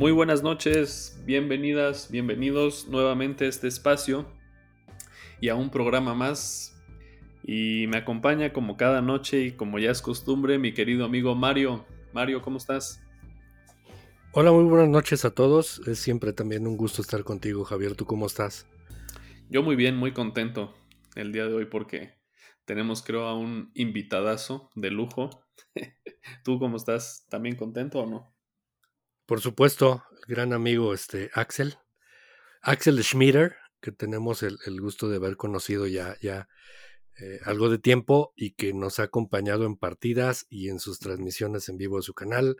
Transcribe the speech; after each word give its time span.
Muy 0.00 0.12
buenas 0.12 0.42
noches, 0.42 1.20
bienvenidas, 1.26 2.10
bienvenidos 2.10 2.88
nuevamente 2.88 3.44
a 3.44 3.48
este 3.48 3.68
espacio 3.68 4.26
y 5.42 5.50
a 5.50 5.54
un 5.56 5.68
programa 5.68 6.14
más. 6.14 6.74
Y 7.42 7.84
me 7.86 7.98
acompaña 7.98 8.54
como 8.54 8.78
cada 8.78 9.02
noche 9.02 9.42
y 9.42 9.52
como 9.52 9.78
ya 9.78 9.90
es 9.90 10.00
costumbre 10.00 10.58
mi 10.58 10.72
querido 10.72 11.04
amigo 11.04 11.34
Mario. 11.34 11.84
Mario, 12.14 12.40
¿cómo 12.40 12.56
estás? 12.56 13.02
Hola, 14.32 14.52
muy 14.52 14.64
buenas 14.64 14.88
noches 14.88 15.26
a 15.26 15.34
todos. 15.34 15.86
Es 15.86 15.98
siempre 15.98 16.32
también 16.32 16.66
un 16.66 16.78
gusto 16.78 17.02
estar 17.02 17.22
contigo, 17.22 17.64
Javier. 17.64 17.94
¿Tú 17.94 18.06
cómo 18.06 18.24
estás? 18.24 18.66
Yo 19.50 19.62
muy 19.62 19.76
bien, 19.76 19.98
muy 19.98 20.12
contento 20.12 20.72
el 21.14 21.30
día 21.30 21.44
de 21.44 21.52
hoy 21.52 21.66
porque 21.66 22.14
tenemos 22.64 23.02
creo 23.02 23.26
a 23.26 23.38
un 23.38 23.70
invitadazo 23.74 24.70
de 24.74 24.92
lujo. 24.92 25.28
¿Tú 26.42 26.58
cómo 26.58 26.78
estás? 26.78 27.26
¿También 27.28 27.54
contento 27.54 27.98
o 27.98 28.06
no? 28.06 28.39
Por 29.30 29.40
supuesto, 29.40 30.02
el 30.10 30.34
gran 30.34 30.52
amigo 30.52 30.92
este, 30.92 31.30
Axel. 31.34 31.76
Axel 32.62 33.00
Schmieder, 33.04 33.54
que 33.80 33.92
tenemos 33.92 34.42
el, 34.42 34.58
gusto 34.80 35.08
de 35.08 35.18
haber 35.18 35.36
conocido 35.36 35.86
ya, 35.86 36.16
ya 36.20 36.48
eh, 37.20 37.38
algo 37.44 37.68
de 37.68 37.78
tiempo 37.78 38.32
y 38.34 38.54
que 38.54 38.74
nos 38.74 38.98
ha 38.98 39.04
acompañado 39.04 39.66
en 39.66 39.76
partidas 39.76 40.46
y 40.50 40.68
en 40.68 40.80
sus 40.80 40.98
transmisiones 40.98 41.68
en 41.68 41.76
vivo 41.76 41.98
de 41.98 42.02
su 42.02 42.12
canal. 42.12 42.56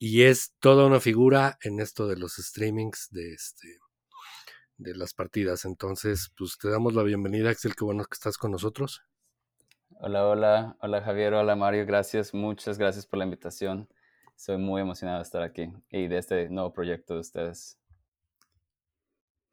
Y 0.00 0.22
es 0.22 0.52
toda 0.58 0.84
una 0.84 0.98
figura 0.98 1.58
en 1.62 1.78
esto 1.78 2.08
de 2.08 2.16
los 2.16 2.34
streamings 2.34 3.06
de 3.12 3.32
este 3.32 3.78
de 4.78 4.96
las 4.96 5.14
partidas. 5.14 5.64
Entonces, 5.64 6.32
pues 6.36 6.58
te 6.58 6.70
damos 6.70 6.92
la 6.92 7.04
bienvenida, 7.04 7.50
Axel. 7.50 7.76
Qué 7.76 7.84
bueno 7.84 8.02
que 8.02 8.14
estás 8.14 8.36
con 8.36 8.50
nosotros. 8.50 9.00
Hola, 10.00 10.26
hola, 10.26 10.76
hola 10.80 11.02
Javier, 11.02 11.34
hola 11.34 11.54
Mario, 11.54 11.86
gracias, 11.86 12.34
muchas 12.34 12.78
gracias 12.78 13.06
por 13.06 13.20
la 13.20 13.26
invitación. 13.26 13.88
Soy 14.40 14.56
muy 14.56 14.80
emocionado 14.80 15.18
de 15.18 15.24
estar 15.24 15.42
aquí 15.42 15.70
y 15.90 16.08
de 16.08 16.16
este 16.16 16.48
nuevo 16.48 16.72
proyecto 16.72 17.12
de 17.12 17.20
ustedes. 17.20 17.78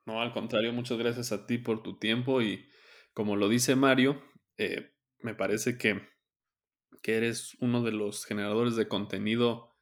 No, 0.06 0.22
al 0.22 0.32
contrario, 0.32 0.72
muchas 0.72 0.98
gracias 0.98 1.34
a 1.34 1.46
ti 1.46 1.58
por 1.58 1.84
tu 1.84 2.00
tiempo 2.00 2.42
y 2.42 2.66
como 3.14 3.36
lo 3.36 3.50
dice 3.50 3.76
Mario, 3.76 4.24
eh, 4.58 4.94
me 5.20 5.36
parece 5.36 5.78
que, 5.78 6.08
que 7.02 7.18
eres 7.18 7.58
uno 7.60 7.84
de 7.84 7.92
los 7.92 8.24
generadores 8.24 8.78
de 8.78 8.88
contenido, 8.88 9.76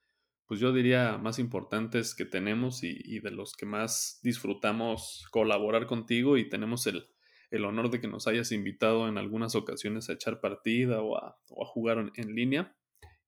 pues 0.47 0.59
yo 0.59 0.73
diría, 0.73 1.19
más 1.19 1.38
importantes 1.38 2.16
que 2.16 2.25
tenemos 2.25 2.84
y, 2.84 3.19
de 3.19 3.30
los 3.30 3.53
que 3.53 3.67
más 3.67 4.19
disfrutamos 4.23 5.28
colaborar 5.30 5.86
contigo 5.86 6.36
y 6.36 6.50
tenemos 6.50 6.88
el, 6.88 7.08
el, 7.52 7.64
honor 7.66 7.92
de 7.92 8.02
que 8.02 8.08
nos 8.08 8.25
hayas 8.25 8.52
invitado 8.52 9.08
en 9.08 9.19
algunas 9.19 9.53
ocasiones 9.53 10.09
a 10.09 10.14
echar 10.14 10.42
partida 10.42 11.03
o 11.03 11.16
a 11.16 11.38
jugar 11.67 12.12
en 12.16 12.34
línea 12.34 12.75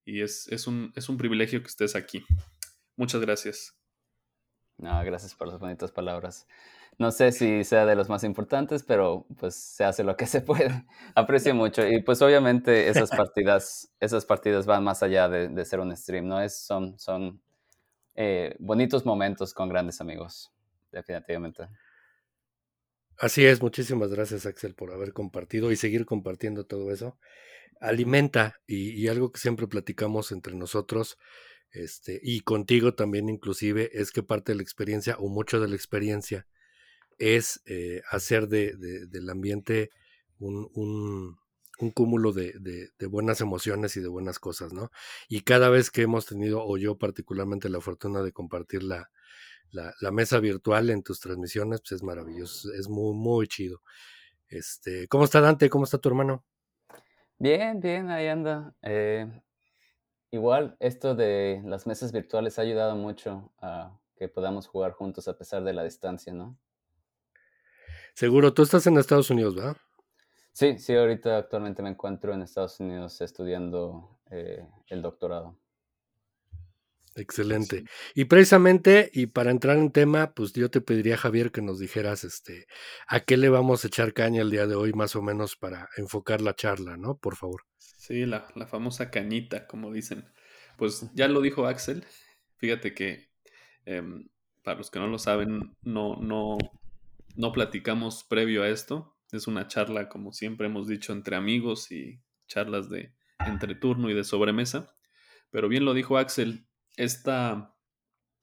y 0.08 0.22
es, 0.22 0.48
es, 0.48 0.68
un, 0.68 0.94
es 0.96 1.10
un 1.10 1.18
privilegio 1.18 1.62
que 1.62 1.68
estés 1.68 1.96
aquí. 1.96 2.24
Muchas 2.96 3.20
gracias. 3.20 3.78
No, 4.78 5.04
gracias 5.04 5.36
por 5.36 5.50
las 5.50 5.60
bonitas 5.60 5.92
palabras. 5.92 6.48
No 6.98 7.12
sé 7.12 7.34
si 7.34 7.66
sea 7.66 7.86
de 7.86 7.96
los 7.96 8.08
más 8.08 8.24
importantes, 8.24 8.84
pero 8.84 9.28
pues 9.38 9.56
se 9.56 9.84
hace 9.84 10.06
lo 10.06 10.16
que 10.16 10.26
se 10.26 10.40
puede. 10.40 10.86
Aprecio 11.16 11.54
mucho. 11.54 11.86
Y 11.86 12.02
pues 12.02 12.22
obviamente 12.22 12.88
esas 12.88 13.10
partidas, 13.10 13.92
esas 14.00 14.26
partidas 14.26 14.66
van 14.66 14.84
más 14.84 15.04
allá 15.04 15.28
de, 15.28 15.50
de 15.50 15.66
ser 15.66 15.82
un 15.82 15.96
stream, 15.96 16.28
¿no? 16.28 16.42
Es, 16.42 16.58
son 16.58 16.98
son 16.98 17.42
eh, 18.16 18.56
bonitos 18.60 19.06
momentos 19.06 19.54
con 19.54 19.68
grandes 19.68 20.00
amigos, 20.00 20.54
definitivamente. 20.92 21.68
Así 23.20 23.46
es, 23.46 23.62
muchísimas 23.62 24.10
gracias 24.10 24.46
Axel 24.46 24.74
por 24.74 24.94
haber 24.94 25.12
compartido 25.12 25.72
y 25.72 25.76
seguir 25.76 26.06
compartiendo 26.06 26.66
todo 26.66 26.92
eso 26.92 27.18
alimenta 27.82 28.60
y, 28.66 29.08
algo 29.08 29.32
que 29.32 29.40
siempre 29.40 29.68
platicamos 29.68 30.32
entre 30.32 30.56
nosotros 30.56 31.18
este, 31.72 32.20
y 32.24 32.42
contigo 32.42 32.94
también 32.94 33.30
inclusive 33.30 33.90
es 33.94 34.12
que 34.12 34.24
parte 34.24 34.52
de 34.52 34.58
la 34.58 34.64
experiencia 34.64 35.18
o 35.18 35.28
mucho 35.30 35.60
de 35.60 35.68
la 35.68 35.76
experiencia 35.76 36.48
es 37.18 37.62
eh, 37.66 38.02
hacer 38.10 38.48
de, 38.48 38.76
del 38.78 39.30
ambiente 39.30 39.90
un, 40.40 40.70
un, 40.74 41.38
un 41.80 41.92
cúmulo 41.92 42.32
de, 42.32 42.54
de, 42.60 43.06
buenas 43.08 43.42
emociones 43.42 43.98
y 43.98 44.02
de 44.02 44.08
buenas 44.08 44.40
cosas, 44.40 44.74
¿no? 44.74 44.92
Y 45.28 45.42
cada 45.42 45.70
vez 45.70 45.92
que 45.92 46.04
hemos 46.04 46.26
tenido, 46.26 46.64
o 46.64 46.78
yo 46.78 46.98
particularmente, 46.98 47.70
la 47.70 47.82
fortuna 47.82 48.22
de 48.22 48.32
compartir 48.32 48.84
la, 48.84 49.10
la, 49.72 50.12
mesa 50.12 50.40
virtual 50.40 50.90
en 50.90 51.04
tus 51.04 51.20
transmisiones, 51.20 51.82
pues 51.82 51.94
es 51.94 52.04
maravilloso, 52.04 52.72
es 52.74 52.88
muy, 52.90 53.16
muy 53.16 53.48
chido. 53.48 53.82
Este, 54.48 55.08
¿Cómo 55.08 55.26
está 55.26 55.42
Dante? 55.42 55.70
¿Cómo 55.70 55.84
está 55.84 55.98
tu 55.98 56.10
hermano? 56.10 56.46
Bien, 57.40 57.80
bien, 57.80 58.10
ahí 58.10 58.28
anda. 58.28 58.74
Eh, 58.82 59.28
igual, 60.32 60.76
esto 60.80 61.14
de 61.14 61.62
las 61.66 61.86
mesas 61.86 62.12
virtuales 62.12 62.58
ha 62.58 62.64
ayudado 62.64 62.96
mucho 62.96 63.54
a 63.60 64.00
que 64.16 64.28
podamos 64.28 64.68
jugar 64.68 64.94
juntos 64.94 65.28
a 65.28 65.38
pesar 65.38 65.64
de 65.64 65.74
la 65.74 65.84
distancia, 65.84 66.34
¿no? 66.34 66.58
Seguro, 68.16 68.54
tú 68.54 68.64
estás 68.64 68.88
en 68.88 68.98
Estados 68.98 69.30
Unidos, 69.30 69.56
¿verdad? 69.56 69.78
Sí, 70.52 70.80
sí, 70.80 70.96
ahorita 70.96 71.38
actualmente 71.38 71.84
me 71.84 71.90
encuentro 71.90 72.34
en 72.34 72.42
Estados 72.42 72.80
Unidos 72.80 73.22
estudiando 73.22 74.18
eh, 74.32 74.68
el 74.88 75.04
doctorado. 75.04 75.60
Excelente. 77.18 77.84
Y 78.14 78.26
precisamente, 78.26 79.10
y 79.12 79.26
para 79.26 79.50
entrar 79.50 79.78
en 79.78 79.92
tema, 79.92 80.34
pues 80.34 80.54
yo 80.54 80.70
te 80.70 80.82
pediría, 80.82 81.18
Javier, 81.18 81.52
que 81.52 81.64
nos 81.64 81.80
dijeras 81.80 82.24
este, 82.24 82.68
a 83.08 83.22
qué 83.22 83.38
le 83.38 83.50
vamos 83.50 83.84
a 83.84 83.88
echar 83.88 84.14
caña 84.14 84.44
el 84.44 84.52
día 84.52 84.68
de 84.68 84.76
hoy, 84.76 84.94
más 84.94 85.16
o 85.16 85.24
menos, 85.24 85.56
para 85.56 85.90
enfocar 85.98 86.42
la 86.42 86.56
charla, 86.56 86.96
¿no? 86.96 87.18
Por 87.18 87.36
favor. 87.36 87.64
Sí, 87.80 88.28
la, 88.28 88.48
la 88.56 88.68
famosa 88.68 89.10
cañita, 89.10 89.66
como 89.66 89.92
dicen. 89.92 90.26
Pues 90.78 91.10
ya 91.16 91.28
lo 91.28 91.42
dijo 91.42 91.66
Axel. 91.66 92.06
Fíjate 92.58 92.94
que, 92.94 93.32
em, 93.86 94.30
para 94.64 94.78
los 94.78 94.92
que 94.92 95.00
no 95.00 95.08
lo 95.08 95.18
saben, 95.18 95.76
no, 95.82 96.18
no, 96.18 96.60
no 97.36 97.52
platicamos 97.52 98.24
previo 98.26 98.62
a 98.62 98.70
esto. 98.70 99.18
Es 99.32 99.48
una 99.48 99.68
charla, 99.68 100.08
como 100.08 100.34
siempre 100.34 100.68
hemos 100.68 100.88
dicho, 100.88 101.14
entre 101.14 101.36
amigos 101.36 101.92
y 101.92 102.22
charlas 102.46 102.92
de 102.92 103.16
entre 103.40 103.74
turno 103.74 104.12
y 104.12 104.14
de 104.14 104.24
sobremesa. 104.24 104.96
Pero 105.50 105.68
bien 105.68 105.84
lo 105.84 105.96
dijo 105.96 106.20
Axel, 106.20 106.68
esta, 106.98 107.76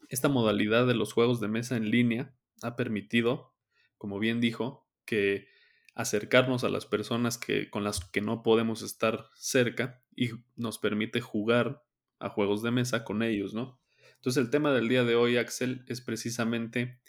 esta 0.08 0.28
modalidad 0.28 0.86
de 0.86 0.94
los 0.94 1.12
juegos 1.12 1.40
de 1.40 1.48
mesa 1.48 1.76
en 1.76 1.90
línea 1.90 2.34
ha 2.62 2.76
permitido, 2.76 3.54
como 3.98 4.18
bien 4.18 4.40
dijo, 4.40 4.88
que 5.04 5.48
acercarnos 5.94 6.64
a 6.64 6.68
las 6.68 6.86
personas 6.86 7.36
que, 7.36 7.70
con 7.70 7.84
las 7.84 8.04
que 8.04 8.20
no 8.20 8.42
podemos 8.42 8.82
estar 8.82 9.28
cerca 9.34 10.02
y 10.16 10.30
nos 10.56 10.78
permite 10.78 11.20
jugar 11.20 11.84
a 12.18 12.30
juegos 12.30 12.62
de 12.62 12.70
mesa 12.70 13.04
con 13.04 13.22
ellos, 13.22 13.54
¿no? 13.54 13.80
Entonces 14.14 14.42
el 14.42 14.50
tema 14.50 14.72
del 14.72 14.88
día 14.88 15.04
de 15.04 15.14
hoy, 15.14 15.36
Axel, 15.36 15.84
es 15.86 16.00
precisamente 16.00 17.00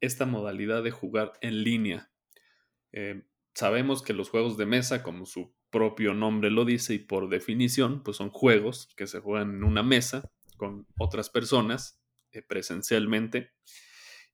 esta 0.00 0.26
modalidad 0.26 0.82
de 0.82 0.90
jugar 0.90 1.32
en 1.40 1.62
línea. 1.62 2.10
Eh, 2.92 3.22
sabemos 3.54 4.02
que 4.02 4.12
los 4.12 4.30
juegos 4.30 4.56
de 4.56 4.66
mesa, 4.66 5.02
como 5.02 5.26
su 5.26 5.54
propio 5.70 6.14
nombre 6.14 6.50
lo 6.50 6.64
dice 6.64 6.94
y 6.94 6.98
por 6.98 7.28
definición, 7.28 8.02
pues 8.02 8.16
son 8.16 8.30
juegos 8.30 8.88
que 8.96 9.06
se 9.06 9.20
juegan 9.20 9.56
en 9.56 9.64
una 9.64 9.82
mesa 9.82 10.30
con 10.58 10.86
otras 10.98 11.30
personas 11.30 12.02
eh, 12.32 12.42
presencialmente. 12.42 13.52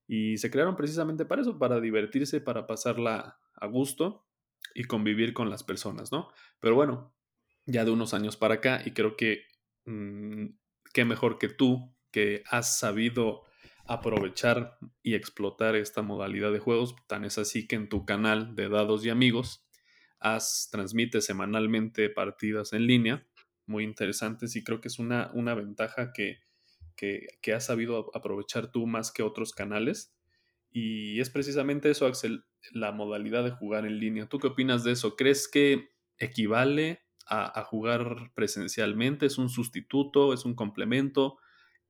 Y 0.07 0.37
se 0.37 0.51
crearon 0.51 0.75
precisamente 0.75 1.25
para 1.25 1.41
eso, 1.41 1.57
para 1.57 1.79
divertirse, 1.79 2.41
para 2.41 2.67
pasarla 2.67 3.39
a 3.53 3.67
gusto 3.67 4.27
y 4.73 4.83
convivir 4.83 5.33
con 5.33 5.49
las 5.49 5.63
personas, 5.63 6.11
¿no? 6.11 6.29
Pero 6.59 6.75
bueno, 6.75 7.15
ya 7.65 7.85
de 7.85 7.91
unos 7.91 8.13
años 8.13 8.35
para 8.35 8.55
acá, 8.55 8.81
y 8.85 8.91
creo 8.91 9.15
que 9.15 9.45
mm, 9.85 10.47
qué 10.93 11.05
mejor 11.05 11.39
que 11.39 11.47
tú, 11.47 11.95
que 12.11 12.43
has 12.49 12.77
sabido 12.77 13.43
aprovechar 13.87 14.77
y 15.01 15.15
explotar 15.15 15.75
esta 15.75 16.01
modalidad 16.01 16.51
de 16.51 16.59
juegos, 16.59 16.95
tan 17.07 17.23
es 17.23 17.37
así 17.37 17.67
que 17.67 17.75
en 17.75 17.87
tu 17.87 18.05
canal 18.05 18.55
de 18.55 18.69
dados 18.69 19.05
y 19.05 19.09
amigos, 19.09 19.65
has, 20.19 20.69
transmites 20.71 21.25
semanalmente 21.25 22.09
partidas 22.09 22.73
en 22.73 22.87
línea 22.87 23.27
muy 23.67 23.83
interesantes 23.83 24.55
y 24.55 24.63
creo 24.63 24.81
que 24.81 24.87
es 24.87 24.99
una, 24.99 25.31
una 25.33 25.53
ventaja 25.53 26.13
que, 26.13 26.39
que, 26.95 27.53
has 27.53 27.65
sabido 27.65 28.11
aprovechar 28.13 28.71
tú 28.71 28.87
más 28.87 29.11
que 29.11 29.23
otros 29.23 29.53
canales. 29.53 30.15
Y 30.71 31.19
es 31.19 31.29
precisamente 31.29 31.89
eso, 31.89 32.05
Axel, 32.05 32.45
la 32.71 32.91
modalidad 32.91 33.43
de 33.43 33.51
jugar 33.51 33.85
en 33.85 33.99
línea. 33.99 34.27
¿Tú 34.27 34.39
qué 34.39 34.47
opinas 34.47 34.83
de 34.83 34.91
eso? 34.91 35.15
¿Crees 35.15 35.47
que 35.47 35.89
equivale 36.17 37.05
a, 37.27 37.59
a, 37.59 37.63
jugar 37.63 38.31
presencialmente? 38.35 39.25
¿Es 39.25 39.37
un 39.37 39.49
sustituto? 39.49 40.33
¿Es 40.33 40.45
un 40.45 40.55
complemento? 40.55 41.37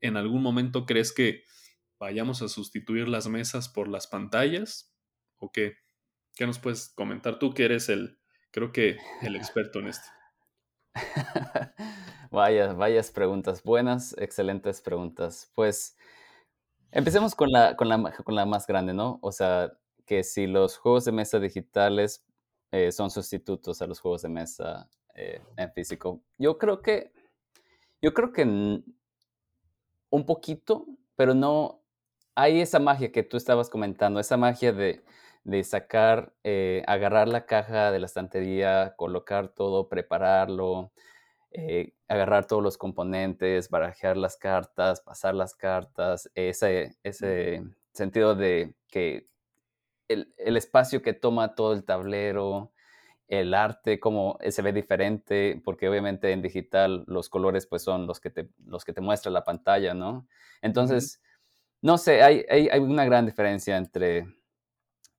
¿En 0.02 0.18
algún 0.18 0.42
momento 0.42 0.86
crees 0.86 1.12
que 1.12 1.44
vayamos 2.00 2.42
a 2.42 2.48
sustituir 2.48 3.08
las 3.08 3.28
mesas 3.28 3.70
por 3.70 3.88
las 3.88 4.08
pantallas? 4.08 4.94
¿O 5.38 5.52
qué? 5.52 5.78
¿Qué 6.36 6.46
nos 6.46 6.60
puedes 6.60 6.90
comentar 6.90 7.40
tú 7.40 7.54
que 7.54 7.66
eres 7.66 7.90
el, 7.90 8.20
creo 8.52 8.72
que 8.72 8.98
el 9.22 9.36
experto 9.36 9.80
en 9.80 9.88
esto? 9.88 10.15
Vaya, 12.32 12.74
vayas 12.74 13.12
preguntas, 13.12 13.64
buenas, 13.64 14.16
excelentes 14.18 14.82
preguntas. 14.82 15.52
Pues 15.56 15.98
empecemos 16.92 17.36
con 17.36 17.50
la, 17.52 17.76
con 17.76 17.88
la, 17.88 18.12
con 18.24 18.36
la 18.36 18.46
más 18.46 18.68
grande, 18.68 18.94
¿no? 18.94 19.20
O 19.22 19.32
sea, 19.32 19.72
que 20.06 20.24
si 20.24 20.48
los 20.48 20.78
juegos 20.78 21.06
de 21.06 21.12
mesa 21.12 21.40
digitales 21.40 22.26
eh, 22.72 22.92
son 22.92 23.10
sustitutos 23.10 23.82
a 23.82 23.88
los 23.88 24.00
juegos 24.00 24.22
de 24.22 24.30
mesa 24.30 24.90
eh, 25.14 25.42
en 25.58 25.72
físico. 25.72 26.22
Yo 26.38 26.58
creo 26.58 26.82
que, 26.82 27.14
yo 28.02 28.14
creo 28.14 28.34
que 28.34 28.44
un 30.10 30.26
poquito, 30.26 30.86
pero 31.16 31.34
no, 31.34 31.82
hay 32.36 32.60
esa 32.60 32.80
magia 32.80 33.12
que 33.12 33.24
tú 33.24 33.38
estabas 33.38 33.70
comentando, 33.70 34.20
esa 34.20 34.38
magia 34.38 34.74
de, 34.74 35.04
de 35.46 35.64
sacar, 35.64 36.34
eh, 36.44 36.84
agarrar 36.88 37.28
la 37.30 37.46
caja 37.46 37.92
de 37.92 38.00
la 38.00 38.08
estantería, 38.08 38.96
colocar 38.98 39.50
todo, 39.50 39.88
prepararlo, 39.88 40.92
eh, 41.52 41.94
agarrar 42.08 42.48
todos 42.48 42.64
los 42.64 42.78
componentes, 42.78 43.70
barajear 43.70 44.18
las 44.18 44.38
cartas, 44.38 45.02
pasar 45.02 45.36
las 45.36 45.54
cartas, 45.56 46.32
ese, 46.34 46.98
ese 47.04 47.64
sentido 47.94 48.36
de 48.36 48.76
que 48.90 49.28
el, 50.08 50.34
el, 50.38 50.58
espacio 50.58 51.04
que 51.04 51.14
toma 51.14 51.54
todo 51.54 51.74
el 51.74 51.86
tablero, 51.86 52.72
el 53.28 53.54
arte, 53.54 54.00
cómo 54.00 54.40
se 54.50 54.62
ve 54.64 54.74
diferente, 54.74 55.62
porque 55.64 55.88
obviamente 55.88 56.32
en 56.32 56.42
digital 56.42 57.04
los 57.08 57.30
colores 57.30 57.68
pues 57.68 57.84
son 57.84 58.08
los 58.08 58.20
que 58.20 58.32
te, 58.32 58.50
los 58.66 58.84
que 58.84 58.94
te 58.94 59.02
muestra 59.02 59.32
la 59.32 59.44
pantalla, 59.44 59.94
¿no? 59.94 60.28
Entonces, 60.62 61.22
no 61.82 62.00
sé, 62.00 62.24
hay, 62.24 62.46
hay, 62.50 62.68
hay 62.70 62.80
una 62.80 63.06
gran 63.06 63.28
diferencia 63.28 63.78
entre 63.78 64.28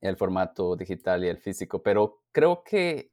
el 0.07 0.17
formato 0.17 0.77
digital 0.77 1.25
y 1.25 1.29
el 1.29 1.39
físico, 1.39 1.83
pero 1.83 2.23
creo 2.33 2.63
que 2.65 3.13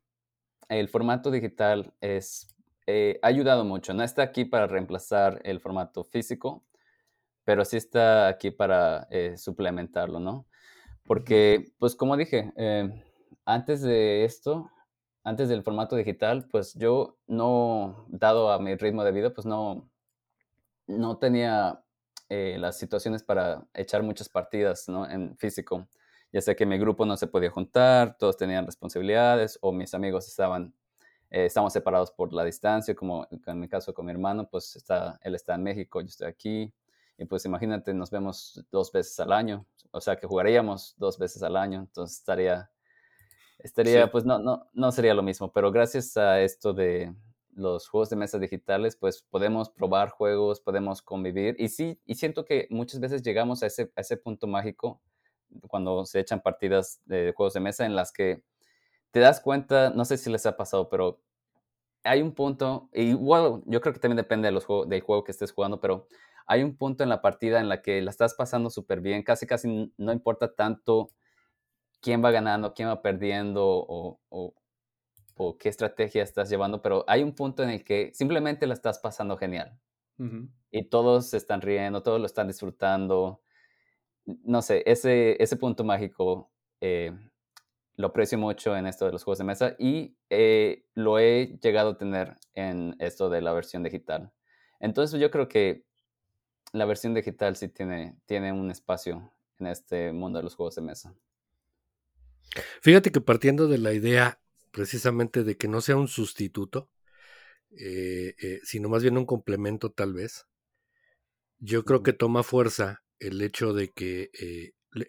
el 0.70 0.88
formato 0.88 1.32
digital 1.32 1.94
es 2.02 2.54
eh, 2.88 3.20
ha 3.22 3.28
ayudado 3.28 3.64
mucho. 3.64 3.94
No 3.94 4.04
está 4.04 4.24
aquí 4.24 4.46
para 4.46 4.68
reemplazar 4.68 5.42
el 5.44 5.60
formato 5.60 6.04
físico, 6.04 6.64
pero 7.46 7.66
sí 7.66 7.78
está 7.78 8.28
aquí 8.28 8.52
para 8.52 9.08
eh, 9.12 9.38
suplementarlo, 9.38 10.20
¿no? 10.20 10.48
Porque, 11.04 11.74
pues 11.80 11.96
como 11.96 12.18
dije, 12.18 12.54
eh, 12.58 13.04
antes 13.46 13.82
de 13.82 14.26
esto, 14.26 14.70
antes 15.24 15.50
del 15.50 15.64
formato 15.64 15.96
digital, 15.96 16.48
pues 16.52 16.74
yo 16.76 17.18
no, 17.28 18.06
dado 18.10 18.52
a 18.52 18.60
mi 18.60 18.76
ritmo 18.76 19.04
de 19.04 19.12
vida, 19.12 19.34
pues 19.34 19.46
no, 19.46 19.90
no 20.88 21.18
tenía 21.18 21.80
las 22.30 22.80
situaciones 22.80 23.22
para 23.22 23.68
echar 23.76 24.02
muchas 24.02 24.28
partidas, 24.28 24.90
¿no? 24.90 25.08
En 25.08 25.38
físico. 25.38 25.88
Ya 26.34 26.42
sé 26.42 26.56
que 26.56 26.66
mi 26.66 26.78
grupo 26.78 27.06
no 27.06 27.16
se 27.16 27.28
podía 27.28 27.52
juntar, 27.52 28.18
todos 28.18 28.36
tenían 28.36 28.66
responsabilidades 28.66 29.58
o 29.62 29.72
mis 29.72 29.94
amigos 29.94 30.28
estaban 30.28 30.74
eh, 31.34 31.46
estamos 31.46 31.74
separados 31.74 32.12
por 32.12 32.32
la 32.32 32.46
distancia, 32.46 32.94
como 32.94 33.28
en 33.32 33.60
mi 33.60 33.68
caso 33.68 33.92
con 33.92 34.06
mi 34.06 34.12
hermano, 34.12 34.48
pues 34.48 34.76
está, 34.76 35.20
él 35.24 35.34
está 35.34 35.56
en 35.56 35.64
México, 35.64 36.00
yo 36.00 36.06
estoy 36.06 36.28
aquí. 36.28 36.72
Y 37.18 37.26
pues 37.26 37.44
imagínate, 37.46 37.92
nos 37.96 38.12
vemos 38.12 38.64
dos 38.72 38.92
veces 38.92 39.20
al 39.20 39.32
año, 39.32 39.66
o 39.90 40.00
sea 40.00 40.16
que 40.16 40.28
jugaríamos 40.28 40.94
dos 40.98 41.18
veces 41.18 41.42
al 41.42 41.58
año, 41.58 41.80
entonces 41.80 42.20
estaría, 42.20 42.70
estaría, 43.58 44.12
pues 44.12 44.26
no, 44.26 44.38
no, 44.38 44.70
no 44.74 44.92
sería 44.92 45.16
lo 45.16 45.24
mismo, 45.24 45.52
pero 45.52 45.72
gracias 45.72 46.18
a 46.18 46.40
esto 46.40 46.72
de 46.72 47.12
los 47.56 47.88
juegos 47.88 48.12
de 48.12 48.16
mesa 48.16 48.38
digitales, 48.38 48.96
pues 48.96 49.24
podemos 49.24 49.72
probar 49.72 50.10
juegos, 50.10 50.62
podemos 50.62 51.02
convivir. 51.02 51.56
Y 51.58 51.70
sí, 51.70 52.00
y 52.06 52.14
siento 52.14 52.46
que 52.46 52.68
muchas 52.70 53.00
veces 53.00 53.24
llegamos 53.24 53.64
a 53.64 53.68
ese, 53.68 53.92
a 53.96 54.02
ese 54.02 54.18
punto 54.18 54.46
mágico 54.46 55.02
cuando 55.68 56.06
se 56.06 56.20
echan 56.20 56.42
partidas 56.42 57.02
de 57.06 57.34
juegos 57.36 57.54
de 57.54 57.60
mesa 57.60 57.86
en 57.86 57.96
las 57.96 58.12
que 58.12 58.44
te 59.12 59.20
das 59.20 59.40
cuenta, 59.40 59.92
no 59.92 60.06
sé 60.06 60.18
si 60.18 60.30
les 60.30 60.46
ha 60.46 60.58
pasado, 60.58 60.90
pero 60.90 61.22
hay 62.04 62.22
un 62.22 62.34
punto, 62.34 62.90
y 62.94 63.14
bueno, 63.14 63.64
yo 63.66 63.80
creo 63.82 63.94
que 63.94 64.00
también 64.00 64.18
depende 64.18 64.48
de 64.48 64.52
los 64.52 64.66
del 64.88 65.02
juego 65.02 65.24
que 65.24 65.32
estés 65.32 65.52
jugando, 65.52 65.80
pero 65.80 66.08
hay 66.46 66.64
un 66.64 66.76
punto 66.76 67.04
en 67.04 67.10
la 67.10 67.22
partida 67.22 67.60
en 67.60 67.70
la 67.70 67.82
que 67.82 68.02
la 68.02 68.10
estás 68.10 68.34
pasando 68.34 68.70
súper 68.70 69.02
bien, 69.02 69.24
casi 69.24 69.48
casi 69.48 69.94
no 69.98 70.12
importa 70.12 70.54
tanto 70.54 71.10
quién 72.02 72.24
va 72.24 72.32
ganando, 72.32 72.74
quién 72.74 72.90
va 72.90 73.02
perdiendo 73.02 73.66
o, 73.66 74.20
o, 74.30 75.58
qué 75.58 75.70
estrategia 75.70 76.24
estás 76.24 76.50
llevando, 76.50 76.82
pero 76.82 77.06
hay 77.08 77.24
un 77.24 77.34
punto 77.34 77.64
en 77.64 77.70
el 77.70 77.84
que 77.84 78.12
simplemente 78.14 78.68
la 78.68 78.74
estás 78.74 79.00
pasando 79.00 79.38
genial. 79.38 79.80
Y 80.72 80.84
todos 80.90 81.30
se 81.30 81.38
están 81.38 81.62
riendo, 81.62 82.02
todos 82.02 82.20
lo 82.20 82.26
están 82.26 82.48
disfrutando. 82.48 83.43
No 84.26 84.62
sé, 84.62 84.84
ese, 84.86 85.42
ese 85.42 85.58
punto 85.58 85.84
mágico 85.84 86.52
eh, 86.82 87.12
lo 87.96 88.08
aprecio 88.08 88.38
mucho 88.38 88.76
en 88.76 88.88
esto 88.88 89.06
de 89.06 89.12
los 89.12 89.24
juegos 89.24 89.40
de 89.40 89.44
mesa 89.44 89.76
y 89.78 90.16
eh, 90.30 90.86
lo 90.96 91.20
he 91.20 91.60
llegado 91.62 91.92
a 91.92 91.98
tener 91.98 92.38
en 92.54 92.96
esto 93.00 93.30
de 93.30 93.42
la 93.42 93.54
versión 93.54 93.84
digital. 93.84 94.32
Entonces 94.80 95.20
yo 95.20 95.30
creo 95.30 95.48
que 95.48 95.86
la 96.72 96.86
versión 96.86 97.14
digital 97.14 97.56
sí 97.56 97.70
tiene, 97.70 98.18
tiene 98.26 98.52
un 98.52 98.72
espacio 98.72 99.32
en 99.60 99.68
este 99.68 100.12
mundo 100.12 100.40
de 100.40 100.44
los 100.44 100.56
juegos 100.56 100.76
de 100.76 100.82
mesa. 100.82 101.16
Fíjate 102.82 103.12
que 103.12 103.22
partiendo 103.22 103.68
de 103.68 103.78
la 103.78 103.94
idea 103.94 104.40
precisamente 104.72 105.44
de 105.44 105.56
que 105.56 105.68
no 105.68 105.82
sea 105.82 105.96
un 105.96 106.08
sustituto, 106.08 106.90
eh, 107.78 108.36
eh, 108.42 108.60
sino 108.64 108.90
más 108.90 109.04
bien 109.04 109.18
un 109.18 109.26
complemento 109.26 109.92
tal 109.92 110.14
vez, 110.14 110.48
yo 111.60 111.86
creo 111.86 112.04
que 112.04 112.14
toma 112.14 112.44
fuerza 112.44 113.03
el 113.20 113.42
hecho 113.42 113.74
de 113.74 113.92
que 113.92 114.32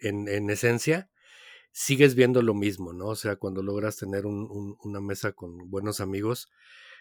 en, 0.01 0.27
en 0.27 0.49
esencia 0.49 1.09
sigues 1.71 2.15
viendo 2.15 2.41
lo 2.41 2.53
mismo, 2.53 2.93
¿no? 2.93 3.07
O 3.07 3.15
sea, 3.15 3.35
cuando 3.35 3.61
logras 3.61 3.97
tener 3.97 4.25
una 4.25 5.01
mesa 5.01 5.33
con 5.33 5.69
buenos 5.69 5.99
amigos, 5.99 6.49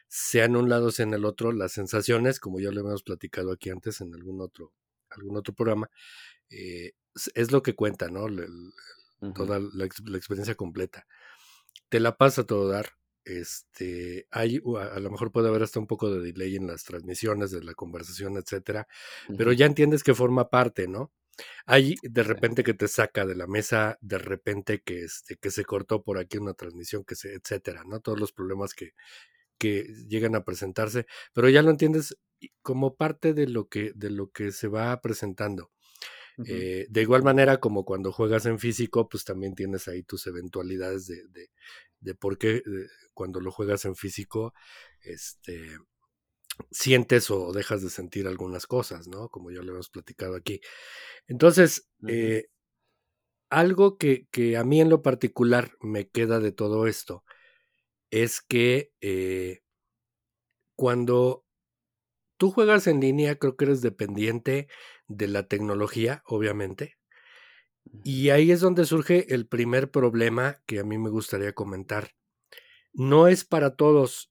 sea 0.08 0.46
en 0.46 0.56
un 0.56 0.68
lado, 0.68 0.90
sea 0.90 1.04
en 1.04 1.14
el 1.14 1.24
otro, 1.24 1.52
las 1.52 1.72
sensaciones, 1.72 2.40
como 2.40 2.58
ya 2.58 2.72
lo 2.72 2.80
hemos 2.80 3.04
platicado 3.04 3.52
aquí 3.52 3.70
antes 3.70 4.00
en 4.00 4.12
algún 4.14 4.40
otro, 4.40 4.72
algún 5.10 5.36
otro 5.36 5.54
programa, 5.54 5.90
eh, 6.50 6.92
es 7.34 7.52
lo 7.52 7.62
que 7.62 7.76
cuenta, 7.76 8.08
¿no? 8.08 8.26
Toda 9.34 9.60
la, 9.60 9.84
experiencia 9.84 10.56
completa. 10.56 11.06
Te 11.88 12.00
la 12.00 12.16
pasa 12.16 12.42
a 12.42 12.46
todo 12.46 12.68
dar. 12.68 12.90
Este, 13.24 14.26
hay, 14.30 14.60
a, 14.78 15.00
lo 15.00 15.10
mejor 15.10 15.32
puede 15.32 15.48
haber 15.48 15.62
hasta 15.62 15.80
un 15.80 15.86
poco 15.86 16.10
de 16.10 16.20
delay 16.20 16.56
en 16.56 16.66
las 16.66 16.84
transmisiones 16.84 17.50
de 17.50 17.62
la 17.62 17.74
conversación, 17.74 18.36
etcétera, 18.36 18.86
pero 19.36 19.52
ya 19.52 19.66
entiendes 19.66 20.02
que 20.02 20.14
forma 20.14 20.50
parte, 20.50 20.88
¿no? 20.88 21.12
Hay 21.66 21.96
de 22.02 22.22
repente 22.22 22.62
que 22.62 22.74
te 22.74 22.86
saca 22.86 23.26
de 23.26 23.34
la 23.34 23.46
mesa, 23.46 23.98
de 24.00 24.18
repente 24.18 24.82
que, 24.82 25.04
este, 25.04 25.36
que 25.36 25.50
se 25.50 25.64
cortó 25.64 26.02
por 26.02 26.18
aquí 26.18 26.38
una 26.38 26.54
transmisión, 26.54 27.04
que 27.04 27.16
se, 27.16 27.34
etcétera, 27.34 27.82
¿no? 27.84 28.00
Todos 28.00 28.20
los 28.20 28.32
problemas 28.32 28.74
que, 28.74 28.92
que 29.58 29.84
llegan 30.08 30.36
a 30.36 30.44
presentarse, 30.44 31.06
pero 31.32 31.48
ya 31.48 31.62
lo 31.62 31.70
entiendes 31.70 32.16
como 32.62 32.94
parte 32.94 33.34
de 33.34 33.46
lo 33.48 33.68
que, 33.68 33.92
de 33.94 34.10
lo 34.10 34.30
que 34.30 34.52
se 34.52 34.68
va 34.68 35.00
presentando. 35.00 35.70
Eh, 36.46 36.86
de 36.90 37.02
igual 37.02 37.22
manera, 37.22 37.58
como 37.58 37.84
cuando 37.84 38.10
juegas 38.10 38.46
en 38.46 38.58
físico, 38.58 39.08
pues 39.08 39.24
también 39.24 39.54
tienes 39.54 39.86
ahí 39.86 40.02
tus 40.02 40.26
eventualidades 40.26 41.06
de, 41.06 41.22
de, 41.28 41.50
de 42.04 42.14
por 42.14 42.38
qué 42.38 42.62
cuando 43.14 43.40
lo 43.40 43.50
juegas 43.50 43.84
en 43.84 43.96
físico, 43.96 44.52
este, 45.00 45.78
sientes 46.70 47.30
o 47.30 47.52
dejas 47.52 47.82
de 47.82 47.90
sentir 47.90 48.26
algunas 48.26 48.66
cosas, 48.66 49.08
¿no? 49.08 49.28
Como 49.28 49.50
ya 49.50 49.62
lo 49.62 49.72
hemos 49.72 49.90
platicado 49.90 50.36
aquí. 50.36 50.60
Entonces, 51.26 51.88
eh, 52.08 52.46
algo 53.50 53.96
que, 53.96 54.26
que, 54.30 54.56
a 54.56 54.64
mí 54.64 54.80
en 54.80 54.90
lo 54.90 55.02
particular 55.02 55.72
me 55.80 56.08
queda 56.08 56.40
de 56.40 56.52
todo 56.52 56.86
esto 56.86 57.24
es 58.10 58.40
que 58.40 58.92
eh, 59.00 59.60
cuando 60.76 61.44
tú 62.36 62.50
juegas 62.50 62.86
en 62.86 63.00
línea, 63.00 63.36
creo 63.36 63.56
que 63.56 63.64
eres 63.66 63.80
dependiente 63.80 64.68
de 65.08 65.28
la 65.28 65.46
tecnología, 65.46 66.22
obviamente. 66.26 66.96
Y 68.02 68.30
ahí 68.30 68.50
es 68.50 68.60
donde 68.60 68.84
surge 68.84 69.34
el 69.34 69.46
primer 69.46 69.90
problema 69.90 70.60
que 70.66 70.80
a 70.80 70.84
mí 70.84 70.98
me 70.98 71.10
gustaría 71.10 71.52
comentar. 71.52 72.10
No 72.92 73.28
es 73.28 73.44
para 73.44 73.76
todos 73.76 74.30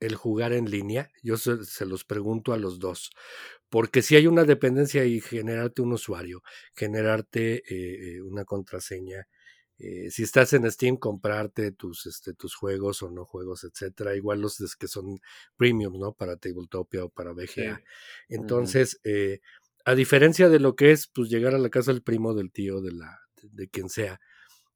el 0.00 0.14
jugar 0.14 0.52
en 0.52 0.70
línea? 0.70 1.10
Yo 1.22 1.36
se, 1.36 1.86
los 1.86 2.04
pregunto 2.04 2.52
a 2.52 2.58
los 2.58 2.78
dos. 2.78 3.10
Porque 3.68 4.02
si 4.02 4.16
hay 4.16 4.26
una 4.26 4.44
dependencia 4.44 5.04
y 5.04 5.20
generarte 5.20 5.82
un 5.82 5.92
usuario, 5.92 6.42
generarte 6.74 7.56
eh, 7.56 8.16
eh, 8.16 8.22
una 8.22 8.44
contraseña, 8.44 9.28
eh, 9.80 10.10
si 10.10 10.24
estás 10.24 10.52
en 10.54 10.70
Steam, 10.70 10.96
comprarte 10.96 11.70
tus, 11.70 12.06
este, 12.06 12.34
tus 12.34 12.54
juegos 12.56 13.02
o 13.02 13.10
no 13.10 13.24
juegos, 13.24 13.64
etcétera. 13.64 14.16
Igual 14.16 14.40
los 14.40 14.58
que 14.76 14.88
son 14.88 15.20
premium, 15.56 15.98
¿no? 15.98 16.14
Para 16.14 16.36
Tabletopia 16.36 17.04
o 17.04 17.10
para 17.10 17.32
VGA. 17.32 17.80
Entonces, 18.28 19.00
a 19.84 19.94
diferencia 19.94 20.48
de 20.48 20.60
lo 20.60 20.76
que 20.76 20.92
es, 20.92 21.08
pues 21.08 21.28
llegar 21.28 21.54
a 21.54 21.58
la 21.58 21.70
casa 21.70 21.92
del 21.92 22.02
primo, 22.02 22.34
del 22.34 22.52
tío, 22.52 22.80
de 22.80 22.92
la, 22.92 23.20
de 23.42 23.68
quien 23.68 23.88
sea, 23.88 24.20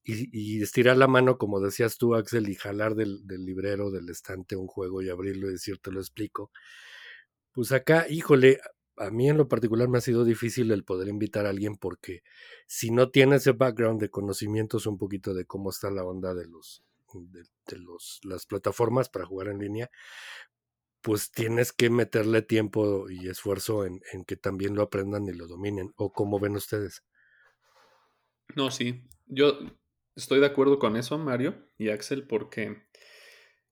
y, 0.04 0.62
estirar 0.62 0.96
la 0.96 1.06
mano, 1.06 1.38
como 1.38 1.60
decías 1.60 1.96
tú, 1.96 2.14
Axel, 2.14 2.48
y 2.48 2.54
jalar 2.54 2.94
del, 2.94 3.22
librero, 3.26 3.90
del 3.90 4.08
estante 4.08 4.56
un 4.56 4.66
juego 4.66 5.00
y 5.02 5.10
abrirlo 5.10 5.48
y 5.48 5.52
decir, 5.52 5.78
te 5.78 5.92
lo 5.92 6.00
explico. 6.00 6.50
Pues 7.52 7.72
acá, 7.72 8.06
híjole, 8.08 8.60
a 8.96 9.10
mí 9.10 9.28
en 9.28 9.36
lo 9.36 9.48
particular 9.48 9.88
me 9.88 9.98
ha 9.98 10.00
sido 10.00 10.24
difícil 10.24 10.70
el 10.72 10.84
poder 10.84 11.08
invitar 11.08 11.46
a 11.46 11.50
alguien 11.50 11.76
porque 11.76 12.22
si 12.66 12.90
no 12.90 13.10
tiene 13.10 13.36
ese 13.36 13.52
background 13.52 14.00
de 14.00 14.10
conocimientos 14.10 14.86
un 14.86 14.98
poquito 14.98 15.34
de 15.34 15.44
cómo 15.44 15.70
está 15.70 15.90
la 15.90 16.04
onda 16.04 16.34
de 16.34 16.46
los 16.46 16.82
de, 17.14 17.78
los 17.78 18.20
las 18.24 18.46
plataformas 18.46 19.08
para 19.08 19.26
jugar 19.26 19.48
en 19.48 19.58
línea, 19.58 19.90
pues 21.02 21.30
tienes 21.30 21.72
que 21.72 21.90
meterle 21.90 22.42
tiempo 22.42 23.10
y 23.10 23.28
esfuerzo 23.28 23.84
en, 23.84 24.00
en 24.12 24.24
que 24.24 24.36
también 24.36 24.74
lo 24.74 24.82
aprendan 24.82 25.26
y 25.26 25.32
lo 25.32 25.46
dominen. 25.46 25.92
¿O 25.96 26.12
cómo 26.12 26.38
ven 26.38 26.56
ustedes? 26.56 27.04
No, 28.54 28.70
sí. 28.70 29.04
Yo 29.26 29.58
Estoy 30.14 30.40
de 30.40 30.46
acuerdo 30.46 30.78
con 30.78 30.96
eso, 30.96 31.16
Mario 31.16 31.54
y 31.78 31.88
Axel, 31.88 32.26
porque 32.26 32.82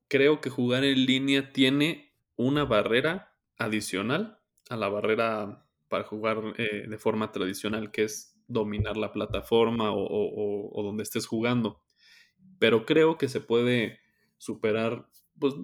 creo 0.08 0.40
que 0.40 0.48
jugar 0.48 0.84
en 0.84 1.04
línea 1.04 1.52
tiene 1.52 2.14
una 2.36 2.64
barrera 2.64 3.36
adicional 3.58 4.40
a 4.70 4.76
la 4.76 4.88
barrera 4.88 5.66
para 5.88 6.04
jugar 6.04 6.54
eh, 6.56 6.86
de 6.88 6.98
forma 6.98 7.30
tradicional, 7.30 7.90
que 7.90 8.04
es 8.04 8.40
dominar 8.46 8.96
la 8.96 9.12
plataforma 9.12 9.90
o, 9.92 10.82
donde 10.82 11.02
estés 11.02 11.26
jugando. 11.26 11.82
Pero 12.58 12.86
creo 12.86 13.18
que 13.18 13.28
se 13.28 13.40
puede 13.40 14.00
superar, 14.38 15.10
pues, 15.38 15.54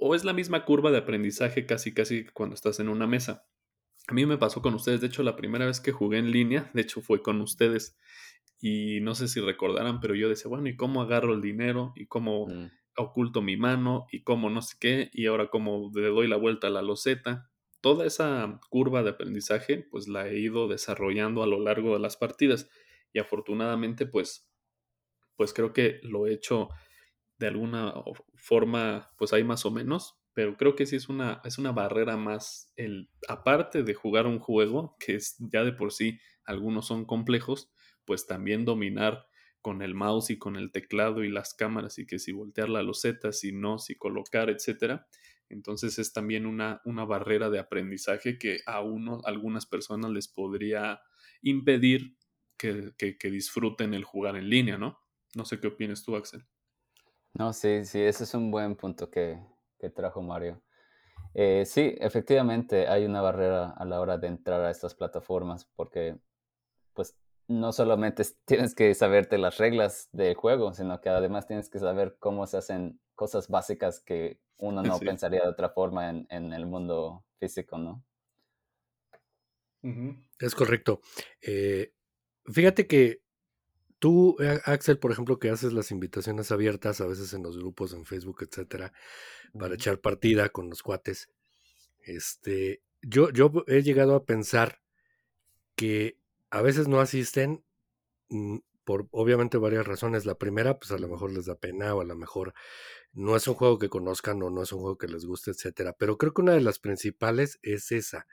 o, 0.00 0.14
es 0.14 0.24
la 0.24 0.32
misma 0.32 0.64
curva 0.64 0.90
de 0.90 0.98
aprendizaje 0.98 1.66
casi, 1.66 1.94
casi 1.94 2.26
cuando 2.26 2.54
estás 2.54 2.80
en 2.80 2.88
una 2.88 3.06
mesa. 3.06 3.46
A 4.08 4.14
mí 4.14 4.26
me 4.26 4.38
pasó 4.38 4.62
con 4.62 4.74
ustedes, 4.74 5.00
de 5.00 5.08
hecho, 5.08 5.22
la 5.22 5.36
primera 5.36 5.66
vez 5.66 5.80
que 5.80 5.92
jugué 5.92 6.18
en 6.18 6.30
línea, 6.30 6.70
de 6.74 6.82
hecho, 6.82 7.00
fue 7.00 7.22
con 7.22 7.40
ustedes. 7.40 7.98
Y 8.60 9.00
no 9.00 9.14
sé 9.14 9.28
si 9.28 9.40
recordarán, 9.40 10.00
pero 10.00 10.14
yo 10.14 10.28
decía, 10.28 10.48
bueno, 10.48 10.68
¿y 10.68 10.76
cómo 10.76 11.02
agarro 11.02 11.34
el 11.34 11.42
dinero? 11.42 11.92
¿Y 11.96 12.06
cómo 12.06 12.46
mm. 12.46 12.70
oculto 12.96 13.42
mi 13.42 13.56
mano? 13.56 14.06
¿Y 14.12 14.22
cómo 14.22 14.48
no 14.50 14.62
sé 14.62 14.76
qué? 14.80 15.10
Y 15.12 15.26
ahora 15.26 15.48
cómo 15.48 15.90
le 15.94 16.08
doy 16.08 16.28
la 16.28 16.36
vuelta 16.36 16.68
a 16.68 16.70
la 16.70 16.82
loseta 16.82 17.50
toda 17.86 18.04
esa 18.04 18.58
curva 18.68 19.04
de 19.04 19.10
aprendizaje, 19.10 19.86
pues 19.92 20.08
la 20.08 20.28
he 20.28 20.40
ido 20.40 20.66
desarrollando 20.66 21.44
a 21.44 21.46
lo 21.46 21.60
largo 21.60 21.92
de 21.94 22.00
las 22.00 22.16
partidas 22.16 22.68
y 23.12 23.20
afortunadamente, 23.20 24.06
pues, 24.06 24.50
pues 25.36 25.52
creo 25.52 25.72
que 25.72 26.00
lo 26.02 26.26
he 26.26 26.32
hecho 26.32 26.68
de 27.38 27.48
alguna 27.48 27.94
forma, 28.34 29.12
pues 29.18 29.32
hay 29.32 29.44
más 29.44 29.66
o 29.66 29.70
menos, 29.70 30.18
pero 30.32 30.56
creo 30.56 30.74
que 30.74 30.86
sí 30.86 30.96
es 30.96 31.08
una, 31.08 31.40
es 31.44 31.58
una 31.58 31.72
barrera 31.72 32.16
más, 32.16 32.72
el, 32.76 33.10
aparte 33.28 33.82
de 33.82 33.94
jugar 33.94 34.26
un 34.26 34.38
juego, 34.38 34.96
que 34.98 35.14
es 35.14 35.36
ya 35.38 35.64
de 35.64 35.72
por 35.72 35.92
sí, 35.92 36.18
algunos 36.44 36.86
son 36.86 37.04
complejos, 37.04 37.70
pues 38.04 38.26
también 38.26 38.64
dominar 38.64 39.26
con 39.60 39.82
el 39.82 39.94
mouse 39.94 40.30
y 40.30 40.38
con 40.38 40.56
el 40.56 40.70
teclado 40.70 41.24
y 41.24 41.28
las 41.28 41.54
cámaras 41.54 41.98
y 41.98 42.06
que 42.06 42.18
si 42.18 42.32
voltear 42.32 42.68
la 42.68 42.82
loseta, 42.82 43.32
si 43.32 43.52
no, 43.52 43.78
si 43.78 43.96
colocar, 43.96 44.48
etcétera, 44.50 45.08
entonces 45.48 45.98
es 45.98 46.12
también 46.12 46.46
una, 46.46 46.80
una 46.84 47.04
barrera 47.04 47.50
de 47.50 47.58
aprendizaje 47.58 48.38
que 48.38 48.60
a 48.66 48.80
uno, 48.80 49.20
algunas 49.24 49.66
personas 49.66 50.10
les 50.10 50.28
podría 50.28 51.00
impedir 51.42 52.16
que, 52.56 52.94
disfruten 53.30 53.94
el 53.94 54.04
jugar 54.04 54.36
en 54.36 54.48
línea, 54.48 54.78
¿no? 54.78 54.98
No 55.34 55.44
sé 55.44 55.60
qué 55.60 55.68
opinas 55.68 56.02
tú, 56.02 56.16
Axel. 56.16 56.44
No, 57.38 57.52
sí, 57.52 57.84
sí, 57.84 58.00
ese 58.00 58.24
es 58.24 58.32
un 58.32 58.50
buen 58.50 58.76
punto 58.76 59.10
que, 59.10 59.38
trajo 59.94 60.22
Mario. 60.22 60.62
Eh, 61.34 61.64
sí, 61.66 61.94
efectivamente 62.00 62.88
hay 62.88 63.04
una 63.04 63.20
barrera 63.20 63.70
a 63.70 63.84
la 63.84 64.00
hora 64.00 64.18
de 64.18 64.26
entrar 64.26 64.62
a 64.62 64.70
estas 64.70 64.94
plataformas 64.94 65.64
porque 65.76 66.18
pues 66.92 67.14
no 67.46 67.72
solamente 67.72 68.24
tienes 68.46 68.74
que 68.74 68.92
saberte 68.94 69.38
las 69.38 69.58
reglas 69.58 70.08
del 70.12 70.34
juego, 70.34 70.72
sino 70.72 71.00
que 71.00 71.10
además 71.10 71.46
tienes 71.46 71.68
que 71.68 71.78
saber 71.78 72.16
cómo 72.18 72.46
se 72.46 72.56
hacen 72.56 73.00
cosas 73.14 73.48
básicas 73.48 74.00
que 74.00 74.40
uno 74.56 74.82
no 74.98 74.98
pensaría 74.98 75.42
de 75.42 75.48
otra 75.48 75.68
forma 75.68 76.08
en, 76.08 76.52
el 76.52 76.66
mundo 76.66 77.24
físico, 77.38 77.78
¿no? 77.78 78.02
Es 80.40 80.54
correcto. 80.54 81.00
Eh, 81.42 81.92
fíjate 82.46 82.88
que 82.88 83.25
tú, 83.98 84.36
Axel, 84.64 84.98
por 84.98 85.12
ejemplo, 85.12 85.38
que 85.38 85.50
haces 85.50 85.72
las 85.72 85.90
invitaciones 85.90 86.50
abiertas, 86.52 87.00
a 87.00 87.06
veces 87.06 87.32
en 87.32 87.42
los 87.42 87.58
grupos, 87.58 87.92
en 87.92 88.04
Facebook, 88.04 88.38
etcétera, 88.42 88.92
para 89.58 89.74
echar 89.74 90.00
partida 90.00 90.48
con 90.50 90.68
los 90.70 90.82
cuates. 90.82 91.30
Este, 92.00 92.82
yo, 93.02 93.30
yo 93.30 93.52
he 93.66 93.82
llegado 93.82 94.14
a 94.14 94.24
pensar 94.24 94.80
que 95.74 96.18
a 96.50 96.62
veces 96.62 96.88
no 96.88 97.00
asisten 97.00 97.64
mm, 98.28 98.58
por 98.84 99.08
obviamente 99.10 99.58
varias 99.58 99.86
razones. 99.86 100.24
La 100.26 100.38
primera, 100.38 100.78
pues 100.78 100.92
a 100.92 100.98
lo 100.98 101.08
mejor 101.08 101.32
les 101.32 101.46
da 101.46 101.56
pena 101.56 101.94
o 101.94 102.00
a 102.00 102.04
lo 102.04 102.16
mejor 102.16 102.54
no 103.12 103.36
es 103.36 103.48
un 103.48 103.54
juego 103.54 103.78
que 103.78 103.88
conozcan 103.88 104.42
o 104.42 104.50
no 104.50 104.62
es 104.62 104.72
un 104.72 104.80
juego 104.80 104.98
que 104.98 105.08
les 105.08 105.24
guste, 105.24 105.50
etcétera. 105.50 105.94
Pero 105.98 106.18
creo 106.18 106.32
que 106.32 106.42
una 106.42 106.52
de 106.52 106.60
las 106.60 106.78
principales 106.78 107.58
es 107.62 107.92
esa. 107.92 108.26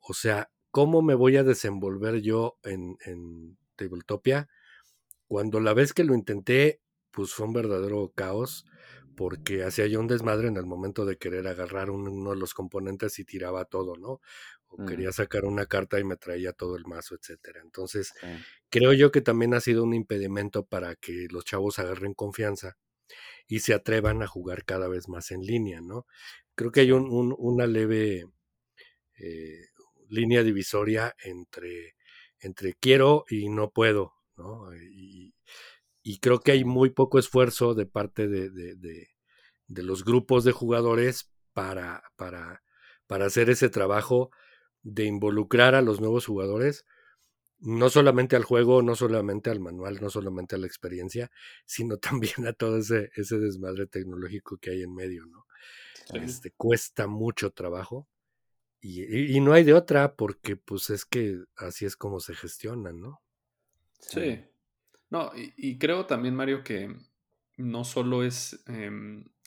O 0.00 0.14
sea, 0.14 0.50
¿cómo 0.70 1.02
me 1.02 1.14
voy 1.14 1.36
a 1.36 1.44
desenvolver 1.44 2.22
yo 2.22 2.58
en, 2.62 2.96
en 3.04 3.58
Tabletopia? 3.76 4.48
Cuando 5.32 5.60
la 5.60 5.72
vez 5.72 5.94
que 5.94 6.04
lo 6.04 6.14
intenté, 6.14 6.82
pues 7.10 7.32
fue 7.32 7.46
un 7.46 7.54
verdadero 7.54 8.12
caos, 8.14 8.66
porque 9.16 9.64
hacía 9.64 9.86
yo 9.86 9.98
un 9.98 10.06
desmadre 10.06 10.48
en 10.48 10.58
el 10.58 10.66
momento 10.66 11.06
de 11.06 11.16
querer 11.16 11.46
agarrar 11.48 11.88
uno 11.88 12.32
de 12.32 12.36
los 12.36 12.52
componentes 12.52 13.18
y 13.18 13.24
tiraba 13.24 13.64
todo, 13.64 13.96
¿no? 13.96 14.20
O 14.68 14.82
quería 14.84 15.10
sacar 15.10 15.46
una 15.46 15.64
carta 15.64 15.98
y 15.98 16.04
me 16.04 16.18
traía 16.18 16.52
todo 16.52 16.76
el 16.76 16.84
mazo, 16.84 17.14
etcétera. 17.14 17.62
Entonces, 17.64 18.12
creo 18.68 18.92
yo 18.92 19.10
que 19.10 19.22
también 19.22 19.54
ha 19.54 19.60
sido 19.60 19.84
un 19.84 19.94
impedimento 19.94 20.66
para 20.66 20.96
que 20.96 21.28
los 21.30 21.46
chavos 21.46 21.78
agarren 21.78 22.12
confianza 22.12 22.76
y 23.48 23.60
se 23.60 23.74
atrevan 23.74 24.22
a 24.22 24.26
jugar 24.26 24.66
cada 24.66 24.88
vez 24.88 25.08
más 25.08 25.30
en 25.30 25.40
línea, 25.40 25.80
¿no? 25.80 26.06
Creo 26.56 26.72
que 26.72 26.80
hay 26.80 26.92
un, 26.92 27.34
una 27.38 27.66
leve 27.66 28.26
eh, 29.18 29.66
línea 30.10 30.42
divisoria 30.42 31.16
entre, 31.24 31.96
entre 32.40 32.74
quiero 32.74 33.24
y 33.30 33.48
no 33.48 33.70
puedo, 33.70 34.12
¿no? 34.36 34.71
Y, 36.02 36.18
creo 36.18 36.40
que 36.40 36.52
hay 36.52 36.64
muy 36.64 36.90
poco 36.90 37.18
esfuerzo 37.18 37.74
de 37.74 37.86
parte 37.86 38.28
de, 38.28 38.50
de, 38.50 39.82
los 39.82 40.04
grupos 40.04 40.44
de 40.44 40.52
jugadores 40.52 41.30
para, 41.52 42.02
para, 42.16 42.62
para 43.06 43.26
hacer 43.26 43.50
ese 43.50 43.68
trabajo 43.68 44.30
de 44.82 45.04
involucrar 45.04 45.74
a 45.74 45.82
los 45.82 46.00
nuevos 46.00 46.26
jugadores 46.26 46.84
no 47.62 47.90
solamente 47.90 48.34
al 48.34 48.42
juego, 48.42 48.82
no 48.82 48.96
solamente 48.96 49.48
al 49.48 49.60
manual, 49.60 50.00
no 50.00 50.10
solamente 50.10 50.56
a 50.56 50.58
la 50.58 50.66
experiencia, 50.66 51.30
sino 51.64 51.96
también 52.42 52.46
a 52.46 52.52
todo 52.52 52.78
ese, 52.78 53.10
ese 53.14 53.38
desmadre 53.38 53.86
tecnológico 53.86 54.58
que 54.58 54.70
hay 54.70 54.82
en 54.82 54.94
medio, 54.94 55.26
¿no? 55.26 55.46
Este, 56.14 56.50
cuesta 56.50 57.06
mucho 57.06 57.52
trabajo 57.52 58.08
y, 58.80 59.40
no 59.40 59.52
hay 59.52 59.62
de 59.62 59.72
otra 59.72 60.16
porque 60.16 60.56
pues 60.56 60.90
es 60.90 61.04
que 61.04 61.38
así 61.56 61.86
es 61.86 61.96
como 61.96 62.18
se 62.18 62.34
gestionan, 62.34 63.00
¿no? 63.00 63.22
Sí. 64.00 64.44
No, 65.12 65.30
y, 65.36 65.76
creo 65.76 66.06
también, 66.06 66.34
Mario, 66.34 66.64
que 66.64 66.90
no 67.58 67.84
solo 67.84 68.24
es 68.24 68.64
eh, 68.66 68.90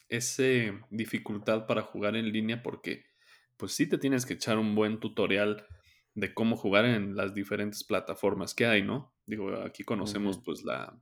ese 0.09 0.79
dificultad 0.91 1.65
para 1.65 1.81
jugar 1.81 2.15
en 2.15 2.31
línea 2.31 2.61
porque 2.61 3.03
pues 3.57 3.71
sí 3.71 3.87
te 3.87 3.97
tienes 3.97 4.27
que 4.27 4.35
echar 4.35 4.59
un 4.59 4.75
buen 4.75 4.99
tutorial 4.99 5.65
de 6.13 6.35
cómo 6.35 6.55
jugar 6.55 6.85
en 6.85 7.15
las 7.15 7.33
diferentes 7.33 7.83
plataformas 7.83 8.53
que 8.53 8.67
hay, 8.67 8.83
¿no? 8.83 9.15
Digo, 9.25 9.55
aquí 9.63 9.83
conocemos 9.83 10.37
pues 10.37 10.63
la, 10.63 11.01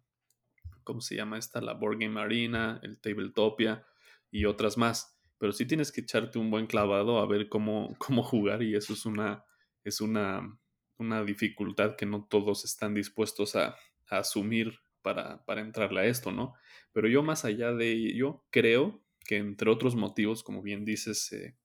¿cómo 0.85 1.01
se 1.01 1.17
llama 1.17 1.37
esta? 1.37 1.59
La 1.59 1.73
Board 1.73 1.99
Game 1.99 2.21
Arena, 2.21 2.79
el 2.83 3.01
Tabletopia 3.01 3.85
y 4.31 4.45
otras 4.45 4.77
más. 4.77 5.19
Pero 5.39 5.51
sí 5.51 5.65
tienes 5.65 5.91
que 5.91 5.99
echarte 5.99 6.39
un 6.39 6.49
buen 6.49 6.67
clavado 6.67 7.19
a 7.19 7.27
ver 7.27 7.49
cómo, 7.49 7.95
cómo 7.99 8.23
jugar 8.23 8.63
y 8.63 8.77
eso 8.77 8.93
es 8.93 9.05
una, 9.05 9.43
es 9.83 9.99
una, 9.99 10.57
una 10.99 11.21
dificultad 11.25 11.97
que 11.97 12.05
no 12.05 12.23
todos 12.29 12.63
están 12.63 12.93
dispuestos 12.93 13.57
a, 13.57 13.75
asumir 14.09 14.79
para, 15.01 15.43
para 15.45 15.61
entrarle 15.61 16.01
a 16.01 16.05
esto, 16.05 16.31
¿no? 16.31 16.53
Pero 16.91 17.07
yo 17.07 17.23
más 17.23 17.45
allá 17.45 17.73
de 17.73 17.91
ello, 17.91 18.45
creo 18.49 19.03
que 19.25 19.37
entre 19.37 19.69
otros 19.69 19.95
motivos, 19.95 20.43
como 20.43 20.61
bien 20.61 20.85
dices, 20.85 21.31
eh, 21.33 21.55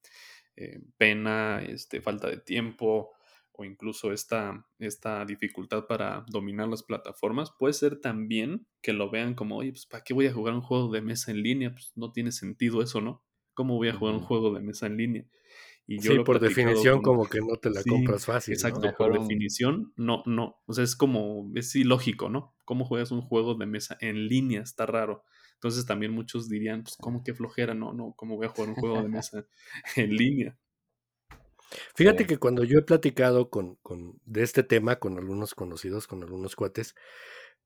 eh, 0.56 0.80
pena, 0.96 1.62
este, 1.62 2.00
falta 2.00 2.28
de 2.28 2.38
tiempo, 2.38 3.12
o 3.52 3.64
incluso 3.64 4.12
esta, 4.12 4.66
esta 4.78 5.24
dificultad 5.24 5.86
para 5.86 6.24
dominar 6.28 6.68
las 6.68 6.84
plataformas, 6.84 7.50
puede 7.58 7.74
ser 7.74 8.00
también 8.00 8.66
que 8.82 8.92
lo 8.92 9.10
vean 9.10 9.34
como, 9.34 9.56
oye, 9.56 9.72
pues 9.72 9.86
¿para 9.86 10.04
qué 10.04 10.14
voy 10.14 10.26
a 10.26 10.32
jugar 10.32 10.54
un 10.54 10.60
juego 10.60 10.92
de 10.92 11.00
mesa 11.02 11.32
en 11.32 11.42
línea? 11.42 11.72
Pues 11.72 11.92
no 11.96 12.12
tiene 12.12 12.30
sentido 12.30 12.82
eso, 12.82 13.00
¿no? 13.00 13.24
¿Cómo 13.54 13.74
voy 13.76 13.88
a 13.88 13.94
jugar 13.94 14.14
un 14.14 14.20
juego 14.20 14.54
de 14.54 14.60
mesa 14.60 14.86
en 14.86 14.96
línea? 14.96 15.26
Y 15.90 16.00
yo 16.00 16.12
sí, 16.12 16.18
por 16.18 16.38
definición 16.38 17.00
como 17.00 17.26
que 17.26 17.40
no 17.40 17.56
te 17.56 17.70
la 17.70 17.82
compras 17.82 18.26
fácil. 18.26 18.52
Exacto, 18.52 18.92
por 18.98 19.18
definición, 19.18 19.94
no, 19.96 20.22
no, 20.26 20.60
o 20.66 20.74
sea, 20.74 20.84
es 20.84 20.94
como, 20.94 21.50
es 21.54 21.74
ilógico, 21.74 22.28
¿no? 22.28 22.54
¿Cómo 22.66 22.84
juegas 22.84 23.10
un 23.10 23.22
juego 23.22 23.54
de 23.54 23.64
mesa 23.64 23.96
en 24.02 24.28
línea? 24.28 24.60
Está 24.60 24.84
raro. 24.84 25.24
Entonces 25.54 25.86
también 25.86 26.12
muchos 26.12 26.46
dirían, 26.50 26.82
pues, 26.82 26.94
¿cómo 27.00 27.24
que 27.24 27.32
flojera? 27.32 27.72
No, 27.72 27.94
no, 27.94 28.12
¿cómo 28.18 28.36
voy 28.36 28.44
a 28.44 28.50
jugar 28.50 28.68
un 28.68 28.76
juego 28.76 29.00
de 29.00 29.08
mesa 29.08 29.46
en 29.96 30.14
línea? 30.14 30.58
Fíjate 31.94 32.26
que 32.26 32.36
cuando 32.36 32.64
yo 32.64 32.78
he 32.78 32.82
platicado 32.82 33.48
con, 33.48 33.76
con, 33.76 34.20
de 34.26 34.42
este 34.42 34.62
tema 34.64 34.96
con 34.96 35.16
algunos 35.16 35.54
conocidos, 35.54 36.06
con 36.06 36.22
algunos 36.22 36.54
cuates, 36.54 36.96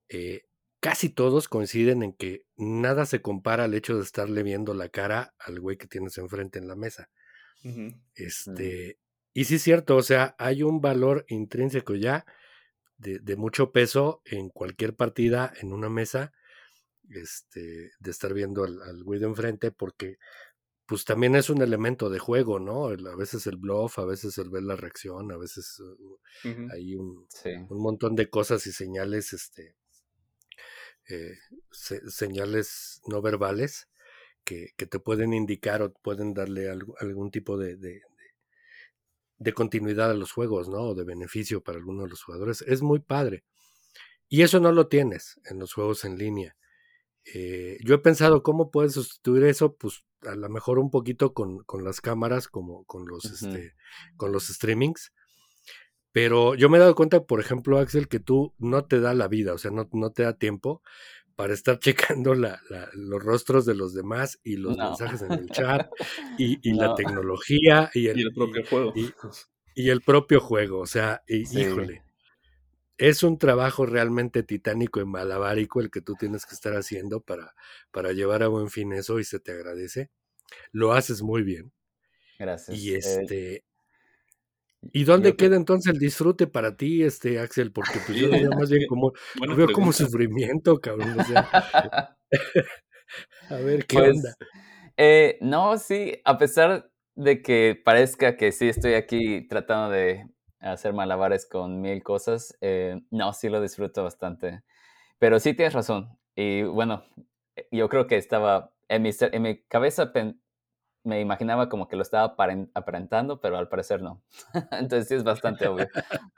eh, 0.09 0.47
casi 0.79 1.09
todos 1.09 1.49
coinciden 1.49 2.05
en 2.05 2.13
que 2.13 2.47
nada 2.57 3.05
se 3.05 3.21
compara 3.21 3.65
al 3.65 3.75
hecho 3.75 3.97
de 3.97 4.05
estarle 4.05 4.45
viendo 4.45 4.75
la 4.75 4.91
cara 4.91 5.35
al 5.41 5.59
güey 5.59 5.77
que 5.77 5.89
tienes 5.89 6.19
enfrente 6.19 6.61
en 6.61 6.69
la 6.69 6.77
mesa. 6.77 7.11
Mm. 7.63 7.89
Este, 8.15 8.99
y 9.33 9.45
sí 9.45 9.57
es 9.57 9.63
cierto, 9.63 9.97
o 9.97 10.03
sea, 10.03 10.35
hay 10.39 10.63
un 10.63 10.81
valor 10.81 11.25
intrínseco 11.29 11.95
ya 11.95 12.27
de, 12.99 13.19
de, 13.19 13.37
mucho 13.37 13.73
peso 13.73 14.23
en 14.25 14.49
cualquier 14.49 14.95
partida, 14.95 15.53
en 15.61 15.73
una 15.73 15.89
mesa, 15.89 16.33
este, 17.11 17.91
de 17.99 18.11
estar 18.11 18.33
viendo 18.35 18.65
al, 18.65 18.81
al 18.83 19.03
güey 19.03 19.19
de 19.21 19.27
enfrente, 19.27 19.73
porque 19.73 20.19
pues 20.93 21.05
también 21.07 21.35
es 21.37 21.49
un 21.49 21.63
elemento 21.63 22.11
de 22.11 22.19
juego, 22.19 22.59
¿no? 22.59 22.89
a 22.89 23.17
veces 23.17 23.47
el 23.47 23.57
bluff, 23.57 23.99
a 23.99 24.05
veces 24.05 24.37
el 24.39 24.51
ver 24.51 24.63
la 24.65 24.77
reacción, 24.77 25.33
a 25.33 25.39
veces 25.39 25.81
uh, 25.81 26.19
hay 26.71 26.97
un, 26.97 27.27
montón 27.71 28.15
de 28.15 28.29
cosas 28.29 28.67
y 28.67 28.73
señales, 28.73 29.33
este, 29.33 29.75
eh, 31.09 31.35
señales 31.71 33.01
no 33.07 33.23
verbales 33.23 33.89
que, 34.45 34.73
te 34.77 34.99
pueden 34.99 35.33
indicar 35.33 35.83
o 35.83 35.93
pueden 35.93 36.35
darle 36.35 36.69
algún 36.71 37.31
tipo 37.31 37.57
de, 37.57 37.77
de 39.43 39.53
continuidad 39.53 40.11
a 40.11 40.15
los 40.15 40.33
juegos, 40.33 40.69
¿no? 40.69 40.81
O 40.81 40.95
de 40.95 41.05
beneficio 41.05 41.63
para 41.63 41.79
algunos 41.79 42.05
de 42.05 42.11
los 42.11 42.23
jugadores. 42.23 42.63
Es 42.63 42.83
muy 42.83 43.01
padre. 43.01 43.45
Y 44.29 44.43
eso 44.43 44.61
no 44.61 44.73
lo 44.73 44.89
tienes 44.89 45.41
en 45.45 45.59
los 45.59 45.75
juegos 45.75 46.05
en 46.05 46.17
línea. 46.17 46.57
Eh, 47.35 47.79
yo 47.85 47.95
he 47.95 47.99
pensado 47.99 48.43
cómo 48.43 48.71
puedes 48.71 48.95
sustituir 48.95 49.45
eso, 49.45 49.75
pues 49.77 50.05
a 50.23 50.35
lo 50.35 50.49
mejor 50.49 50.79
un 50.79 50.91
poquito 50.91 51.35
con, 51.35 51.63
con 51.65 51.85
las 51.85 52.01
cámaras, 52.01 52.49
como 52.49 52.85
con 52.85 53.07
los, 53.07 53.25
este, 53.25 53.75
con 54.17 54.33
los 54.33 54.47
streamings. 54.47 55.13
Pero 56.13 56.55
yo 56.55 56.69
me 56.69 56.77
he 56.77 56.81
dado 56.81 56.95
cuenta, 56.95 57.25
por 57.25 57.41
ejemplo, 57.41 57.79
Axel, 57.79 58.09
que 58.09 58.21
tú 58.21 58.55
no 58.59 58.85
te 58.85 59.01
da 59.01 59.15
la 59.15 59.29
vida, 59.29 59.55
o 59.55 59.59
sea, 59.59 59.71
no, 59.71 59.89
no 59.93 60.13
te 60.13 60.25
da 60.25 60.37
tiempo 60.37 60.83
para 61.43 61.55
estar 61.55 61.81
checando 61.81 62.37
la, 62.37 62.63
los 62.93 63.21
rostros 63.21 63.67
de 63.67 63.75
los 63.75 63.95
demás 63.95 64.39
y 64.45 64.59
los 64.59 64.77
mensajes 64.77 65.23
en 65.23 65.33
el 65.33 65.49
chat 65.51 65.91
y, 66.39 66.73
la 66.73 66.95
tecnología 66.95 67.91
y 67.95 68.07
el, 68.07 68.33
propio 68.33 68.65
juego. 68.65 68.93
Y, 69.75 69.91
el 69.91 70.03
propio 70.03 70.39
juego, 70.39 70.79
o 70.79 70.87
sea, 70.87 71.25
híjole. 71.27 72.05
Es 72.97 73.25
un 73.25 73.39
trabajo 73.39 73.87
realmente 73.87 74.45
titánico 74.45 75.01
y 75.01 75.05
malabárico 75.05 75.81
el 75.81 75.91
que 75.91 76.01
tú 76.01 76.15
tienes 76.15 76.47
que 76.47 76.55
estar 76.55 76.75
haciendo 76.75 77.21
para, 77.21 77.57
para 77.91 78.13
llevar 78.13 78.45
a 78.45 78.47
buen 78.47 78.71
fin 78.71 78.93
eso 78.93 79.19
y 79.19 79.25
se 79.25 79.41
te 79.41 79.51
agradece. 79.51 80.13
Lo 80.71 80.93
haces 80.93 81.23
muy 81.23 81.43
bien. 81.43 81.73
Gracias. 82.39 82.79
Y 82.79 82.95
eh, 82.95 82.99
este, 82.99 83.65
¿Y 84.91 85.05
dónde 85.05 85.37
queda 85.37 85.57
entonces 85.57 85.93
el 85.93 86.01
disfrute 86.01 86.47
para 86.47 86.77
ti, 86.77 87.05
este 87.05 87.39
Axel? 87.39 87.73
Porque 87.73 88.01
pues 88.05 88.19
yo 88.19 88.27
lo 88.27 88.33
veo 88.51 88.51
más 88.53 88.71
bien 88.71 88.87
como, 88.89 89.13
veo 89.57 89.69
como 89.73 89.93
sufrimiento, 89.93 90.81
cabrón. 90.81 91.17
a 93.51 93.57
ver, 93.57 93.87
¿qué 93.87 93.99
pues, 93.99 94.17
onda? 94.17 94.35
Eh, 94.97 95.39
no, 95.41 95.79
sí, 95.79 96.21
a 96.25 96.37
pesar 96.39 96.91
de 97.15 97.43
que 97.43 97.81
parezca 97.85 98.37
que 98.37 98.53
sí 98.53 98.69
estoy 98.69 98.95
aquí 98.95 99.47
tratando 99.47 99.91
de 99.91 100.27
hacer 100.59 100.93
malabares 100.93 101.47
con 101.47 101.81
mil 101.81 102.03
cosas, 102.03 102.57
eh, 102.61 103.01
no, 103.11 103.33
sí 103.33 103.49
lo 103.49 103.61
disfruto 103.61 104.03
bastante. 104.03 104.63
Pero 105.19 105.39
sí 105.39 105.55
tienes 105.55 105.75
razón. 105.75 106.19
Y 106.35 106.63
bueno, 106.63 107.05
yo 107.71 107.89
creo 107.89 108.07
que 108.07 108.17
estaba 108.17 108.73
en 108.89 109.03
mi, 109.03 109.11
en 109.21 109.43
mi 109.43 109.63
cabeza 109.63 110.13
me 111.05 111.21
imaginaba 111.21 111.69
como 111.69 111.89
que 111.89 111.97
lo 111.97 112.03
estaba 112.03 112.35
aparentando, 112.75 113.41
pero 113.41 113.59
al 113.59 113.69
parecer 113.69 114.03
no. 114.03 114.23
Entonces 114.73 115.09
sí 115.09 115.15
es 115.15 115.25
bastante 115.25 115.67
obvio. 115.67 115.89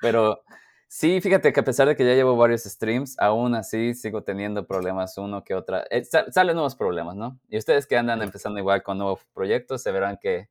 Pero 0.00 0.42
sí, 0.88 1.20
fíjate 1.20 1.52
que 1.52 1.60
a 1.60 1.64
pesar 1.64 1.88
de 1.88 1.96
que 1.96 2.04
ya 2.04 2.14
llevo 2.14 2.36
varios 2.36 2.62
streams, 2.64 3.16
aún 3.18 3.54
así 3.54 3.94
sigo 3.94 4.22
teniendo 4.22 4.66
problemas 4.66 5.18
uno 5.18 5.44
que 5.44 5.54
otra. 5.54 5.84
Eh, 5.90 6.04
salen 6.04 6.54
nuevos 6.54 6.76
problemas, 6.76 7.16
¿no? 7.16 7.38
Y 7.48 7.58
ustedes 7.58 7.86
que 7.86 7.96
andan 7.96 8.22
empezando 8.22 8.58
igual 8.58 8.82
con 8.82 8.98
nuevos 8.98 9.20
proyectos, 9.34 9.82
se 9.82 9.92
verán 9.92 10.18
que 10.20 10.48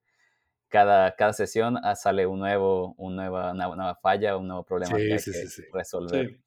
cada, 0.70 1.16
cada 1.16 1.34
sesión 1.34 1.78
ah, 1.84 1.96
sale 1.96 2.26
un 2.26 2.40
nuevo, 2.40 2.96
un 2.98 3.16
nueva, 3.16 3.52
una 3.52 3.68
nueva 3.68 3.96
falla, 3.96 4.38
un 4.38 4.48
nuevo 4.48 4.64
problema 4.64 4.98
que 4.98 5.14
hay 5.14 5.20
que 5.20 5.68
resolver. 5.72 6.40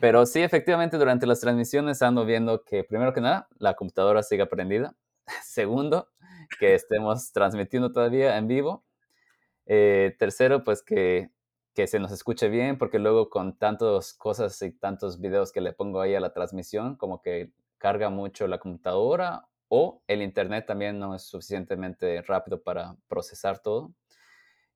Pero 0.00 0.26
sí, 0.26 0.42
efectivamente, 0.42 0.96
durante 0.98 1.26
las 1.26 1.40
transmisiones 1.40 2.02
ando 2.02 2.24
viendo 2.24 2.62
que, 2.62 2.84
primero 2.84 3.12
que 3.12 3.20
nada, 3.20 3.48
la 3.58 3.74
computadora 3.74 4.22
sigue 4.22 4.46
prendida. 4.46 4.94
Segundo, 5.44 6.08
que 6.58 6.74
estemos 6.74 7.32
transmitiendo 7.32 7.92
todavía 7.92 8.36
en 8.36 8.48
vivo. 8.48 8.84
Eh, 9.66 10.16
tercero, 10.18 10.64
pues 10.64 10.82
que, 10.82 11.30
que, 11.74 11.86
se 11.86 11.98
nos 11.98 12.10
escuche 12.12 12.48
bien, 12.48 12.78
porque 12.78 12.98
luego 12.98 13.28
con 13.28 13.58
tantas 13.58 14.14
cosas 14.14 14.60
y 14.62 14.72
tantos 14.72 15.20
videos 15.20 15.52
que 15.52 15.60
le 15.60 15.72
pongo 15.72 16.00
ahí 16.00 16.14
a 16.14 16.20
la 16.20 16.32
transmisión, 16.32 16.96
como 16.96 17.20
que 17.20 17.52
carga 17.76 18.10
mucho 18.10 18.46
la 18.46 18.58
computadora 18.58 19.46
o 19.68 20.02
el 20.06 20.22
internet 20.22 20.66
también 20.66 20.98
no 20.98 21.14
es 21.14 21.22
suficientemente 21.22 22.22
rápido 22.22 22.62
para 22.62 22.96
procesar 23.08 23.60
todo. 23.60 23.92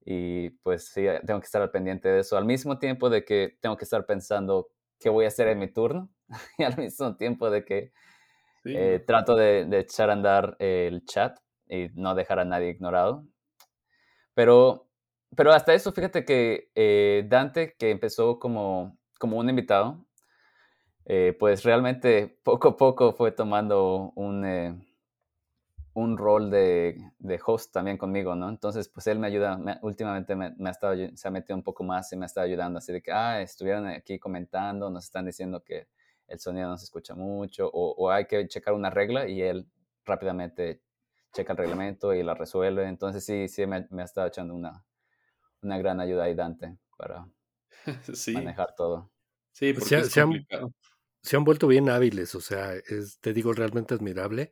Y 0.05 0.51
pues 0.51 0.89
sí, 0.89 1.07
tengo 1.27 1.41
que 1.41 1.47
estar 1.47 1.63
al 1.63 1.71
pendiente 1.71 2.09
de 2.09 2.21
eso, 2.21 2.37
al 2.37 2.45
mismo 2.45 2.79
tiempo 2.79 3.09
de 3.09 3.25
que 3.25 3.57
tengo 3.61 3.77
que 3.77 3.85
estar 3.85 4.05
pensando 4.05 4.69
qué 4.99 5.09
voy 5.09 5.25
a 5.25 5.29
hacer 5.29 5.49
en 5.49 5.59
mi 5.59 5.69
turno 5.73 6.11
y 6.59 6.65
al 6.65 6.77
mismo 6.77 7.17
tiempo 7.17 7.51
de 7.51 7.65
que 7.65 7.93
eh, 8.65 9.03
trato 9.07 9.35
de, 9.35 9.65
de, 9.65 9.81
echar 9.81 10.11
a 10.11 10.13
andar 10.13 10.57
el 10.61 11.05
chat 11.05 11.39
y 11.69 11.89
no 11.95 12.15
dejar 12.15 12.39
a 12.39 12.45
nadie 12.45 12.71
ignorado. 12.71 13.25
Pero, 14.35 14.89
pero 15.37 15.53
hasta 15.53 15.75
eso, 15.75 15.93
fíjate 15.93 16.25
que 16.25 16.71
eh, 16.75 17.25
Dante, 17.29 17.75
que 17.79 17.91
empezó 17.91 18.39
como, 18.39 18.99
como 19.19 19.39
un 19.39 19.49
invitado, 19.51 20.07
eh, 21.05 21.37
pues 21.39 21.65
realmente 21.65 22.39
poco 22.43 22.69
a 22.69 22.77
poco 22.77 23.13
fue 23.13 23.33
tomando 23.33 24.13
un, 24.15 24.45
eh, 24.45 24.75
un 25.95 26.17
rol 26.17 26.51
de, 26.51 26.97
de, 27.19 27.41
host 27.45 27.73
también 27.73 27.99
conmigo, 27.99 28.35
¿no? 28.35 28.49
Entonces, 28.49 28.89
pues 28.89 29.07
él 29.09 29.19
me 29.19 29.27
ayuda, 29.27 29.59
últimamente 29.83 30.35
me, 30.37 30.55
ha 30.65 30.71
estado, 30.71 30.95
se 31.15 31.29
ha 31.29 31.31
metido 31.31 31.57
un 31.57 31.63
poco 31.63 31.85
más 31.85 32.13
y 32.13 32.17
me 32.17 32.25
ha 32.25 32.27
estado 32.27 32.47
ayudando, 32.47 32.79
así 32.79 32.93
de 32.93 33.03
que, 33.03 33.13
ah, 33.13 33.43
estuvieron 33.43 33.87
aquí 33.89 34.19
comentando, 34.19 34.91
nos 34.91 35.05
están 35.05 35.27
diciendo 35.27 35.63
que 35.63 35.89
el 36.29 36.39
sonido 36.39 36.69
no 36.69 36.79
se 36.79 36.85
escucha 36.85 37.15
mucho 37.15 37.69
o, 37.73 37.93
o 37.93 38.11
hay 38.11 38.27
que 38.27 38.47
checar 38.49 38.75
una 38.75 38.89
regla 38.91 39.29
y 39.29 39.43
él 39.43 39.67
rápidamente 40.05 40.83
checa 41.33 41.53
el 41.53 41.59
reglamento 41.59 42.15
y 42.15 42.23
la 42.23 42.35
resuelve. 42.35 42.87
Entonces 42.87 43.25
sí, 43.25 43.49
sí 43.49 43.67
me, 43.67 43.87
me 43.91 44.03
ha 44.03 44.05
estado 44.05 44.27
echando 44.27 44.55
una, 44.55 44.85
una 45.63 45.79
gran 45.79 46.01
ayuda 46.01 46.25
ahí 46.25 46.35
Dante 46.35 46.77
para 46.97 47.27
manejar 48.35 48.75
todo. 48.77 49.11
Sí, 49.53 49.73
porque 49.73 49.89
se, 49.89 50.05
se, 50.11 50.21
han, 50.21 50.47
se, 51.23 51.37
han, 51.37 51.45
vuelto 51.45 51.67
bien 51.67 51.91
hábiles, 51.91 52.35
o 52.35 52.41
sea, 52.41 52.73
es, 52.75 53.19
te 53.21 53.35
digo, 53.35 53.53
realmente 53.53 53.95
admirable. 53.95 54.51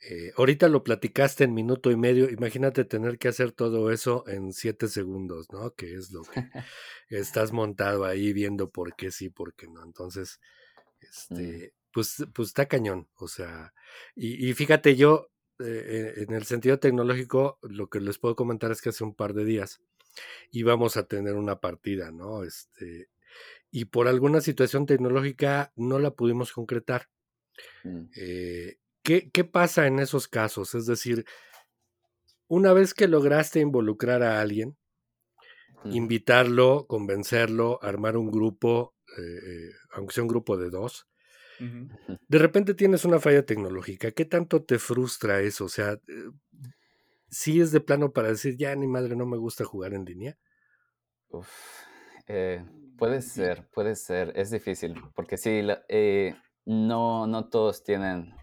Eh, 0.00 0.32
ahorita 0.36 0.68
lo 0.68 0.82
platicaste 0.82 1.44
en 1.44 1.54
minuto 1.54 1.90
y 1.90 1.96
medio, 1.96 2.28
imagínate 2.28 2.84
tener 2.84 3.16
que 3.16 3.28
hacer 3.28 3.52
todo 3.52 3.92
eso 3.92 4.24
en 4.26 4.52
siete 4.52 4.88
segundos, 4.88 5.46
¿no? 5.52 5.72
Que 5.74 5.94
es 5.94 6.10
lo 6.10 6.22
que 6.22 6.50
estás 7.08 7.52
montado 7.52 8.04
ahí 8.04 8.32
viendo 8.32 8.70
por 8.70 8.96
qué 8.96 9.12
sí, 9.12 9.30
por 9.30 9.54
qué 9.54 9.68
no. 9.68 9.84
Entonces, 9.84 10.40
mm. 11.30 11.34
este, 11.36 11.74
pues, 11.92 12.26
pues 12.34 12.48
está 12.48 12.66
cañón, 12.66 13.08
o 13.14 13.28
sea, 13.28 13.72
y, 14.16 14.50
y 14.50 14.52
fíjate, 14.52 14.96
yo 14.96 15.30
eh, 15.64 16.14
en 16.16 16.34
el 16.34 16.44
sentido 16.44 16.78
tecnológico, 16.78 17.58
lo 17.62 17.88
que 17.88 18.00
les 18.00 18.18
puedo 18.18 18.36
comentar 18.36 18.70
es 18.70 18.82
que 18.82 18.90
hace 18.90 19.04
un 19.04 19.14
par 19.14 19.34
de 19.34 19.44
días 19.44 19.80
íbamos 20.50 20.96
a 20.96 21.06
tener 21.06 21.34
una 21.34 21.60
partida, 21.60 22.12
¿no? 22.12 22.44
Este, 22.44 23.08
y 23.70 23.86
por 23.86 24.08
alguna 24.08 24.40
situación 24.40 24.86
tecnológica 24.86 25.72
no 25.76 25.98
la 25.98 26.12
pudimos 26.12 26.52
concretar. 26.52 27.08
Mm. 27.82 28.04
Eh, 28.16 28.78
¿qué, 29.02 29.30
¿Qué 29.30 29.44
pasa 29.44 29.86
en 29.86 29.98
esos 29.98 30.28
casos? 30.28 30.74
Es 30.74 30.86
decir, 30.86 31.24
una 32.46 32.72
vez 32.72 32.94
que 32.94 33.08
lograste 33.08 33.60
involucrar 33.60 34.22
a 34.22 34.40
alguien, 34.40 34.76
invitarlo, 35.84 36.86
convencerlo, 36.86 37.78
armar 37.82 38.16
un 38.16 38.30
grupo, 38.30 38.94
eh, 39.18 39.70
aunque 39.90 40.14
sea 40.14 40.22
un 40.22 40.28
grupo 40.28 40.56
de 40.56 40.70
dos, 40.70 41.06
de 41.58 42.38
repente 42.38 42.74
tienes 42.74 43.04
una 43.04 43.20
falla 43.20 43.44
tecnológica. 43.44 44.10
¿Qué 44.10 44.24
tanto 44.24 44.62
te 44.62 44.78
frustra 44.78 45.40
eso? 45.40 45.66
O 45.66 45.68
sea, 45.68 45.92
eh, 45.92 46.30
¿sí 47.30 47.60
es 47.60 47.72
de 47.72 47.80
plano 47.80 48.12
para 48.12 48.28
decir, 48.28 48.56
ya 48.56 48.74
ni 48.74 48.86
madre, 48.86 49.16
no 49.16 49.26
me 49.26 49.36
gusta 49.36 49.64
jugar 49.64 49.94
en 49.94 50.04
línea? 50.04 50.36
Eh, 52.26 52.64
puede 52.98 53.22
ser, 53.22 53.68
puede 53.72 53.96
ser. 53.96 54.32
Es 54.36 54.50
difícil, 54.50 55.00
porque 55.14 55.36
sí, 55.36 55.60
eh, 55.88 56.34
no, 56.64 57.26
no 57.26 57.48
todos 57.48 57.82
tienen 57.84 58.34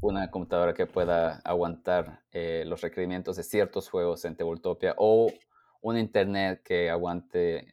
una 0.00 0.30
computadora 0.30 0.74
que 0.74 0.86
pueda 0.86 1.40
aguantar 1.44 2.24
los 2.32 2.80
requerimientos 2.80 3.36
de 3.36 3.44
ciertos 3.44 3.88
juegos 3.88 4.24
en 4.24 4.34
Tabletopia 4.34 4.94
o 4.98 5.32
un 5.80 5.96
internet 5.96 6.60
que 6.64 6.90
aguante 6.90 7.68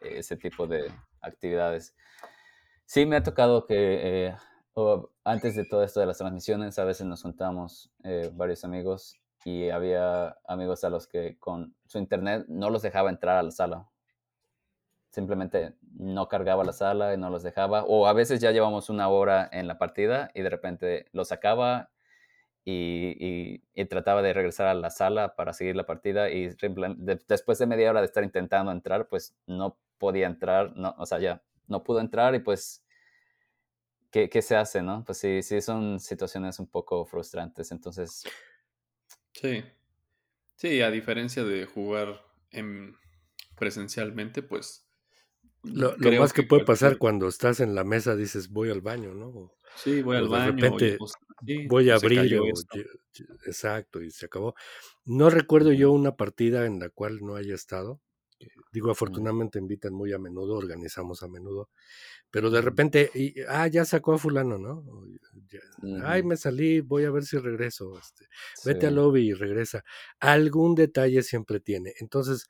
ese 0.00 0.36
tipo 0.36 0.66
de 0.66 0.90
actividades. 1.20 1.94
Sí, 2.86 3.06
me 3.06 3.16
ha 3.16 3.22
tocado 3.22 3.66
que 3.66 4.28
eh, 4.28 4.36
antes 5.24 5.56
de 5.56 5.64
todo 5.64 5.82
esto 5.82 6.00
de 6.00 6.06
las 6.06 6.18
transmisiones, 6.18 6.78
a 6.78 6.84
veces 6.84 7.06
nos 7.06 7.22
juntamos 7.22 7.90
eh, 8.04 8.30
varios 8.34 8.64
amigos 8.64 9.16
y 9.44 9.70
había 9.70 10.36
amigos 10.46 10.84
a 10.84 10.90
los 10.90 11.06
que 11.06 11.38
con 11.38 11.74
su 11.86 11.98
internet 11.98 12.46
no 12.48 12.70
los 12.70 12.82
dejaba 12.82 13.10
entrar 13.10 13.36
a 13.38 13.42
la 13.42 13.50
sala. 13.50 13.88
Simplemente 15.10 15.74
no 15.96 16.28
cargaba 16.28 16.64
la 16.64 16.72
sala 16.72 17.14
y 17.14 17.16
no 17.16 17.30
los 17.30 17.42
dejaba. 17.42 17.84
O 17.84 18.06
a 18.06 18.12
veces 18.12 18.40
ya 18.40 18.50
llevamos 18.50 18.90
una 18.90 19.08
hora 19.08 19.48
en 19.52 19.68
la 19.68 19.78
partida 19.78 20.30
y 20.34 20.42
de 20.42 20.50
repente 20.50 21.06
los 21.12 21.28
sacaba 21.28 21.90
y, 22.64 23.60
trataba 23.88 24.22
de 24.22 24.32
regresar 24.32 24.66
a 24.66 24.74
la 24.74 24.90
sala 24.90 25.36
para 25.36 25.52
seguir 25.52 25.76
la 25.76 25.86
partida 25.86 26.30
y 26.30 26.48
después 27.28 27.58
de 27.58 27.66
media 27.66 27.90
hora 27.90 28.00
de 28.00 28.06
estar 28.06 28.24
intentando 28.24 28.72
entrar, 28.72 29.08
pues 29.08 29.36
no 29.46 29.78
podía 29.98 30.26
entrar, 30.26 30.76
no, 30.76 30.94
o 30.98 31.06
sea, 31.06 31.18
ya 31.18 31.42
no 31.66 31.82
pudo 31.82 32.00
entrar 32.00 32.34
y 32.34 32.40
pues, 32.40 32.84
¿qué, 34.10 34.28
¿qué, 34.28 34.42
se 34.42 34.56
hace, 34.56 34.82
no? 34.82 35.04
Pues 35.04 35.18
sí, 35.18 35.42
sí, 35.42 35.60
son 35.60 36.00
situaciones 36.00 36.58
un 36.58 36.66
poco 36.66 37.04
frustrantes, 37.04 37.70
entonces... 37.72 38.24
Sí, 39.32 39.64
sí, 40.56 40.80
a 40.80 40.90
diferencia 40.90 41.44
de 41.44 41.66
jugar 41.66 42.24
en, 42.50 42.96
presencialmente, 43.56 44.42
pues... 44.42 44.86
Lo, 45.62 45.96
más 46.20 46.34
que, 46.34 46.42
puede 46.42 46.64
pasar 46.64 46.98
cuando 46.98 47.26
estás 47.26 47.60
en 47.60 47.74
la 47.74 47.84
mesa 47.84 48.14
dices 48.14 48.50
voy 48.50 48.70
al 48.70 48.82
baño, 48.82 49.14
¿no? 49.14 49.54
Sí, 49.76 50.02
voy 50.02 50.18
al 50.18 50.28
baño. 50.28 50.52
De 50.52 50.60
repente 50.60 50.98
voy 51.68 51.88
a 51.88 51.94
abrir. 51.94 52.38
exacto, 53.46 54.02
y 54.02 54.10
se 54.10 54.26
acabó. 54.26 54.54
No 55.04 55.30
recuerdo 55.30 55.72
yo 55.72 55.90
una 55.90 56.16
partida 56.16 56.66
en 56.66 56.80
la 56.80 56.90
cual 56.90 57.20
no 57.22 57.36
haya 57.36 57.54
estado. 57.54 58.00
Digo, 58.72 58.90
afortunadamente 58.90 59.58
invitan 59.58 59.94
muy 59.94 60.12
a 60.12 60.18
menudo, 60.18 60.56
organizamos 60.56 61.22
a 61.22 61.28
menudo, 61.28 61.68
pero 62.30 62.50
de 62.50 62.60
repente, 62.60 63.10
y, 63.14 63.40
ah, 63.48 63.66
ya 63.68 63.84
sacó 63.84 64.14
a 64.14 64.18
fulano, 64.18 64.58
¿no? 64.58 64.84
Ay, 66.04 66.22
me 66.22 66.36
salí, 66.36 66.80
voy 66.80 67.04
a 67.04 67.10
ver 67.10 67.24
si 67.24 67.38
regreso. 67.38 67.98
Este, 67.98 68.26
Vete 68.64 68.88
al 68.88 68.96
lobby 68.96 69.28
y 69.28 69.32
regresa. 69.34 69.84
Algún 70.18 70.74
detalle 70.74 71.22
siempre 71.22 71.60
tiene. 71.60 71.94
Entonces, 72.00 72.48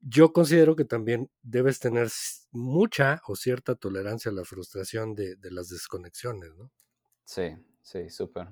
yo 0.00 0.32
considero 0.32 0.76
que 0.76 0.84
también 0.84 1.30
debes 1.42 1.78
tener 1.78 2.08
mucha 2.50 3.20
o 3.26 3.36
cierta 3.36 3.74
tolerancia 3.74 4.30
a 4.30 4.34
la 4.34 4.44
frustración 4.44 5.14
de, 5.14 5.36
las 5.42 5.68
desconexiones, 5.68 6.54
¿no? 6.56 6.70
Sí, 7.24 7.56
sí, 7.82 8.10
súper. 8.10 8.48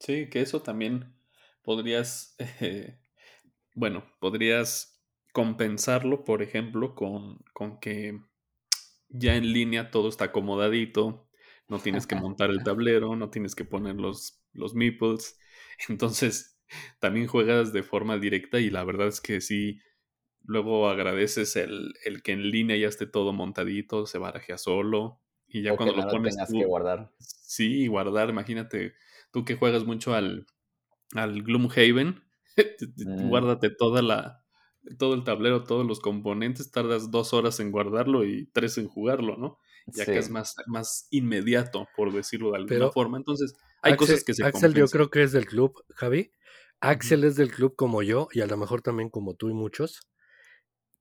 Sí, 0.00 0.28
que 0.28 0.40
eso 0.40 0.62
también 0.62 1.14
podrías, 1.62 2.34
eh, 2.60 2.98
bueno, 3.74 4.04
podrías 4.20 4.97
compensarlo, 5.38 6.24
por 6.24 6.42
ejemplo, 6.42 6.96
con, 6.96 7.38
con 7.52 7.78
que 7.78 8.18
ya 9.08 9.36
en 9.36 9.52
línea 9.52 9.92
todo 9.92 10.08
está 10.08 10.24
acomodadito, 10.24 11.28
no 11.68 11.78
tienes 11.78 12.08
que 12.08 12.16
montar 12.16 12.50
el 12.50 12.64
tablero, 12.64 13.14
no 13.14 13.30
tienes 13.30 13.54
que 13.54 13.64
poner 13.64 13.94
los, 13.94 14.42
los 14.52 14.74
meeples, 14.74 15.38
entonces 15.88 16.58
también 16.98 17.28
juegas 17.28 17.72
de 17.72 17.84
forma 17.84 18.18
directa 18.18 18.58
y 18.58 18.68
la 18.68 18.82
verdad 18.82 19.06
es 19.06 19.20
que 19.20 19.40
sí, 19.40 19.78
luego 20.42 20.88
agradeces 20.88 21.54
el, 21.54 21.94
el 22.04 22.24
que 22.24 22.32
en 22.32 22.50
línea 22.50 22.76
ya 22.76 22.88
esté 22.88 23.06
todo 23.06 23.32
montadito, 23.32 24.06
se 24.06 24.18
barajea 24.18 24.58
solo 24.58 25.20
y 25.46 25.62
ya 25.62 25.76
cuando 25.76 25.94
lo 25.94 26.08
pones 26.08 26.36
que 26.36 26.64
guardar. 26.64 27.12
Sí, 27.20 27.86
guardar, 27.86 28.28
imagínate, 28.28 28.94
tú 29.30 29.44
que 29.44 29.54
juegas 29.54 29.84
mucho 29.84 30.14
al, 30.14 30.48
al 31.14 31.44
Gloomhaven, 31.44 32.24
mm. 32.96 33.28
guárdate 33.28 33.70
toda 33.70 34.02
la, 34.02 34.37
todo 34.96 35.14
el 35.14 35.24
tablero, 35.24 35.64
todos 35.64 35.86
los 35.86 36.00
componentes, 36.00 36.70
tardas 36.70 37.10
dos 37.10 37.32
horas 37.32 37.60
en 37.60 37.70
guardarlo 37.70 38.24
y 38.24 38.46
tres 38.52 38.78
en 38.78 38.88
jugarlo, 38.88 39.36
¿no? 39.36 39.58
Ya 39.86 40.04
que 40.04 40.18
es 40.18 40.30
más, 40.30 40.56
más 40.66 41.08
inmediato, 41.10 41.88
por 41.96 42.12
decirlo 42.12 42.50
de 42.50 42.58
alguna 42.58 42.90
forma. 42.90 43.16
Entonces, 43.16 43.56
hay 43.82 43.96
cosas 43.96 44.22
que 44.22 44.34
se 44.34 44.44
Axel, 44.44 44.74
yo 44.74 44.86
creo 44.86 45.10
que 45.10 45.22
es 45.22 45.32
del 45.32 45.46
club, 45.46 45.82
Javi. 45.94 46.30
Axel 46.80 47.24
es 47.24 47.36
del 47.36 47.50
club 47.50 47.74
como 47.74 48.02
yo, 48.02 48.28
y 48.32 48.40
a 48.40 48.46
lo 48.46 48.56
mejor 48.56 48.82
también 48.82 49.08
como 49.08 49.34
tú 49.34 49.48
y 49.48 49.54
muchos, 49.54 50.00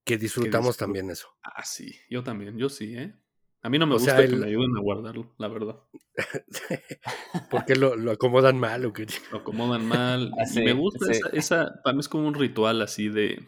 que 0.05 0.17
disfrutamos 0.17 0.77
también 0.77 1.09
eso. 1.11 1.27
Ah, 1.43 1.63
sí, 1.63 1.95
yo 2.09 2.23
también, 2.23 2.57
yo 2.57 2.69
sí, 2.69 2.95
¿eh? 2.95 3.13
A 3.61 3.69
mí 3.69 3.79
no 3.79 3.87
me 3.87 3.95
gusta 3.95 4.15
que 4.15 4.35
me 4.35 4.47
ayuden 4.47 4.77
a 4.77 4.79
guardarlo, 4.79 5.33
la 5.37 5.47
verdad. 5.47 5.75
Porque 7.51 7.75
lo, 7.75 7.95
lo 7.95 8.11
acomodan 8.11 8.57
mal 8.57 8.85
o 8.85 8.93
qué? 8.93 9.07
Lo 9.31 9.39
acomodan 9.39 9.85
mal. 9.85 10.31
y 10.55 10.59
me 10.59 10.73
gusta 10.73 11.11
esa, 11.11 11.29
esa, 11.33 11.81
para 11.83 11.93
mí 11.93 11.99
es 11.99 12.07
como 12.07 12.27
un 12.27 12.35
ritual 12.35 12.81
así 12.81 13.09
de, 13.09 13.43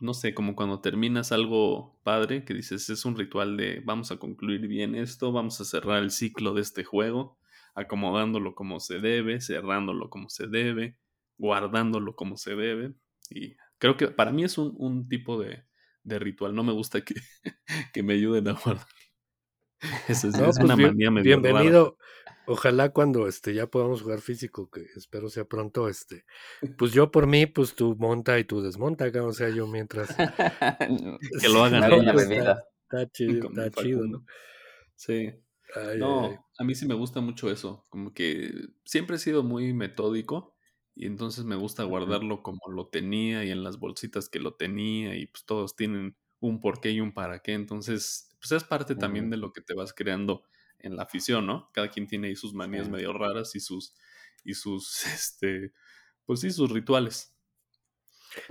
no 0.00 0.14
sé, 0.14 0.34
como 0.34 0.56
cuando 0.56 0.80
terminas 0.80 1.30
algo 1.30 2.00
padre, 2.02 2.44
que 2.44 2.54
dices, 2.54 2.88
es 2.88 3.04
un 3.04 3.16
ritual 3.16 3.56
de 3.58 3.82
vamos 3.84 4.10
a 4.10 4.16
concluir 4.16 4.66
bien 4.66 4.94
esto, 4.94 5.30
vamos 5.30 5.60
a 5.60 5.64
cerrar 5.64 6.02
el 6.02 6.10
ciclo 6.10 6.54
de 6.54 6.62
este 6.62 6.84
juego, 6.84 7.38
acomodándolo 7.74 8.54
como 8.54 8.80
se 8.80 8.98
debe, 8.98 9.40
cerrándolo 9.42 10.08
como 10.08 10.30
se 10.30 10.46
debe, 10.46 10.96
guardándolo 11.36 12.16
como 12.16 12.38
se 12.38 12.56
debe. 12.56 12.94
Y 13.28 13.56
creo 13.78 13.98
que 13.98 14.08
para 14.08 14.32
mí 14.32 14.42
es 14.42 14.56
un, 14.56 15.06
tipo 15.08 15.38
de, 15.38 15.64
ritual. 16.04 16.54
No 16.54 16.64
me 16.64 16.72
gusta 16.72 17.02
que, 17.02 17.14
que 17.92 18.02
me 18.02 18.14
ayuden 18.14 18.48
a 18.48 18.52
guardar. 18.52 18.86
Esa 20.08 20.28
es, 20.28 20.36
pues 20.36 20.58
una 20.58 20.76
manía 20.76 21.10
medio 21.10 21.40
Bienvenido. 21.40 21.98
Ojalá 22.50 22.88
cuando 22.88 23.28
este 23.28 23.54
ya 23.54 23.68
podamos 23.68 24.02
jugar 24.02 24.20
físico, 24.20 24.68
que 24.70 24.84
espero 24.96 25.28
sea 25.28 25.44
pronto, 25.44 25.88
este, 25.88 26.24
pues 26.78 26.92
yo 26.92 27.12
por 27.12 27.28
mí, 27.28 27.46
pues 27.46 27.76
tú 27.76 27.94
monta 27.96 28.40
y 28.40 28.44
tú 28.44 28.60
desmonta, 28.60 29.06
o 29.22 29.32
sea, 29.32 29.50
yo 29.50 29.68
mientras 29.68 30.08
que 31.40 31.48
lo 31.48 31.62
hagan 31.62 31.84
en 31.92 32.04
la 32.04 32.12
bebida. 32.12 32.64
Está, 32.82 33.08
chido, 33.12 33.50
está 33.50 33.70
chido, 33.70 34.04
¿no? 34.04 34.24
Sí. 34.96 35.30
no, 35.96 36.44
a 36.58 36.64
mí 36.64 36.74
sí 36.74 36.86
me 36.86 36.94
gusta 36.94 37.20
mucho 37.20 37.52
eso, 37.52 37.86
como 37.88 38.12
que 38.12 38.50
siempre 38.84 39.14
he 39.14 39.20
sido 39.20 39.44
muy 39.44 39.72
metódico 39.72 40.56
y 40.96 41.06
entonces 41.06 41.44
me 41.44 41.54
gusta 41.54 41.84
guardarlo 41.84 42.42
como 42.42 42.58
lo 42.68 42.88
tenía 42.88 43.44
y 43.44 43.52
en 43.52 43.62
las 43.62 43.78
bolsitas 43.78 44.28
que 44.28 44.40
lo 44.40 44.54
tenía 44.54 45.14
y 45.14 45.28
pues 45.28 45.44
todos 45.44 45.76
tienen 45.76 46.16
un 46.40 46.58
porqué 46.58 46.90
y 46.90 47.00
un 47.00 47.14
para 47.14 47.38
qué, 47.42 47.52
entonces 47.52 48.36
pues 48.40 48.50
es 48.50 48.64
parte 48.64 48.96
también 48.96 49.30
de 49.30 49.36
lo 49.36 49.52
que 49.52 49.60
te 49.60 49.72
vas 49.72 49.92
creando 49.92 50.42
en 50.82 50.96
la 50.96 51.04
afición, 51.04 51.46
¿no? 51.46 51.70
Cada 51.72 51.88
quien 51.88 52.06
tiene 52.06 52.28
ahí 52.28 52.36
sus 52.36 52.54
manías 52.54 52.88
medio 52.88 53.12
raras 53.12 53.54
y 53.54 53.60
sus, 53.60 53.94
y 54.44 54.54
sus, 54.54 55.04
este, 55.06 55.72
pues 56.24 56.40
sí, 56.40 56.50
sus 56.50 56.70
rituales. 56.70 57.34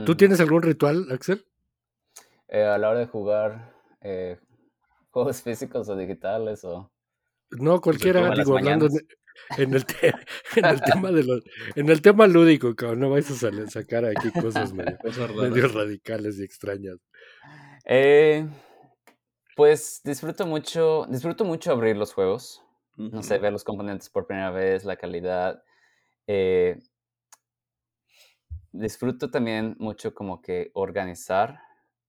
¿Tú 0.05 0.15
tienes 0.15 0.39
algún 0.39 0.61
ritual, 0.61 1.07
Axel? 1.11 1.45
Eh, 2.47 2.63
a 2.63 2.77
la 2.77 2.89
hora 2.89 2.99
de 2.99 3.07
jugar 3.07 3.73
eh, 4.01 4.39
juegos 5.11 5.41
físicos 5.41 5.89
o 5.89 5.95
digitales 5.95 6.63
o... 6.63 6.91
No, 7.51 7.81
cualquiera, 7.81 8.29
digo, 8.35 8.57
hablando 8.57 8.87
en, 9.57 9.73
el 9.73 9.85
en 10.55 10.65
el 10.65 10.81
tema 10.81 11.11
de 11.11 11.23
los, 11.23 11.43
en 11.75 11.89
el 11.89 12.01
tema 12.01 12.27
lúdico, 12.27 12.75
cabrón, 12.75 12.99
no 12.99 13.09
vais 13.09 13.29
a 13.31 13.67
sacar 13.67 14.05
aquí 14.05 14.31
cosas 14.31 14.71
medio, 14.71 14.97
medio 15.35 15.67
radicales 15.67 16.37
y 16.37 16.43
extrañas. 16.43 16.97
Eh, 17.85 18.47
pues 19.59 19.99
disfruto 20.05 20.47
mucho, 20.47 21.05
disfruto 21.09 21.43
mucho 21.43 21.73
abrir 21.73 21.97
los 21.97 22.13
juegos. 22.13 22.63
No 22.95 23.21
sé, 23.21 23.39
ver 23.39 23.51
los 23.51 23.65
componentes 23.65 24.09
por 24.09 24.25
primera 24.25 24.51
vez, 24.51 24.85
la 24.85 24.95
calidad. 24.95 25.61
Eh, 26.27 26.79
disfruto 28.71 29.29
también 29.29 29.75
mucho 29.77 30.13
como 30.13 30.41
que 30.41 30.71
organizar 30.75 31.59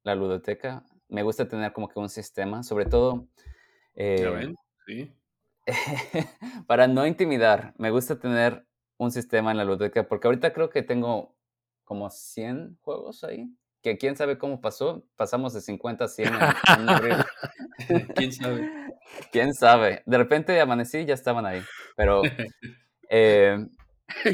la 0.05 0.15
ludoteca. 0.15 0.85
Me 1.09 1.25
gusta 1.25 1.49
tener 1.49 1.73
como 1.73 1.89
que 1.89 1.99
un 1.99 2.09
sistema, 2.09 2.63
sobre 2.63 2.87
todo... 2.87 3.27
Eh, 3.97 4.55
sí. 4.87 5.13
para 6.69 6.87
no 6.87 7.05
intimidar, 7.05 7.75
me 7.79 7.91
gusta 7.91 8.21
tener 8.21 8.65
un 8.97 9.11
sistema 9.11 9.51
en 9.51 9.57
la 9.57 9.65
ludoteca, 9.65 10.07
porque 10.07 10.29
ahorita 10.29 10.53
creo 10.53 10.71
que 10.71 10.85
tengo 10.85 11.35
como 11.83 12.11
100 12.11 12.79
juegos 12.81 13.25
ahí 13.25 13.53
que 13.83 13.97
quién 13.97 14.17
sabe 14.17 14.39
cómo 14.39 14.61
pasó, 14.61 15.05
pasamos 15.17 15.53
de 15.55 15.61
50 15.61 16.05
a 16.05 16.09
100 16.09 16.33
¿Quién 18.15 18.33
sabe? 18.33 18.71
¿Quién 19.33 19.55
sabe? 19.55 20.03
De 20.07 20.19
repente 20.19 20.61
amanecí 20.61 20.99
y 20.99 21.07
ya 21.07 21.15
estaban 21.15 21.47
ahí, 21.47 21.63
pero... 21.97 22.23
Eh, 23.13 23.67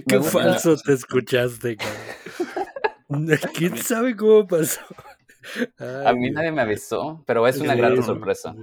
Qué 0.06 0.20
falso 0.20 0.76
te 0.76 0.92
escuchaste, 0.92 1.78
¿Quién 3.54 3.78
sabe 3.78 4.14
cómo 4.14 4.46
pasó? 4.46 4.82
a 6.04 6.12
mí 6.12 6.30
nadie 6.30 6.52
me 6.52 6.60
avisó, 6.60 7.24
pero 7.26 7.46
es 7.46 7.56
una 7.58 7.74
gran 7.74 8.02
sorpresa. 8.02 8.54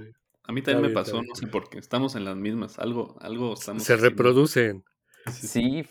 A 0.44 0.52
mí 0.52 0.62
también 0.62 0.82
me 0.82 0.94
pasó, 0.94 1.20
no 1.20 1.34
sé 1.34 1.48
por 1.48 1.68
qué. 1.68 1.78
Estamos 1.78 2.14
en 2.14 2.24
las 2.24 2.36
mismas, 2.36 2.78
algo, 2.78 3.16
algo 3.20 3.54
estamos. 3.54 3.82
Se 3.82 3.96
reproducen. 3.96 4.84
Sí, 5.32 5.84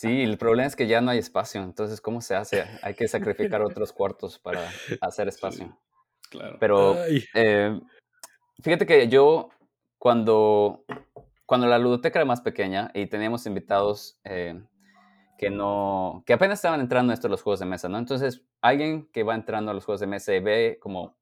Sí, 0.00 0.22
el 0.22 0.38
problema 0.38 0.68
es 0.68 0.76
que 0.76 0.86
ya 0.86 1.00
no 1.00 1.10
hay 1.10 1.18
espacio, 1.18 1.60
entonces 1.60 2.00
¿cómo 2.00 2.20
se 2.20 2.36
hace? 2.36 2.64
Hay 2.82 2.94
que 2.94 3.08
sacrificar 3.08 3.62
otros 3.62 3.92
cuartos 3.92 4.38
para 4.38 4.70
hacer 5.00 5.26
espacio. 5.26 5.76
claro. 6.30 6.56
Pero 6.60 6.96
eh, 7.34 7.80
fíjate 8.62 8.86
que 8.86 9.08
yo 9.08 9.48
cuando, 9.98 10.84
cuando 11.46 11.66
la 11.66 11.78
ludoteca 11.78 12.20
era 12.20 12.26
más 12.26 12.42
pequeña 12.42 12.92
y 12.94 13.06
teníamos 13.06 13.44
invitados 13.46 14.20
eh, 14.22 14.62
que 15.36 15.50
no, 15.50 16.22
que 16.26 16.32
apenas 16.32 16.60
estaban 16.60 16.80
entrando 16.80 17.10
a 17.10 17.14
esto 17.14 17.28
los 17.28 17.42
juegos 17.42 17.58
de 17.58 17.66
mesa, 17.66 17.88
¿no? 17.88 17.98
Entonces 17.98 18.42
alguien 18.60 19.08
que 19.12 19.24
va 19.24 19.34
entrando 19.34 19.72
a 19.72 19.74
los 19.74 19.84
juegos 19.84 20.00
de 20.00 20.06
mesa 20.06 20.32
y 20.32 20.38
ve 20.38 20.78
como 20.80 21.16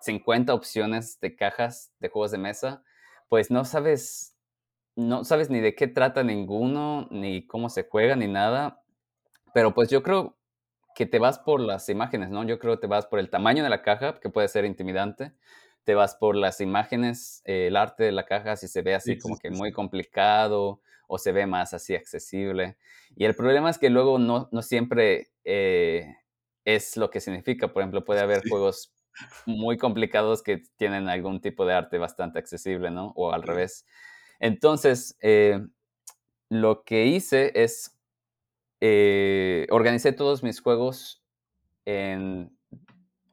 50 0.00 0.52
opciones 0.52 1.20
de 1.20 1.36
cajas 1.36 1.92
de 2.00 2.08
juegos 2.08 2.32
de 2.32 2.38
mesa, 2.38 2.82
pues 3.28 3.52
no 3.52 3.64
sabes 3.64 4.35
no 4.96 5.24
sabes 5.24 5.50
ni 5.50 5.60
de 5.60 5.74
qué 5.74 5.86
trata 5.86 6.22
ninguno, 6.22 7.06
ni 7.10 7.46
cómo 7.46 7.68
se 7.68 7.84
juega, 7.88 8.16
ni 8.16 8.26
nada. 8.26 8.82
Pero 9.54 9.74
pues 9.74 9.90
yo 9.90 10.02
creo 10.02 10.36
que 10.94 11.06
te 11.06 11.18
vas 11.18 11.38
por 11.38 11.60
las 11.60 11.88
imágenes, 11.90 12.30
¿no? 12.30 12.44
Yo 12.44 12.58
creo 12.58 12.76
que 12.76 12.82
te 12.82 12.86
vas 12.86 13.06
por 13.06 13.18
el 13.18 13.30
tamaño 13.30 13.62
de 13.62 13.70
la 13.70 13.82
caja, 13.82 14.18
que 14.20 14.30
puede 14.30 14.48
ser 14.48 14.64
intimidante. 14.64 15.32
Te 15.84 15.94
vas 15.94 16.16
por 16.16 16.34
las 16.34 16.60
imágenes, 16.60 17.42
eh, 17.44 17.68
el 17.68 17.76
arte 17.76 18.04
de 18.04 18.12
la 18.12 18.24
caja, 18.24 18.56
si 18.56 18.66
se 18.66 18.82
ve 18.82 18.94
así 18.94 19.18
como 19.18 19.36
que 19.38 19.50
muy 19.50 19.72
complicado 19.72 20.80
o 21.06 21.18
se 21.18 21.32
ve 21.32 21.46
más 21.46 21.74
así 21.74 21.94
accesible. 21.94 22.78
Y 23.14 23.26
el 23.26 23.36
problema 23.36 23.70
es 23.70 23.78
que 23.78 23.90
luego 23.90 24.18
no, 24.18 24.48
no 24.50 24.62
siempre 24.62 25.28
eh, 25.44 26.16
es 26.64 26.96
lo 26.96 27.10
que 27.10 27.20
significa. 27.20 27.72
Por 27.72 27.82
ejemplo, 27.82 28.04
puede 28.04 28.20
haber 28.20 28.42
juegos 28.48 28.92
muy 29.46 29.76
complicados 29.76 30.42
que 30.42 30.62
tienen 30.76 31.08
algún 31.08 31.40
tipo 31.40 31.66
de 31.66 31.74
arte 31.74 31.98
bastante 31.98 32.38
accesible, 32.38 32.90
¿no? 32.90 33.12
O 33.14 33.32
al 33.32 33.42
revés. 33.42 33.86
Entonces, 34.40 35.16
eh, 35.20 35.60
lo 36.48 36.84
que 36.84 37.06
hice 37.06 37.52
es, 37.54 37.98
eh, 38.80 39.66
organicé 39.70 40.12
todos 40.12 40.42
mis 40.42 40.60
juegos 40.60 41.22
de, 41.84 42.50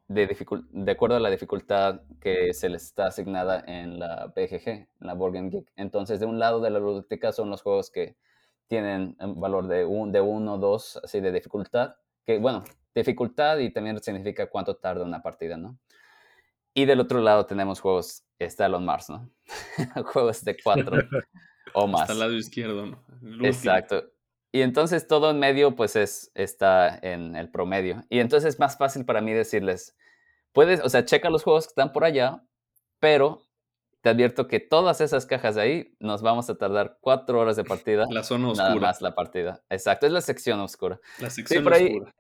de, 0.08 0.92
acuerdo 0.92 1.16
a 1.16 1.20
la 1.20 1.30
dificultad 1.30 2.02
que 2.22 2.54
se 2.54 2.70
les 2.70 2.84
está 2.84 3.08
asignada 3.08 3.64
en 3.66 4.00
la 4.00 4.28
BGG, 4.28 4.68
en 4.68 4.88
la 5.00 5.14
Board 5.14 5.34
Geek. 5.50 5.72
Entonces, 5.76 6.20
de 6.20 6.26
un 6.26 6.40
lado 6.40 6.62
de 6.62 6.70
la 6.70 6.80
biblioteca 6.80 7.32
son 7.32 7.50
los 7.50 7.62
juegos 7.62 7.90
que 7.90 8.16
tienen 8.68 9.16
un 9.20 9.40
valor 9.40 9.68
de 9.68 9.86
1, 9.86 10.12
de 10.12 10.22
uno, 10.22 10.58
2, 10.58 11.02
así 11.04 11.20
de 11.20 11.32
dificultad, 11.32 11.96
que 12.26 12.40
bueno, 12.40 12.64
dificultad 12.96 13.58
y 13.60 13.72
también 13.72 14.02
significa 14.02 14.50
cuánto 14.50 14.76
tarda 14.76 15.04
una 15.04 15.22
partida, 15.22 15.58
¿no? 15.58 15.78
Y 16.74 16.86
del 16.86 17.00
otro 17.00 17.20
lado 17.20 17.46
tenemos 17.46 17.80
juegos, 17.80 18.24
está 18.40 18.66
Elon 18.66 18.86
Mars, 18.86 19.10
¿no? 19.10 19.30
juegos 20.06 20.44
de 20.44 20.58
4 20.62 20.98
o 21.74 21.88
más. 21.88 22.02
Hasta 22.02 22.14
el 22.14 22.20
lado 22.20 22.34
izquierdo, 22.34 22.86
¿no? 22.86 23.46
Exacto. 23.46 24.10
Y 24.52 24.62
entonces 24.62 25.08
todo 25.08 25.32
en 25.32 25.40
medio 25.40 25.76
pues 25.76 25.96
es, 25.96 26.32
está 26.36 27.00
en 27.02 27.36
el 27.36 27.50
promedio. 27.50 28.04
Y 28.10 28.20
entonces 28.20 28.54
es 28.54 28.60
más 28.60 28.78
fácil 28.78 29.06
para 29.06 29.22
mí 29.22 29.34
decirles, 29.34 29.96
puedes, 30.52 30.82
o 30.82 30.90
sea, 30.90 31.06
checa 31.06 31.30
los 31.30 31.44
juegos 31.44 31.66
que 31.66 31.72
están 31.72 31.92
por 31.92 32.06
allá, 32.06 32.44
pero 33.00 33.48
te 34.02 34.10
advierto 34.10 34.48
que 34.48 34.60
todas 34.60 35.02
esas 35.02 35.26
cajas 35.26 35.56
de 35.56 35.62
ahí 35.62 35.96
nos 36.00 36.22
vamos 36.22 36.50
a 36.50 36.56
tardar 36.56 36.98
cuatro 37.02 37.40
horas 37.40 37.56
de 37.56 37.64
partida. 37.64 38.06
La 38.12 38.24
zona 38.24 38.50
oscura. 38.50 38.70
Nada 38.70 38.80
más 38.82 39.02
la 39.02 39.16
partida. 39.16 39.64
Exacto, 39.70 40.06
es 40.06 40.12
la 40.12 40.22
sección 40.22 40.60
oscura. 40.60 41.00
La 41.20 41.30
sección 41.30 41.64
por 41.64 41.74
ahí, 41.74 41.94
oscura. 41.94 42.16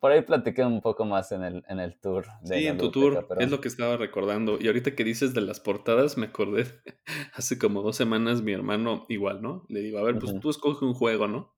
Por 0.00 0.12
ahí 0.12 0.22
platiqué 0.22 0.64
un 0.64 0.80
poco 0.80 1.04
más 1.04 1.32
en 1.32 1.42
el, 1.42 1.64
en 1.68 1.80
el 1.80 1.98
tour. 1.98 2.26
De 2.42 2.58
sí, 2.58 2.66
en 2.66 2.78
tu 2.78 2.90
tour 2.90 3.26
pero- 3.28 3.40
es 3.40 3.50
lo 3.50 3.60
que 3.60 3.68
estaba 3.68 3.96
recordando. 3.96 4.58
Y 4.60 4.66
ahorita 4.66 4.94
que 4.94 5.04
dices 5.04 5.32
de 5.34 5.40
las 5.40 5.60
portadas, 5.60 6.16
me 6.18 6.26
acordé, 6.26 6.66
hace 7.34 7.58
como 7.58 7.82
dos 7.82 7.96
semanas 7.96 8.42
mi 8.42 8.52
hermano 8.52 9.06
igual, 9.08 9.40
¿no? 9.42 9.64
Le 9.68 9.80
digo, 9.80 9.98
a 9.98 10.02
ver, 10.02 10.18
pues 10.18 10.32
Ujú. 10.32 10.40
tú 10.40 10.50
escoge 10.50 10.84
un 10.84 10.94
juego, 10.94 11.26
¿no? 11.28 11.54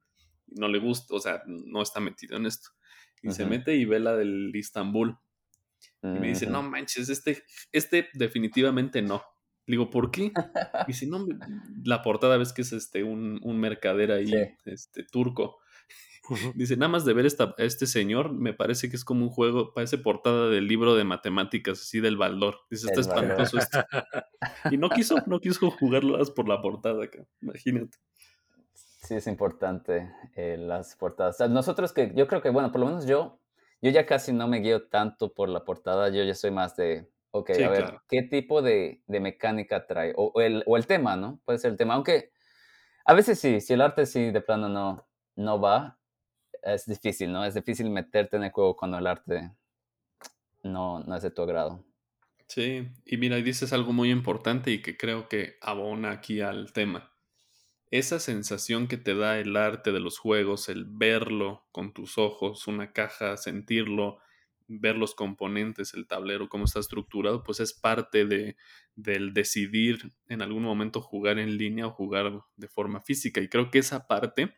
No 0.47 0.69
le 0.69 0.79
gusta, 0.79 1.15
o 1.15 1.21
sea, 1.21 1.43
no 1.47 1.83
está 1.83 1.99
metido 2.01 2.37
en 2.37 2.47
esto. 2.47 2.71
Y 3.23 3.31
se 3.33 3.45
mete 3.47 3.75
y 3.75 3.85
ve 3.85 3.99
la 3.99 4.15
del 4.15 4.55
Istanbul. 4.55 5.17
Y 6.03 6.07
me 6.07 6.29
dice, 6.29 6.47
no 6.47 6.63
manches, 6.63 7.09
este, 7.09 7.43
este 7.73 8.09
definitivamente 8.15 9.03
no. 9.03 9.23
Le 9.67 9.73
digo, 9.73 9.91
¿por 9.91 10.13
qué? 10.13 10.27
Y 10.27 10.87
dice, 10.87 11.09
no, 11.09 11.27
la 11.85 12.03
portada 12.03 12.37
ves 12.37 12.53
que 12.53 12.63
es 12.63 12.73
este 12.73 13.03
un, 13.03 13.41
un 13.43 13.59
mercader 13.59 14.13
ahí, 14.13 14.29
Sí. 14.29 14.37
este, 14.67 15.03
turco. 15.03 15.59
Dice, 16.55 16.77
nada 16.77 16.89
más 16.89 17.05
de 17.05 17.13
ver 17.13 17.27
esta, 17.27 17.55
este 17.59 17.87
señor, 17.87 18.33
me 18.33 18.53
parece 18.53 18.89
que 18.91 18.97
es 18.97 19.05
como 19.05 19.25
un 19.25 19.31
juego, 19.31 19.73
parece 19.73 19.99
portada 19.99 20.49
del 20.49 20.67
libro 20.67 20.95
de 20.95 21.05
matemáticas, 21.05 21.81
así 21.81 22.01
del 22.01 22.17
Baldor. 22.17 22.61
Dice, 22.71 22.87
está 22.89 23.01
espantoso 23.01 23.59
esto. 23.59 23.79
Y 24.71 24.77
no 24.77 24.91
quiso, 24.91 25.17
no 25.27 25.41
quiso 25.41 25.71
jugarlo 25.71 26.19
por 26.35 26.49
la 26.49 26.61
portada, 26.61 27.09
cabrón, 27.09 27.29
imagínate. 27.41 27.99
Sí, 28.75 29.15
es 29.15 29.27
importante 29.27 30.13
eh, 30.35 30.57
las 30.59 30.97
portadas. 30.97 31.39
Nosotros 31.49 31.93
que, 31.93 32.13
yo 32.15 32.27
creo 32.27 32.43
que, 32.43 32.51
bueno, 32.51 32.73
por 32.73 32.81
lo 32.81 32.87
menos 32.87 33.07
yo, 33.07 33.41
yo 33.81 33.91
ya 33.91 34.07
casi 34.07 34.33
no 34.33 34.49
me 34.49 34.59
guío 34.59 34.89
tanto 34.89 35.33
por 35.33 35.49
la 35.49 35.65
portada, 35.65 36.09
yo 36.09 36.25
ya 36.25 36.35
soy 36.35 36.51
más 36.51 36.77
de, 36.77 37.09
ok, 37.31 37.51
Sí, 37.55 37.63
a 37.63 37.69
ver, 37.69 37.85
claro. 37.85 38.03
¿qué 38.09 38.23
tipo 38.23 38.63
de, 38.63 39.03
de 39.07 39.21
mecánica 39.21 39.87
trae? 39.87 40.13
O, 40.17 40.33
o 40.35 40.41
el, 40.41 40.65
o 40.67 40.77
el 40.77 40.87
tema, 40.87 41.17
¿no? 41.17 41.41
Puede 41.45 41.59
ser 41.59 41.71
el 41.71 41.77
tema, 41.77 41.95
aunque 41.95 42.33
a 43.05 43.15
veces 43.15 43.39
sí, 43.39 43.61
si 43.61 43.73
el 43.73 43.81
arte 43.81 44.05
sí 44.05 44.33
de 44.33 44.41
plano 44.41 44.69
no, 44.69 45.07
no 45.37 45.61
va, 45.61 45.96
es 46.67 46.87
difícil, 46.87 47.33
¿no? 47.33 47.45
Es 47.45 47.55
difícil 47.55 47.89
meterte 47.91 48.37
en 48.37 48.45
el 48.45 48.51
juego 48.51 48.77
cuando 48.77 48.99
el 48.99 49.07
arte 49.07 49.53
no, 50.63 51.01
no 51.01 51.17
es 51.17 51.23
de 51.23 51.31
tu 51.31 51.43
agrado. 51.43 51.85
Sí, 52.49 52.89
y 53.05 53.17
mira, 53.17 53.37
dices 53.37 53.73
algo 53.73 53.93
muy 53.93 54.11
importante 54.11 54.71
y 54.71 54.83
que 54.83 54.97
creo 54.97 55.29
que 55.29 55.57
abona 55.61 56.11
aquí 56.13 56.41
al 56.41 56.73
tema. 56.73 57.13
Esa 57.91 58.19
sensación 58.19 58.89
que 58.89 58.97
te 58.97 59.15
da 59.15 59.39
el 59.39 59.57
arte 59.57 59.93
de 59.93 60.01
los 60.01 60.19
juegos, 60.19 60.69
el 60.69 60.85
verlo 60.87 61.67
con 61.73 61.93
tus 61.93 62.19
ojos, 62.19 62.67
una 62.67 62.93
caja, 62.93 63.37
sentirlo, 63.37 64.19
ver 64.69 64.97
los 64.97 65.15
componentes, 65.15 65.95
el 65.95 66.07
tablero, 66.07 66.49
cómo 66.49 66.65
está 66.65 66.81
estructurado, 66.81 67.43
pues 67.43 67.61
es 67.61 67.73
parte 67.73 68.25
de, 68.27 68.57
del 68.97 69.33
decidir 69.33 70.13
en 70.29 70.43
algún 70.43 70.65
momento 70.65 71.01
jugar 71.01 71.39
en 71.39 71.57
línea 71.57 71.87
o 71.87 71.93
jugar 71.93 72.43
de 72.57 72.69
forma 72.69 73.01
física. 73.01 73.41
Y 73.41 73.49
creo 73.49 73.71
que 73.71 73.79
esa 73.79 74.07
parte 74.09 74.55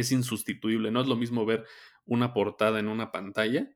es 0.00 0.12
insustituible. 0.12 0.90
No 0.90 1.00
es 1.00 1.06
lo 1.08 1.16
mismo 1.16 1.46
ver 1.46 1.64
una 2.06 2.32
portada 2.34 2.78
en 2.80 2.88
una 2.88 3.12
pantalla, 3.12 3.70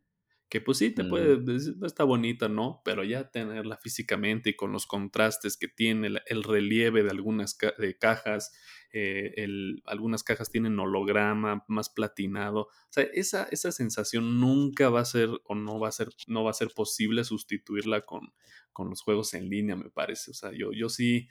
que 0.50 0.62
pues 0.62 0.78
sí, 0.78 0.90
te 0.94 1.04
Mm. 1.04 1.04
puede 1.04 1.36
decir, 1.38 1.76
"No 1.78 1.86
está 1.86 2.04
bonita, 2.04 2.48
¿no? 2.48 2.80
Pero 2.84 3.04
ya 3.04 3.30
tenerla 3.30 3.76
físicamente 3.76 4.50
y 4.50 4.56
con 4.56 4.72
los 4.72 4.86
contrastes 4.86 5.58
que 5.58 5.68
tiene, 5.68 6.06
el, 6.06 6.22
el 6.26 6.42
relieve 6.42 7.02
de 7.02 7.10
algunas 7.10 7.54
ca- 7.54 7.74
de 7.76 7.98
cajas, 7.98 8.52
eh, 8.92 9.34
el- 9.36 9.82
algunas 9.84 10.22
cajas 10.24 10.50
tienen 10.50 10.78
holograma, 10.78 11.64
más 11.68 11.90
platinado. 11.90 12.60
O 12.62 12.70
sea, 12.88 13.04
esa, 13.12 13.44
esa 13.50 13.72
sensación 13.72 14.40
nunca 14.40 14.88
va 14.88 15.00
a 15.00 15.04
ser 15.04 15.28
o 15.44 15.54
no 15.54 15.78
va 15.80 15.88
a 15.88 15.92
ser, 15.92 16.08
no 16.28 16.44
va 16.44 16.50
a 16.50 16.54
ser 16.54 16.70
posible 16.74 17.24
sustituirla 17.24 18.06
con, 18.06 18.32
con 18.72 18.88
los 18.88 19.02
juegos 19.02 19.34
en 19.34 19.50
línea, 19.50 19.76
me 19.76 19.90
parece. 19.90 20.30
O 20.30 20.34
sea, 20.34 20.52
yo, 20.52 20.72
yo 20.72 20.88
sí, 20.88 21.28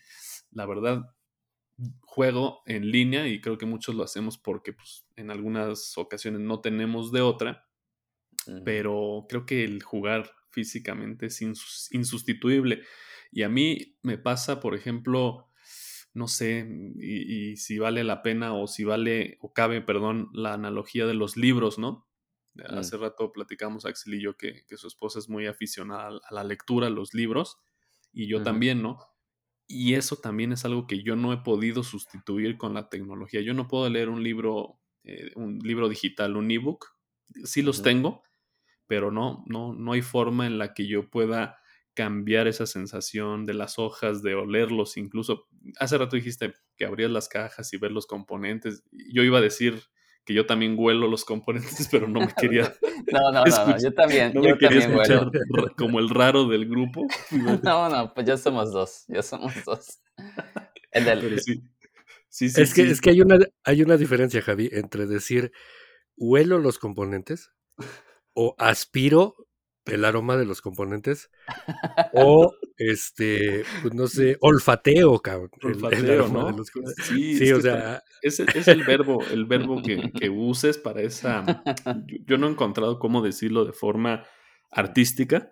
la 0.52 0.65
verdad, 0.67 1.02
juego 2.01 2.61
en 2.65 2.89
línea 2.91 3.27
y 3.27 3.41
creo 3.41 3.57
que 3.57 3.65
muchos 3.65 3.95
lo 3.95 4.03
hacemos 4.03 4.37
porque 4.37 4.73
pues, 4.73 5.07
en 5.15 5.29
algunas 5.31 5.97
ocasiones 5.97 6.41
no 6.41 6.61
tenemos 6.61 7.11
de 7.11 7.21
otra, 7.21 7.69
pero 8.63 9.25
creo 9.27 9.45
que 9.45 9.63
el 9.63 9.83
jugar 9.83 10.31
físicamente 10.51 11.27
es 11.27 11.41
insus- 11.41 11.87
insustituible. 11.91 12.83
Y 13.31 13.43
a 13.43 13.49
mí 13.49 13.97
me 14.01 14.17
pasa, 14.17 14.59
por 14.59 14.73
ejemplo, 14.73 15.49
no 16.13 16.27
sé, 16.27 16.67
y, 16.95 17.51
y 17.51 17.57
si 17.57 17.77
vale 17.77 18.03
la 18.03 18.23
pena 18.23 18.53
o 18.53 18.67
si 18.67 18.83
vale, 18.83 19.37
o 19.41 19.53
cabe, 19.53 19.81
perdón, 19.81 20.29
la 20.33 20.53
analogía 20.53 21.05
de 21.05 21.13
los 21.13 21.37
libros, 21.37 21.77
¿no? 21.77 22.07
Mm. 22.55 22.77
Hace 22.77 22.97
rato 22.97 23.31
platicamos 23.31 23.85
Axel 23.85 24.15
y 24.15 24.21
yo 24.21 24.35
que, 24.35 24.65
que 24.65 24.77
su 24.77 24.87
esposa 24.87 25.19
es 25.19 25.29
muy 25.29 25.45
aficionada 25.45 26.19
a 26.27 26.33
la 26.33 26.43
lectura, 26.43 26.87
a 26.87 26.89
los 26.89 27.13
libros, 27.13 27.59
y 28.13 28.27
yo 28.27 28.41
también, 28.41 28.81
¿no? 28.81 28.97
Y 29.67 29.95
eso 29.95 30.15
también 30.17 30.53
es 30.53 30.63
algo 30.65 30.88
que 30.88 31.03
yo 31.03 31.15
no 31.15 31.34
he 31.34 31.38
podido 31.38 31.84
sustituir 31.84 32.58
con 32.58 32.73
la 32.73 32.89
tecnología. 32.89 33.41
Yo 33.41 33.53
no 33.53 33.67
puedo 33.67 33.89
leer 33.89 34.10
un 34.10 34.23
libro, 34.23 34.80
eh, 35.03 35.32
un 35.36 35.60
libro 35.60 35.89
digital, 35.89 36.38
un 36.38 36.49
ebook. 36.51 36.86
Sí 37.43 37.62
los 37.62 37.84
tengo, 37.84 38.23
pero 38.88 39.12
no, 39.12 39.43
no, 39.47 39.73
no 39.73 39.93
hay 39.93 40.01
forma 40.01 40.47
en 40.47 40.58
la 40.58 40.73
que 40.73 40.88
yo 40.88 41.10
pueda 41.10 41.60
cambiar 41.93 42.47
esa 42.47 42.67
sensación 42.67 43.45
de 43.45 43.56
las 43.56 43.80
hojas, 43.80 44.21
de 44.23 44.36
olerlos, 44.36 44.97
incluso. 44.97 45.47
Hace 45.80 45.97
rato 45.97 46.15
dijiste 46.15 46.53
que 46.77 46.86
abrías 46.86 47.12
las 47.12 47.27
cajas 47.27 47.73
y 47.73 47.77
ver 47.77 47.91
los 47.91 48.08
componentes. 48.08 48.84
Yo 48.91 49.23
iba 49.23 49.39
a 49.39 49.41
decir 49.41 49.82
que 50.27 50.33
yo 50.33 50.45
también 50.45 50.75
huelo 50.77 51.07
los 51.07 51.23
componentes, 51.23 51.87
pero 51.89 52.09
no 52.09 52.19
me 52.19 52.33
quería, 52.33 52.75
No, 53.13 53.31
no, 53.31 53.45
no, 53.45 53.67
no, 53.67 53.77
yo 53.81 53.93
también, 53.93 54.33
no 54.33 54.43
yo 54.43 54.49
me 54.51 54.57
quería 54.57 54.81
también 54.81 54.99
escuchar 54.99 55.31
huelo. 55.31 55.73
como 55.77 55.99
el 55.99 56.09
raro 56.09 56.47
del 56.49 56.67
grupo. 56.67 57.07
No, 57.63 57.87
no, 57.89 58.13
pues 58.13 58.27
ya 58.27 58.35
somos 58.35 58.73
dos, 58.73 59.05
ya 59.07 59.23
somos 59.23 59.53
dos. 59.65 60.01
El 60.91 61.05
del, 61.05 61.19
Pero 61.21 61.37
sí. 61.39 61.63
Sí, 62.27 62.49
sí, 62.49 62.61
Es 62.61 62.73
que, 62.73 62.83
sí. 62.83 62.91
es 62.91 62.99
que 62.99 63.11
hay 63.11 63.21
una, 63.21 63.39
hay 63.63 63.81
una 63.81 63.95
diferencia, 63.95 64.41
Javi, 64.41 64.69
entre 64.73 65.05
decir 65.05 65.53
huelo 66.17 66.59
los 66.59 66.77
componentes 66.77 67.51
o 68.33 68.53
aspiro 68.57 69.46
el 69.89 70.06
aroma 70.06 70.38
de 70.38 70.45
los 70.45 70.62
componentes 70.62 71.30
o 72.13 72.54
este, 72.78 73.63
pues 73.82 73.93
no 73.93 74.08
sé, 74.08 74.38
olfateo, 74.41 75.19
cabrón. 75.19 75.50
el- 75.62 75.69
el 75.69 75.76
Olfateo, 75.86 76.13
aroma 76.26 76.52
¿no? 76.52 76.58
los. 76.58 76.71
Sí, 77.04 77.36
Sí, 77.38 77.52
o 77.52 77.62
sea, 77.62 78.02
Es, 78.21 78.39
el- 78.39 78.47
es 78.54 78.67
el 78.67 78.84
verbo, 78.84 79.23
el 79.32 79.45
verbo 79.47 79.82
que, 79.82 80.12
que 80.12 80.30
uses 80.30 80.78
para 80.78 81.02
esa. 81.02 81.63
Yo, 82.26 82.38
no 82.38 82.47
he 82.47 82.52
encontrado 82.52 83.00
cómo 83.00 83.21
decirlo 83.21 83.65
de 83.65 83.73
forma 83.73 84.26
artística, 84.71 85.52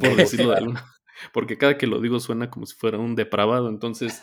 por 0.00 0.16
decirlo 0.16 0.50
de 0.50 0.56
alguna. 0.58 0.84
Porque 1.32 1.56
cada 1.56 1.78
que 1.78 1.86
lo 1.86 2.00
digo 2.02 2.20
suena 2.20 2.50
como 2.50 2.66
si 2.66 2.74
fuera 2.76 2.98
un 2.98 3.14
depravado, 3.16 3.70
entonces 3.70 4.20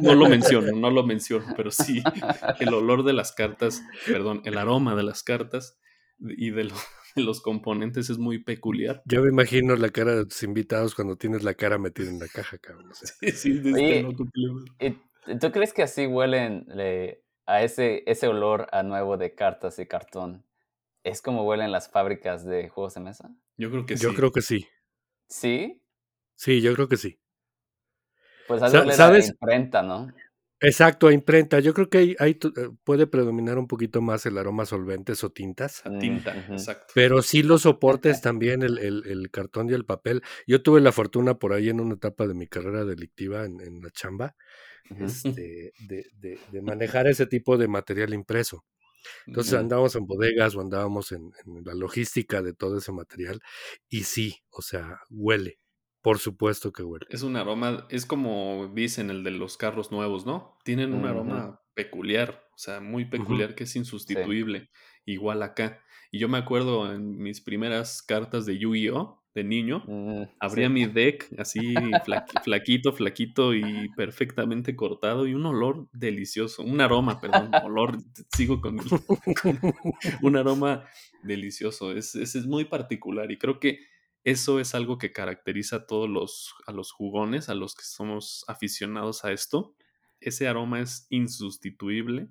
no 0.00 0.14
lo 0.14 0.28
menciono, 0.28 0.70
no 0.76 0.88
lo 0.90 1.04
menciono, 1.04 1.46
pero 1.56 1.72
sí, 1.72 2.00
el 2.60 2.72
olor 2.74 3.02
de 3.02 3.12
las 3.12 3.32
cartas, 3.32 3.82
perdón, 4.06 4.40
el 4.44 4.56
aroma 4.56 4.94
de 4.94 5.02
las 5.02 5.24
cartas 5.24 5.78
y 6.20 6.50
de, 6.50 6.64
lo- 6.64 6.76
los 7.16 7.40
componentes 7.40 8.10
es 8.10 8.18
muy 8.18 8.38
peculiar. 8.38 9.02
yo 9.06 9.22
me 9.22 9.28
imagino 9.28 9.76
la 9.76 9.90
cara 9.90 10.14
de 10.14 10.26
tus 10.26 10.42
invitados 10.42 10.94
cuando 10.94 11.16
tienes 11.16 11.42
la 11.42 11.54
cara 11.54 11.78
metida 11.78 12.08
en 12.08 12.18
la 12.18 12.28
caja, 12.28 12.58
cabrón. 12.58 12.90
o 12.90 12.94
sea. 12.94 13.10
Sí, 13.22 13.30
sí, 13.32 13.52
de 13.60 13.70
Oye, 13.72 14.00
este 14.00 14.96
¿Y 15.26 15.38
tú 15.38 15.52
crees 15.52 15.72
que 15.72 15.82
así 15.82 16.06
huelen 16.06 16.64
le- 16.68 17.22
a 17.46 17.62
ese, 17.62 18.02
ese 18.06 18.28
olor 18.28 18.68
a 18.72 18.82
nuevo 18.82 19.16
de 19.16 19.34
cartas 19.34 19.78
y 19.78 19.86
cartón? 19.86 20.44
¿Es 21.04 21.22
como 21.22 21.44
huelen 21.44 21.72
las 21.72 21.90
fábricas 21.90 22.44
de 22.44 22.68
juegos 22.68 22.94
de 22.94 23.00
mesa? 23.00 23.30
Yo 23.56 23.70
creo 23.70 23.86
que 23.86 23.96
Yo 23.96 24.10
sí. 24.10 24.14
creo 24.14 24.30
que 24.32 24.42
sí. 24.42 24.66
¿Sí? 25.28 25.82
Sí, 26.36 26.60
yo 26.60 26.74
creo 26.74 26.88
que 26.88 26.96
sí. 26.98 27.18
Pues 28.46 28.62
ha 28.62 28.70
de 28.70 28.78
Sa- 28.78 28.82
oler 28.82 29.00
a 29.00 29.06
¿sabes? 29.06 29.28
imprenta, 29.28 29.82
¿no? 29.82 30.12
Exacto, 30.62 31.08
a 31.08 31.12
imprenta. 31.12 31.58
Yo 31.60 31.74
creo 31.74 31.88
que 31.90 31.98
ahí, 31.98 32.16
ahí 32.18 32.34
tu- 32.34 32.48
eh, 32.56 32.70
puede 32.84 33.06
predominar 33.06 33.58
un 33.58 33.66
poquito 33.66 34.00
más 34.00 34.24
el 34.26 34.38
aroma 34.38 34.62
a 34.62 34.66
solventes 34.66 35.24
o 35.24 35.30
tintas. 35.30 35.84
A 35.84 35.98
tinta, 35.98 36.32
Mm, 36.34 36.38
ujú. 36.38 36.52
exacto. 36.54 36.92
Pero 36.94 37.20
sí 37.22 37.42
los 37.42 37.62
soportes 37.62 38.20
también, 38.20 38.62
el, 38.62 38.78
el- 38.78 39.02
el 39.06 39.30
cartón 39.30 39.68
y 39.70 39.74
el 39.74 39.84
papel. 39.84 40.22
Yo 40.46 40.62
tuve 40.62 40.80
la 40.80 40.92
fortuna 40.92 41.38
por 41.38 41.52
ahí 41.52 41.68
en 41.68 41.80
una 41.80 41.94
etapa 41.94 42.26
de 42.28 42.34
mi 42.34 42.46
carrera 42.46 42.84
delictiva 42.84 43.44
en, 43.44 43.60
en 43.60 43.80
la 43.82 43.90
chamba, 43.90 44.36
este, 45.40 45.72
de, 45.88 46.06
de- 46.20 46.38
de 46.46 46.62
manejar 46.62 47.06
ese 47.08 47.26
tipo 47.26 47.58
de 47.58 47.68
material 47.68 48.14
impreso. 48.14 48.64
Entonces 49.26 49.54
andábamos 49.54 49.96
en 49.96 50.06
bodegas 50.06 50.54
o 50.56 50.60
andábamos 50.60 51.12
en, 51.12 51.32
en 51.46 51.64
la 51.64 51.74
logística 51.74 52.42
de 52.42 52.54
todo 52.54 52.78
ese 52.78 52.92
material 52.92 53.40
y 53.88 54.04
sí, 54.04 54.36
o 54.50 54.62
sea, 54.62 55.00
huele. 55.10 55.58
Por 56.02 56.18
supuesto 56.18 56.72
que 56.72 56.82
huele. 56.82 57.06
Es 57.10 57.22
un 57.22 57.36
aroma, 57.36 57.86
es 57.88 58.06
como 58.06 58.70
dicen 58.74 59.08
el 59.10 59.22
de 59.22 59.30
los 59.30 59.56
carros 59.56 59.92
nuevos, 59.92 60.26
¿no? 60.26 60.58
Tienen 60.64 60.94
un 60.94 61.06
aroma 61.06 61.60
peculiar, 61.74 62.44
o 62.54 62.58
sea, 62.58 62.80
muy 62.80 63.04
peculiar 63.04 63.54
que 63.54 63.64
es 63.64 63.76
insustituible, 63.76 64.70
igual 65.06 65.42
acá. 65.42 65.80
Y 66.10 66.18
yo 66.18 66.28
me 66.28 66.38
acuerdo 66.38 66.92
en 66.92 67.18
mis 67.18 67.40
primeras 67.40 68.02
cartas 68.02 68.46
de 68.46 68.58
Yu-Gi-Oh! 68.58 69.22
de 69.34 69.44
niño, 69.44 69.82
mm, 69.86 70.22
abría 70.40 70.68
mi 70.68 70.84
deck 70.84 71.28
así 71.38 71.74
flaquito, 72.44 72.92
flaquito 72.92 73.54
y 73.54 73.88
perfectamente 73.96 74.76
cortado 74.76 75.26
y 75.26 75.34
un 75.34 75.46
olor 75.46 75.88
delicioso, 75.92 76.62
un 76.62 76.80
aroma, 76.80 77.18
perdón, 77.18 77.50
olor, 77.64 77.96
sigo 78.34 78.60
con, 78.60 78.78
un 80.20 80.36
aroma 80.36 80.84
delicioso, 81.22 81.92
es, 81.92 82.14
es, 82.14 82.34
es 82.34 82.46
muy 82.46 82.66
particular 82.66 83.30
y 83.30 83.38
creo 83.38 83.58
que 83.58 83.78
eso 84.24 84.60
es 84.60 84.74
algo 84.74 84.98
que 84.98 85.12
caracteriza 85.12 85.76
a 85.76 85.86
todos 85.86 86.08
los, 86.08 86.54
a 86.66 86.72
los 86.72 86.92
jugones, 86.92 87.48
a 87.48 87.54
los 87.54 87.74
que 87.74 87.84
somos 87.84 88.44
aficionados 88.46 89.24
a 89.24 89.32
esto. 89.32 89.74
Ese 90.20 90.46
aroma 90.46 90.80
es 90.80 91.06
insustituible 91.10 92.28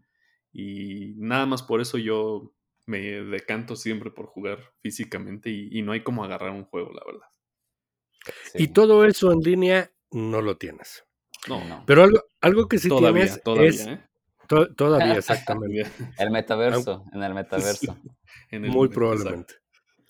y 0.53 1.13
nada 1.17 1.45
más 1.45 1.63
por 1.63 1.81
eso 1.81 1.97
yo 1.97 2.53
me 2.85 2.99
decanto 2.99 3.75
siempre 3.75 4.09
por 4.09 4.27
jugar 4.27 4.59
físicamente 4.79 5.49
y, 5.49 5.81
no 5.81 5.91
hay 5.91 6.03
como 6.03 6.23
agarrar 6.23 6.51
un 6.51 6.65
juego, 6.65 6.91
la 6.93 7.03
verdad. 7.05 7.27
Y 8.53 8.69
todo 8.69 9.05
eso 9.05 9.31
en 9.31 9.39
línea 9.39 9.91
no 10.11 10.41
lo 10.41 10.57
tienes. 10.57 11.05
No, 11.47 11.63
no. 11.65 11.83
Pero 11.85 12.03
algo, 12.03 12.23
algo 12.39 12.67
que 12.67 12.77
sí 12.77 12.89
tienes 12.89 13.41
todavía, 13.43 13.69
es... 13.69 13.87
¿eh? 13.87 13.99
todavía, 14.77 15.13
exactamente. 15.17 15.85
el 16.17 16.31
metaverso, 16.31 17.03
en 17.11 17.23
el 17.23 17.33
metaverso. 17.33 17.97
Muy 18.51 18.89
probablemente 18.89 19.61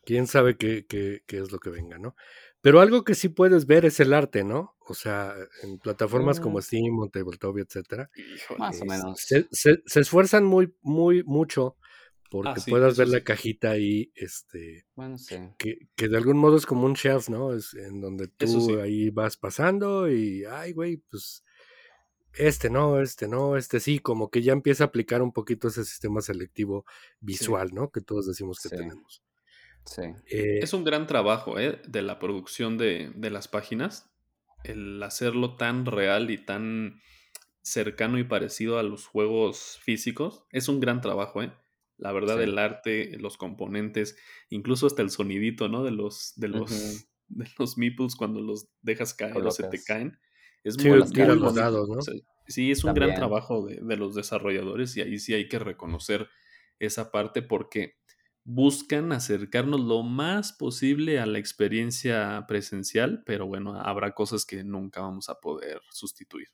quién 0.05 0.27
sabe 0.27 0.57
qué, 0.57 0.85
qué, 0.87 1.23
qué, 1.27 1.39
es 1.39 1.51
lo 1.51 1.59
que 1.59 1.69
venga, 1.69 1.97
¿no? 1.97 2.15
Pero 2.61 2.79
algo 2.79 3.03
que 3.03 3.15
sí 3.15 3.29
puedes 3.29 3.65
ver 3.65 3.85
es 3.85 3.99
el 3.99 4.13
arte, 4.13 4.43
¿no? 4.43 4.75
O 4.87 4.93
sea, 4.93 5.33
en 5.63 5.79
plataformas 5.79 6.39
como. 6.39 6.61
Steam, 6.61 6.99
o 6.99 7.09
Tabletop, 7.09 7.57
etcétera. 7.57 8.09
Más 8.57 8.81
o 8.81 8.85
menos. 8.85 9.19
Se, 9.19 9.47
se, 9.51 9.99
esfuerzan 9.99 10.45
muy, 10.45 10.75
muy, 10.81 11.23
mucho 11.23 11.77
porque 12.29 12.61
ah, 12.61 12.63
puedas 12.69 12.97
ver 12.97 13.09
la 13.09 13.23
cajita 13.25 13.71
ahí, 13.71 14.09
este, 14.15 14.85
bueno, 14.95 15.17
sí. 15.17 15.35
que, 15.57 15.89
que, 15.97 16.07
de 16.07 16.15
algún 16.15 16.37
modo 16.37 16.55
es 16.55 16.65
como 16.65 16.85
un 16.85 16.93
shelf, 16.93 17.27
¿no? 17.27 17.53
Es 17.53 17.73
en 17.73 17.99
donde 17.99 18.29
tú 18.29 18.79
ahí 18.79 19.09
vas 19.09 19.35
pasando 19.35 20.09
y, 20.09 20.45
ay, 20.45 20.71
güey, 20.71 20.95
pues 20.95 21.43
este 22.33 22.69
no, 22.69 23.01
este 23.01 23.27
no, 23.27 23.57
este 23.57 23.81
sí, 23.81 23.99
como 23.99 24.29
que 24.29 24.41
ya 24.41 24.53
empieza 24.53 24.85
a 24.85 24.87
aplicar 24.87 25.21
un 25.21 25.33
poquito 25.33 25.67
ese 25.67 25.83
sistema 25.83 26.21
selectivo 26.21 26.85
visual, 27.19 27.71
¿no? 27.73 27.91
Que 27.91 27.99
todos 27.99 28.27
decimos 28.27 28.59
que 28.61 28.69
tenemos. 28.69 29.21
Eh, 30.29 30.59
es 30.61 30.73
un 30.73 30.83
gran 30.83 31.07
trabajo 31.07 31.59
¿eh? 31.59 31.81
de 31.87 32.01
la 32.01 32.19
producción 32.19 32.77
de, 32.77 33.11
las 33.17 33.47
páginas, 33.47 34.09
el 34.63 35.01
hacerlo 35.03 35.55
tan 35.55 35.85
real 35.85 36.29
y 36.31 36.37
tan 36.37 37.01
cercano 37.61 38.17
y 38.19 38.23
parecido 38.23 38.79
a 38.79 38.83
los 38.83 39.05
juegos 39.05 39.79
físicos. 39.81 40.45
Es 40.51 40.67
un 40.67 40.79
gran 40.79 41.01
trabajo, 41.01 41.41
¿eh? 41.43 41.51
La 41.97 42.11
verdad, 42.11 42.41
el 42.41 42.57
arte, 42.57 43.15
los 43.19 43.37
componentes, 43.37 44.17
incluso 44.49 44.87
hasta 44.87 45.03
el 45.03 45.11
sonidito, 45.11 45.67
¿no? 45.67 45.83
De 45.83 45.91
los, 45.91 46.33
de 46.35 46.47
los, 46.47 46.71
de 47.27 47.47
los 47.59 47.77
meeples 47.77 48.15
cuando 48.15 48.41
los 48.41 48.69
dejas 48.81 49.13
caer 49.13 49.37
o 49.37 49.51
se 49.51 49.67
te 49.67 49.83
caen. 49.83 50.17
Es 50.63 50.83
muy, 50.83 50.97
¿no? 50.99 52.01
sí, 52.47 52.71
es 52.71 52.83
un 52.83 52.93
gran 52.93 53.15
trabajo 53.15 53.65
de, 53.65 53.79
de, 53.81 53.97
los 53.97 54.15
desarrolladores 54.15 54.95
y 54.97 55.01
ahí 55.01 55.19
sí 55.19 55.33
hay 55.33 55.47
que 55.47 55.59
reconocer 55.59 56.27
esa 56.79 57.11
parte 57.11 57.41
porque 57.41 58.00
buscan 58.43 59.11
acercarnos 59.11 59.79
lo 59.79 60.03
más 60.03 60.53
posible 60.53 61.19
a 61.19 61.25
la 61.25 61.39
experiencia 61.39 62.45
presencial, 62.47 63.23
pero 63.25 63.45
bueno, 63.47 63.79
habrá 63.79 64.13
cosas 64.13 64.45
que 64.45 64.63
nunca 64.63 65.01
vamos 65.01 65.29
a 65.29 65.35
poder 65.35 65.81
sustituir. 65.91 66.47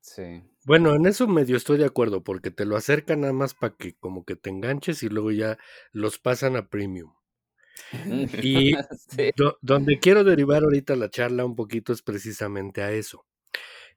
Sí. 0.00 0.42
Bueno, 0.64 0.94
en 0.94 1.06
eso 1.06 1.28
medio 1.28 1.56
estoy 1.56 1.78
de 1.78 1.84
acuerdo, 1.84 2.24
porque 2.24 2.50
te 2.50 2.64
lo 2.64 2.76
acercan 2.76 3.20
nada 3.20 3.32
más 3.32 3.54
para 3.54 3.76
que 3.76 3.94
como 3.94 4.24
que 4.24 4.36
te 4.36 4.50
enganches 4.50 5.02
y 5.02 5.08
luego 5.08 5.30
ya 5.30 5.58
los 5.92 6.18
pasan 6.18 6.56
a 6.56 6.68
premium. 6.68 7.12
Y 8.42 8.72
donde 9.62 9.98
quiero 9.98 10.24
derivar 10.24 10.64
ahorita 10.64 10.96
la 10.96 11.08
charla 11.08 11.44
un 11.44 11.54
poquito 11.54 11.92
es 11.92 12.02
precisamente 12.02 12.82
a 12.82 12.92
eso. 12.92 13.24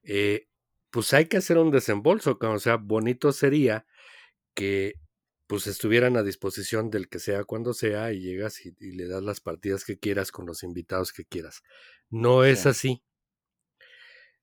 Eh, 0.03 0.47
pues 0.91 1.13
hay 1.13 1.25
que 1.25 1.38
hacer 1.38 1.58
un 1.58 1.71
desembolso, 1.71 2.38
o 2.39 2.60
sea, 2.60 2.77
bonito 2.77 3.31
sería 3.31 3.86
que 4.53 4.93
pues 5.47 5.67
estuvieran 5.67 6.17
a 6.17 6.23
disposición 6.23 6.89
del 6.89 7.08
que 7.08 7.19
sea 7.19 7.43
cuando 7.43 7.73
sea 7.73 8.12
y 8.12 8.21
llegas 8.21 8.65
y, 8.65 8.73
le 8.79 9.08
das 9.08 9.23
las 9.23 9.41
partidas 9.41 9.86
que 9.86 9.99
quieras 9.99 10.31
con 10.31 10.45
los 10.45 10.63
invitados 10.63 11.13
que 11.13 11.25
quieras. 11.25 11.62
No 12.10 12.43
es 12.43 12.65
así. 12.65 13.03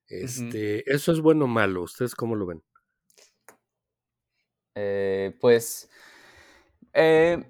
Este, 0.06 0.90
¿Eso 0.92 1.12
es 1.12 1.20
bueno 1.20 1.46
o 1.46 1.48
malo? 1.48 1.82
¿Ustedes 1.82 2.14
cómo 2.14 2.36
lo 2.36 2.46
ven? 2.46 2.62
Eh, 4.74 5.36
pues 5.40 5.90
eh, 6.92 7.42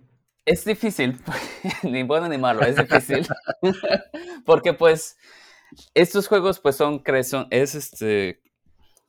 es 0.44 0.64
difícil, 0.64 1.18
ni 1.82 2.02
bueno 2.02 2.28
ni 2.28 2.38
malo, 2.38 2.62
es 2.62 2.76
difícil. 2.76 3.26
Porque 4.46 4.72
pues 4.72 5.16
estos 5.94 6.26
juegos 6.26 6.58
pues 6.58 6.76
son, 6.76 7.02
son, 7.24 7.46
es 7.50 7.74
este, 7.74 8.40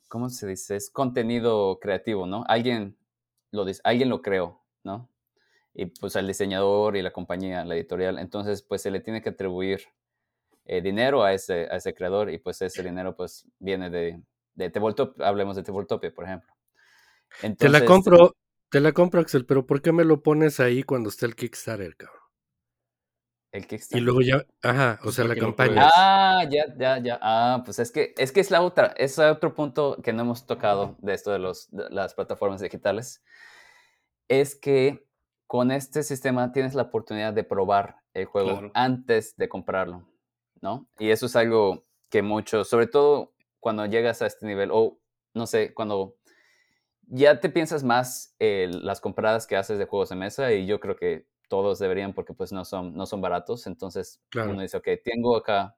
¿cómo 0.08 0.29
se 0.29 0.47
dice? 0.47 0.75
Es 0.75 0.89
contenido 0.89 1.79
creativo, 1.79 2.25
¿no? 2.27 2.43
Alguien 2.47 2.97
lo, 3.53 3.65
alguien 3.83 4.09
lo 4.09 4.21
creó, 4.21 4.61
¿no? 4.83 5.09
Y 5.73 5.85
pues 5.85 6.15
al 6.15 6.27
diseñador 6.27 6.97
y 6.97 7.01
la 7.01 7.11
compañía, 7.11 7.63
la 7.65 7.75
editorial. 7.75 8.19
Entonces, 8.19 8.61
pues 8.61 8.81
se 8.81 8.91
le 8.91 8.99
tiene 8.99 9.21
que 9.21 9.29
atribuir 9.29 9.81
eh, 10.65 10.81
dinero 10.81 11.23
a 11.23 11.33
ese, 11.33 11.67
a 11.71 11.77
ese 11.77 11.93
creador 11.93 12.29
y 12.29 12.37
pues 12.37 12.61
ese 12.61 12.83
dinero 12.83 13.15
pues 13.15 13.47
viene 13.59 13.89
de, 13.89 14.21
de 14.55 14.71
hablemos 15.19 15.55
de 15.55 15.63
Tabletopia, 15.63 16.13
por 16.13 16.25
ejemplo. 16.25 16.53
te 17.57 17.69
la 17.69 17.85
compro, 17.85 18.35
te 18.69 18.79
la 18.79 18.91
compro, 18.91 19.21
Axel, 19.21 19.45
pero 19.45 19.65
¿por 19.65 19.81
qué 19.81 19.91
me 19.91 20.05
lo 20.05 20.21
pones 20.21 20.59
ahí 20.59 20.83
cuando 20.83 21.09
está 21.09 21.25
el 21.25 21.35
Kickstarter, 21.35 21.95
cabrón? 21.95 22.22
El 23.53 23.67
Kickstarter. 23.67 24.01
Y 24.01 24.03
luego 24.03 24.21
ya, 24.21 24.43
ajá, 24.63 24.97
o 24.99 25.03
pues 25.03 25.15
sea, 25.15 25.25
la 25.25 25.35
campaña. 25.35 25.87
Ah, 25.95 26.43
ya, 26.49 26.65
ya, 26.75 26.97
ya. 26.97 27.19
Ah, 27.21 27.61
pues 27.63 27.77
es 27.77 27.91
que, 27.91 28.15
es 28.17 28.31
que 28.31 28.39
es 28.39 28.49
la 28.49 28.63
otra, 28.63 28.95
es 28.97 29.19
otro 29.19 29.53
punto 29.53 29.97
que 30.03 30.11
no 30.11 30.23
hemos 30.23 30.47
tocado 30.47 30.95
de 30.99 31.13
esto 31.13 31.31
de, 31.31 31.37
los, 31.37 31.69
las 31.71 32.15
plataformas 32.15 32.61
digitales. 32.61 33.23
Es 34.27 34.55
que 34.55 35.05
con 35.45 35.69
este 35.69 36.01
sistema 36.01 36.51
tienes 36.51 36.73
la 36.73 36.81
oportunidad 36.81 37.31
de 37.31 37.43
probar 37.43 37.97
el 38.15 38.25
juego 38.25 38.71
antes 38.73 39.35
de 39.37 39.47
comprarlo, 39.47 40.03
¿no? 40.59 40.87
Y 40.97 41.11
eso 41.11 41.27
es 41.27 41.35
algo 41.35 41.85
que 42.09 42.23
muchos, 42.23 42.67
sobre 42.67 42.87
todo 42.87 43.35
cuando 43.59 43.85
llegas 43.85 44.23
a 44.23 44.25
este 44.25 44.47
nivel, 44.47 44.71
o 44.71 44.97
no 45.35 45.45
sé, 45.45 45.75
cuando 45.75 46.15
ya 47.03 47.39
te 47.39 47.49
piensas 47.49 47.83
más 47.83 48.35
en 48.39 48.83
las 48.83 48.99
compradas 48.99 49.45
que 49.45 49.57
haces 49.57 49.77
de 49.77 49.85
juegos 49.85 50.09
de 50.09 50.15
mesa, 50.15 50.51
y 50.53 50.65
yo 50.65 50.79
creo 50.79 50.95
que 50.95 51.27
todos 51.53 51.77
deberían 51.77 52.13
porque 52.13 52.33
pues 52.33 52.51
no 52.51 52.65
son, 52.65 52.95
no 52.95 53.05
son 53.05 53.21
baratos. 53.21 53.67
Entonces 53.67 54.19
uno 54.33 54.59
dice, 54.59 54.77
ok, 54.77 54.87
tengo 55.03 55.37
acá 55.37 55.77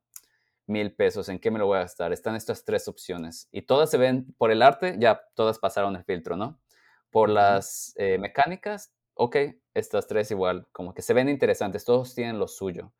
mil 0.67 0.95
pesos, 0.95 1.27
¿en 1.27 1.37
qué 1.37 1.51
me 1.51 1.59
lo 1.59 1.65
voy 1.65 1.75
a 1.75 1.81
gastar? 1.81 2.13
Están 2.13 2.33
estas 2.37 2.63
tres 2.63 2.87
opciones 2.87 3.49
y 3.51 3.63
todas 3.63 3.89
se 3.91 3.97
ven, 3.97 4.33
por 4.37 4.51
el 4.51 4.61
arte, 4.61 4.95
ya 4.99 5.21
todas 5.33 5.59
pasaron 5.59 5.97
el 5.97 6.05
filtro, 6.05 6.37
¿no? 6.37 6.61
Por 7.09 7.29
las 7.29 7.93
eh, 7.97 8.17
mecánicas, 8.17 8.93
ok, 9.15 9.35
estas 9.73 10.07
tres 10.07 10.31
igual, 10.31 10.65
como 10.71 10.93
que 10.93 11.01
se 11.01 11.13
ven 11.13 11.27
interesantes, 11.27 11.83
todos 11.83 12.15
tienen 12.15 12.39
lo 12.39 12.47
suyo. 12.47 12.93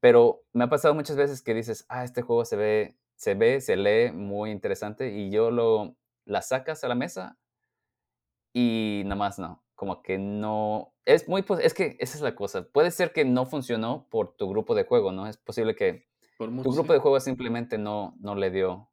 Pero 0.00 0.44
me 0.54 0.64
ha 0.64 0.70
pasado 0.70 0.94
muchas 0.94 1.16
veces 1.16 1.42
que 1.42 1.52
dices, 1.52 1.84
ah, 1.90 2.04
este 2.04 2.22
juego 2.22 2.46
se 2.46 2.56
ve, 2.56 2.96
se 3.16 3.34
ve, 3.34 3.60
se 3.60 3.76
lee 3.76 4.12
muy 4.12 4.50
interesante 4.50 5.10
y 5.10 5.30
yo 5.30 5.50
lo, 5.50 5.94
la 6.24 6.40
sacas 6.40 6.84
a 6.84 6.88
la 6.88 6.94
mesa 6.94 7.36
y 8.54 9.02
nada 9.04 9.16
más 9.16 9.38
no 9.38 9.63
como 9.84 10.02
que 10.02 10.16
no, 10.16 10.94
es 11.04 11.28
muy, 11.28 11.44
es 11.60 11.74
que 11.74 11.98
esa 12.00 12.16
es 12.16 12.22
la 12.22 12.34
cosa, 12.34 12.64
puede 12.64 12.90
ser 12.90 13.12
que 13.12 13.26
no 13.26 13.44
funcionó 13.44 14.06
por 14.08 14.34
tu 14.34 14.48
grupo 14.48 14.74
de 14.74 14.84
juego, 14.84 15.12
¿no? 15.12 15.26
Es 15.26 15.36
posible 15.36 15.74
que 15.74 16.06
tu 16.38 16.72
grupo 16.72 16.94
de 16.94 17.00
juego 17.00 17.20
simplemente 17.20 17.76
no, 17.76 18.14
no 18.18 18.34
le 18.34 18.50
dio, 18.50 18.88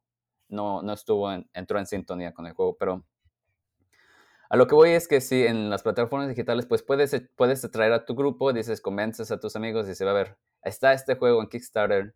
no, 0.50 0.82
no 0.82 0.92
estuvo, 0.92 1.32
en, 1.32 1.48
entró 1.54 1.78
en 1.78 1.86
sintonía 1.86 2.34
con 2.34 2.46
el 2.46 2.52
juego, 2.52 2.76
pero 2.76 3.06
a 4.50 4.56
lo 4.56 4.66
que 4.66 4.74
voy 4.74 4.90
es 4.90 5.08
que 5.08 5.22
si 5.22 5.46
en 5.46 5.70
las 5.70 5.82
plataformas 5.82 6.28
digitales, 6.28 6.66
pues 6.66 6.82
puedes, 6.82 7.18
puedes 7.36 7.62
traer 7.70 7.94
a 7.94 8.04
tu 8.04 8.14
grupo, 8.14 8.52
dices, 8.52 8.82
convences 8.82 9.30
a 9.30 9.40
tus 9.40 9.56
amigos 9.56 9.88
y 9.88 9.94
se 9.94 10.04
va 10.04 10.10
a 10.10 10.14
ver, 10.14 10.36
está 10.62 10.92
este 10.92 11.14
juego 11.14 11.40
en 11.40 11.48
Kickstarter 11.48 12.14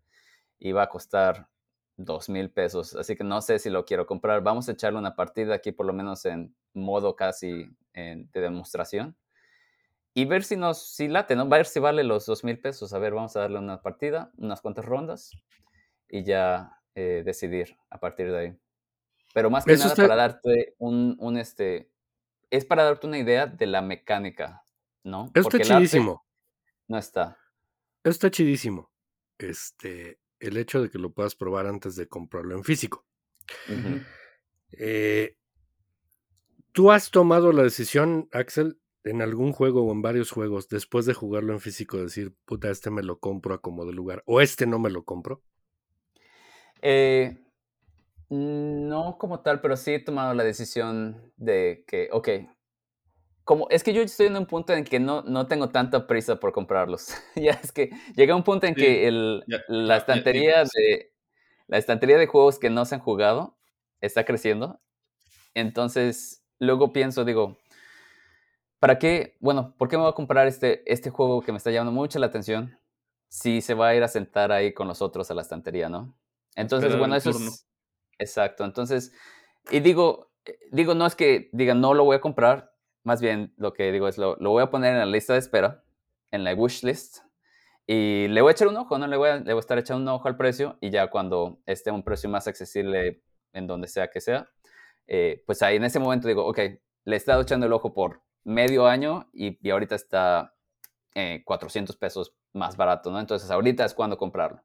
y 0.59 0.73
va 0.73 0.83
a 0.83 0.89
costar 0.91 1.49
dos 1.97 2.29
mil 2.29 2.51
pesos, 2.51 2.95
así 2.95 3.17
que 3.17 3.25
no 3.25 3.41
sé 3.41 3.59
si 3.59 3.71
lo 3.71 3.85
quiero 3.85 4.07
comprar. 4.07 4.43
Vamos 4.43 4.69
a 4.69 4.73
echarle 4.73 4.99
una 4.99 5.17
partida 5.17 5.55
aquí, 5.55 5.73
por 5.73 5.87
lo 5.87 5.93
menos 5.93 6.25
en 6.27 6.55
modo 6.75 7.17
casi 7.17 7.71
de 7.95 8.29
demostración, 8.41 9.17
y 10.13 10.25
ver 10.27 10.45
si 10.45 10.57
nos, 10.57 10.95
si 10.95 11.09
late, 11.09 11.37
¿no? 11.37 11.49
Ver 11.49 11.67
si 11.67 11.81
vale 11.81 12.05
los 12.05 12.27
dos 12.27 12.45
mil 12.45 12.59
pesos. 12.59 12.93
A 12.93 12.99
ver, 12.99 13.15
vamos 13.15 13.37
a 13.37 13.41
darle 13.41 13.59
una 13.59 13.81
partida, 13.83 14.31
unas 14.37 14.61
cuantas 14.61 14.85
rondas, 14.85 15.31
y 16.09 16.23
ya 16.23 16.81
eh, 16.95 17.23
decidir 17.25 17.77
a 17.91 17.99
partir 17.99 18.31
de 18.31 18.39
ahí. 18.39 18.59
Pero 19.35 19.51
más 19.51 19.65
que 19.65 19.77
nada 19.77 19.95
para 19.95 20.17
darte 20.17 20.75
un, 20.79 21.17
un, 21.19 21.37
este, 21.37 21.91
es 22.51 22.65
para 22.65 22.85
darte 22.85 23.07
una 23.07 23.19
idea 23.19 23.47
de 23.47 23.67
la 23.67 23.83
mecánica, 23.83 24.65
¿no? 25.03 25.31
Esto 25.35 25.57
está 25.57 25.77
chidísimo. 25.77 26.25
No 26.89 26.97
está. 26.97 27.39
Esto 27.99 28.11
está 28.11 28.31
chidísimo. 28.31 28.91
Este, 29.39 30.19
el 30.41 30.57
hecho 30.57 30.83
de 30.83 30.91
que 30.91 30.99
lo 30.99 31.13
puedas 31.13 31.35
probar 31.35 31.67
antes 31.67 31.97
de 31.97 32.09
comprarlo 32.09 32.55
en 32.57 32.65
físico. 32.65 33.05
Eh, 34.73 35.37
¿Tú 36.73 36.91
has 36.91 37.11
tomado 37.11 37.53
la 37.53 37.63
decisión, 37.63 38.29
Axel, 38.33 38.79
en 39.05 39.23
algún 39.23 39.53
juego 39.53 39.83
o 39.83 39.93
en 39.93 40.03
varios 40.03 40.31
juegos, 40.31 40.69
después 40.69 41.07
de 41.07 41.15
jugarlo 41.15 41.53
en 41.53 41.61
físico, 41.61 41.97
decir, 41.97 42.35
puta, 42.45 42.71
este 42.71 42.91
me 42.91 43.03
lo 43.03 43.19
compro 43.19 43.55
a 43.55 43.61
como 43.61 43.87
de 43.87 43.93
lugar, 43.93 44.23
o 44.27 44.41
este 44.41 44.67
no 44.67 44.79
me 44.79 44.91
lo 44.91 45.05
compro? 45.05 45.43
Eh, 46.83 47.39
no 48.29 49.17
como 49.19 49.41
tal, 49.41 49.61
pero 49.61 49.77
sí 49.77 49.93
he 49.93 50.01
tomado 50.01 50.35
la 50.35 50.45
decisión 50.45 51.33
de 51.37 51.85
que, 51.87 52.09
ok, 52.13 52.29
como 53.47 53.69
es 53.71 53.85
que 53.85 53.93
yo 53.93 54.03
estoy 54.03 54.27
en 54.27 54.37
un 54.37 54.47
punto 54.47 54.73
en 54.73 54.83
que 54.83 54.99
no, 54.99 55.23
no 55.23 55.47
tengo 55.47 55.69
tanta 55.69 56.09
prisa 56.09 56.41
por 56.41 56.51
comprarlos. 56.51 57.15
ya 57.37 57.53
es 57.53 57.71
que 57.71 57.91
llega 58.17 58.35
un 58.35 58.43
punto 58.43 58.67
en 58.67 58.75
que 58.75 59.07
el, 59.07 59.45
la 59.69 59.99
estantería 59.99 60.65
de 60.65 61.13
la 61.69 61.79
estantería 61.79 62.19
de 62.19 62.27
juegos 62.27 62.59
que 62.59 62.71
no 62.71 62.85
se 62.85 62.97
han 62.97 63.01
jugado 63.01 63.57
está 64.01 64.25
creciendo. 64.25 64.81
Entonces, 65.55 66.45
luego 66.59 66.93
pienso, 66.93 67.25
digo, 67.25 67.57
¿para 68.81 68.99
qué? 68.99 69.37
Bueno, 69.39 69.77
¿por 69.79 69.89
qué 69.89 69.97
me 69.97 70.03
voy 70.03 70.11
a 70.11 70.17
comprar 70.17 70.49
este, 70.49 70.83
este 70.93 71.11
juego 71.11 71.41
que 71.41 71.53
me 71.53 71.59
está 71.59 71.71
llamando 71.71 71.93
mucho 71.93 72.19
la 72.19 72.27
atención 72.27 72.77
si 73.29 73.61
se 73.61 73.75
va 73.75 73.89
a 73.89 73.95
ir 73.95 74.03
a 74.03 74.09
sentar 74.09 74.51
ahí 74.51 74.75
con 74.75 74.89
los 74.89 75.01
otros 75.01 75.31
a 75.31 75.35
la 75.35 75.43
estantería, 75.43 75.89
¿no? 75.89 76.19
Entonces, 76.57 76.99
bueno, 76.99 77.15
eso 77.15 77.31
es 77.31 77.69
exacto. 78.19 78.65
Entonces, 78.65 79.13
y 79.71 79.79
digo, 79.79 80.33
eh, 80.47 80.59
digo, 80.73 80.95
no 80.97 81.07
es 81.07 81.15
que 81.15 81.49
diga 81.53 81.75
no 81.75 81.95
lo 81.95 82.03
voy 82.03 82.17
a 82.17 82.21
comprar, 82.21 82.76
más 83.07 83.21
bien 83.21 83.55
lo 83.57 83.73
que 83.73 83.93
digo 83.93 84.09
es 84.09 84.19
lo, 84.19 84.37
lo 84.37 84.51
voy 84.51 84.65
a 84.65 84.71
poner 84.71 84.93
en 84.93 84.99
la 84.99 85.07
lista 85.07 85.33
de 85.33 85.39
espera, 85.39 85.85
en 86.33 86.43
la 86.43 86.55
wish 86.55 86.83
list, 86.83 87.19
y 87.87 88.27
le 88.27 88.43
voy 88.43 88.51
a 88.51 88.53
echar 88.53 88.67
un 88.67 88.77
ojo, 88.77 88.99
¿no? 88.99 89.07
Le 89.07 89.17
voy 89.17 89.29
a, 89.29 89.37
le 89.37 89.53
voy 89.53 89.59
a 89.59 89.61
estar 89.61 89.79
echando 89.79 90.03
un 90.03 90.09
ojo 90.09 90.27
al 90.27 90.37
precio 90.37 90.77
y 90.81 90.91
ya 90.91 91.09
cuando 91.09 91.61
esté 91.67 91.93
un 91.93 92.03
precio 92.03 92.29
más 92.29 92.49
accesible 92.49 93.23
en 93.53 93.69
donde 93.69 93.87
sea 93.87 94.11
que 94.11 94.21
sea, 94.21 94.51
eh, 95.07 95.45
pues 95.47 95.63
ahí 95.63 95.77
en 95.77 95.85
ese 95.85 96.01
momento 96.01 96.27
digo, 96.27 96.45
ok, 96.45 96.59
le 97.05 97.15
he 97.15 97.17
estado 97.17 97.43
echando 97.43 97.67
el 97.67 97.73
ojo 97.73 97.95
por 97.95 98.23
medio 98.43 98.89
año 98.89 99.31
y, 99.33 99.57
y 99.65 99.71
ahorita 99.71 99.95
está 99.95 100.57
eh, 101.15 101.43
400 101.45 101.97
pesos 101.97 102.35
más 102.55 102.77
barato, 102.77 103.13
¿no? 103.13 103.21
Entonces 103.21 103.49
ahorita 103.53 103.85
es 103.85 103.95
cuando 103.95 104.19
comprarlo. 104.19 104.65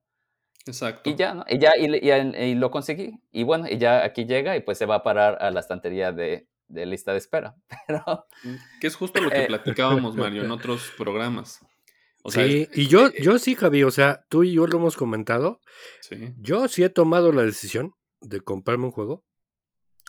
Exacto. 0.65 1.07
Y 1.07 1.15
ya, 1.15 1.35
¿no? 1.35 1.45
Y 1.47 1.59
ya, 1.59 1.77
y, 1.77 1.85
y, 1.85 2.55
lo 2.55 2.71
conseguí. 2.71 3.21
Y 3.31 3.43
bueno, 3.43 3.67
y 3.69 3.77
ya 3.77 4.03
aquí 4.03 4.25
llega 4.25 4.55
y 4.57 4.61
pues 4.61 4.79
se 4.79 4.87
va 4.87 4.95
a 4.95 5.03
parar 5.03 5.37
a 5.41 5.51
la 5.51 5.59
estantería 5.59 6.11
de, 6.11 6.47
de 6.71 6.85
lista 6.85 7.11
de 7.11 7.19
espera. 7.19 7.55
Pero... 7.87 8.25
Mm, 8.43 8.55
que 8.79 8.87
es 8.87 8.95
justo 8.95 9.21
lo 9.21 9.29
que 9.29 9.43
eh, 9.43 9.47
platicábamos, 9.47 10.15
Mario, 10.17 10.43
en 10.43 10.51
otros 10.51 10.91
programas. 10.97 11.59
sí, 12.25 12.67
y 12.73 12.87
yo, 12.87 13.07
eh, 13.07 13.13
yo 13.21 13.37
sí, 13.39 13.55
Javi, 13.55 13.83
o 13.83 13.91
sea, 13.91 14.25
tú 14.29 14.43
y 14.43 14.53
yo 14.53 14.67
lo 14.67 14.77
hemos 14.77 14.95
comentado. 14.95 15.61
Sí. 16.01 16.33
Yo 16.37 16.67
sí 16.67 16.83
he 16.83 16.89
tomado 16.89 17.31
la 17.31 17.43
decisión 17.43 17.93
de 18.21 18.41
comprarme 18.41 18.85
un 18.85 18.91
juego 18.91 19.25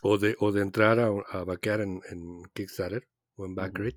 o 0.03 0.19
de, 0.19 0.37
o 0.39 0.53
de 0.53 0.63
entrar 0.63 0.99
a, 1.01 1.09
a 1.31 1.45
vaquear 1.45 1.81
en, 1.81 2.01
en, 2.11 2.43
Kickstarter 2.55 3.09
o 3.37 3.47
en 3.47 3.55
Backgrid 3.55 3.95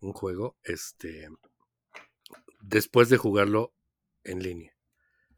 un 0.00 0.12
juego, 0.12 0.56
este, 0.62 1.28
después 2.60 3.08
de 3.08 3.16
jugarlo 3.16 3.74
en 4.24 4.42
línea. 4.42 4.72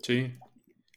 Sí, 0.02 0.34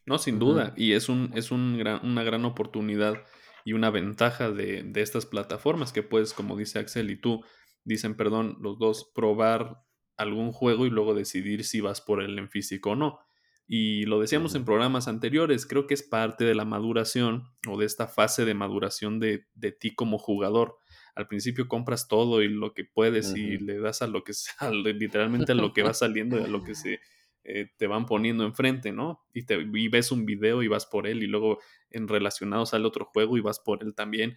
no, 0.06 0.18
sin 0.18 0.38
duda. 0.38 0.74
Y 0.76 0.92
es, 0.92 1.08
un, 1.08 1.32
es 1.34 1.50
un 1.50 1.78
gran, 1.78 2.04
una 2.04 2.22
gran 2.22 2.44
oportunidad 2.44 3.22
y 3.64 3.72
una 3.72 3.90
ventaja 3.90 4.50
de, 4.50 4.82
de, 4.82 5.00
estas 5.00 5.26
plataformas 5.26 5.92
que 5.92 6.02
puedes, 6.02 6.34
como 6.34 6.56
dice 6.56 6.78
Axel 6.78 7.10
y 7.10 7.16
tú, 7.16 7.42
dicen, 7.84 8.14
perdón, 8.14 8.58
los 8.60 8.78
dos, 8.78 9.10
probar 9.14 9.82
algún 10.16 10.52
juego 10.52 10.86
y 10.86 10.90
luego 10.90 11.14
decidir 11.14 11.64
si 11.64 11.80
vas 11.80 12.00
por 12.00 12.22
él 12.22 12.38
en 12.38 12.48
físico 12.48 12.90
o 12.90 12.96
no. 12.96 13.18
Y 13.66 14.04
lo 14.04 14.20
decíamos 14.20 14.54
en 14.54 14.66
programas 14.66 15.08
anteriores, 15.08 15.64
creo 15.64 15.86
que 15.86 15.94
es 15.94 16.02
parte 16.02 16.44
de 16.44 16.54
la 16.54 16.66
maduración 16.66 17.44
o 17.66 17.78
de 17.78 17.86
esta 17.86 18.06
fase 18.06 18.44
de 18.44 18.52
maduración 18.52 19.18
de, 19.18 19.46
de 19.54 19.72
ti 19.72 19.94
como 19.94 20.18
jugador. 20.18 20.76
Al 21.14 21.28
principio 21.28 21.66
compras 21.66 22.06
todo 22.06 22.42
y 22.42 22.48
lo 22.48 22.74
que 22.74 22.84
puedes 22.84 23.34
y 23.34 23.58
le 23.58 23.78
das 23.78 24.02
a 24.02 24.06
lo 24.06 24.22
que 24.22 24.32
literalmente 24.98 25.52
a 25.52 25.54
lo 25.54 25.72
que 25.72 25.82
va 25.82 25.94
saliendo 25.94 26.38
y 26.38 26.42
a 26.42 26.48
lo 26.48 26.62
que 26.62 26.74
se 26.74 27.00
eh, 27.44 27.68
te 27.76 27.86
van 27.86 28.06
poniendo 28.06 28.44
enfrente, 28.44 28.92
¿no? 28.92 29.24
Y, 29.32 29.44
te, 29.44 29.56
ves 29.90 30.10
un 30.10 30.26
video 30.26 30.62
y 30.62 30.68
vas 30.68 30.86
por 30.86 31.06
él 31.06 31.22
y 31.22 31.26
luego 31.26 31.58
en 31.90 32.08
relacionado 32.08 32.66
sale 32.66 32.86
otro 32.86 33.04
juego 33.04 33.36
y 33.36 33.40
vas 33.40 33.60
por 33.60 33.82
él 33.82 33.94
también. 33.94 34.36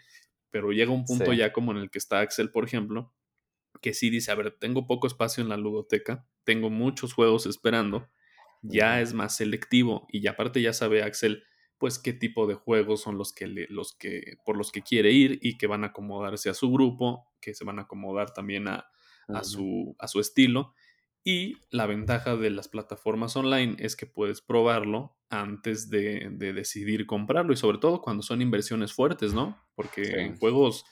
Pero 0.50 0.72
llega 0.72 0.92
un 0.92 1.06
punto 1.06 1.34
ya 1.34 1.52
como 1.52 1.72
en 1.72 1.78
el 1.78 1.90
que 1.90 2.00
está 2.00 2.20
Axel, 2.20 2.52
por 2.52 2.66
ejemplo, 2.66 3.14
que 3.82 3.94
sí 3.94 4.10
dice, 4.10 4.32
a 4.32 4.36
ver, 4.36 4.58
tengo 4.60 4.88
poco 4.88 5.08
espacio 5.08 5.44
en 5.44 5.50
la 5.50 5.58
ludoteca, 5.58 6.28
tengo 6.44 6.70
muchos 6.70 7.14
juegos 7.14 7.46
esperando 7.46 8.10
ya 8.62 9.02
es 9.02 9.14
más 9.14 9.36
selectivo 9.36 10.08
y 10.10 10.26
aparte 10.28 10.62
ya 10.62 10.74
sabe 10.74 11.04
Axel 11.04 11.44
pues 11.78 12.00
qué 12.00 12.12
tipo 12.12 12.48
de 12.48 12.56
juegos 12.56 13.02
son 13.02 13.18
los 13.18 13.34
que, 13.34 13.48
los 13.70 13.96
que 13.96 14.38
por 14.46 14.58
los 14.58 14.72
que 14.72 14.82
quiere 14.82 15.12
ir 15.12 15.38
y 15.42 15.58
que 15.58 15.68
van 15.68 15.84
a 15.84 15.88
acomodarse 15.88 16.50
a 16.50 16.56
su 16.56 16.72
grupo, 16.72 17.28
que 17.40 17.54
se 17.54 17.66
van 17.66 17.78
a 17.78 17.84
acomodar 17.84 18.34
también 18.34 18.68
a, 18.68 18.88
a, 19.28 19.44
su, 19.44 19.96
a 20.00 20.08
su 20.08 20.20
estilo. 20.20 20.74
Y 21.30 21.58
la 21.72 21.88
ventaja 21.88 22.38
de 22.38 22.50
las 22.50 22.70
plataformas 22.70 23.36
online 23.36 23.76
es 23.80 23.98
que 23.98 24.06
puedes 24.06 24.40
probarlo 24.40 25.18
antes 25.30 25.90
de, 25.90 26.30
de 26.32 26.54
decidir 26.54 27.06
comprarlo 27.06 27.52
y 27.52 27.58
sobre 27.58 27.80
todo 27.80 28.02
cuando 28.02 28.24
son 28.24 28.42
inversiones 28.42 28.94
fuertes, 28.94 29.34
¿no? 29.34 29.62
Porque 29.76 30.22
en 30.22 30.38
juegos, 30.38 30.86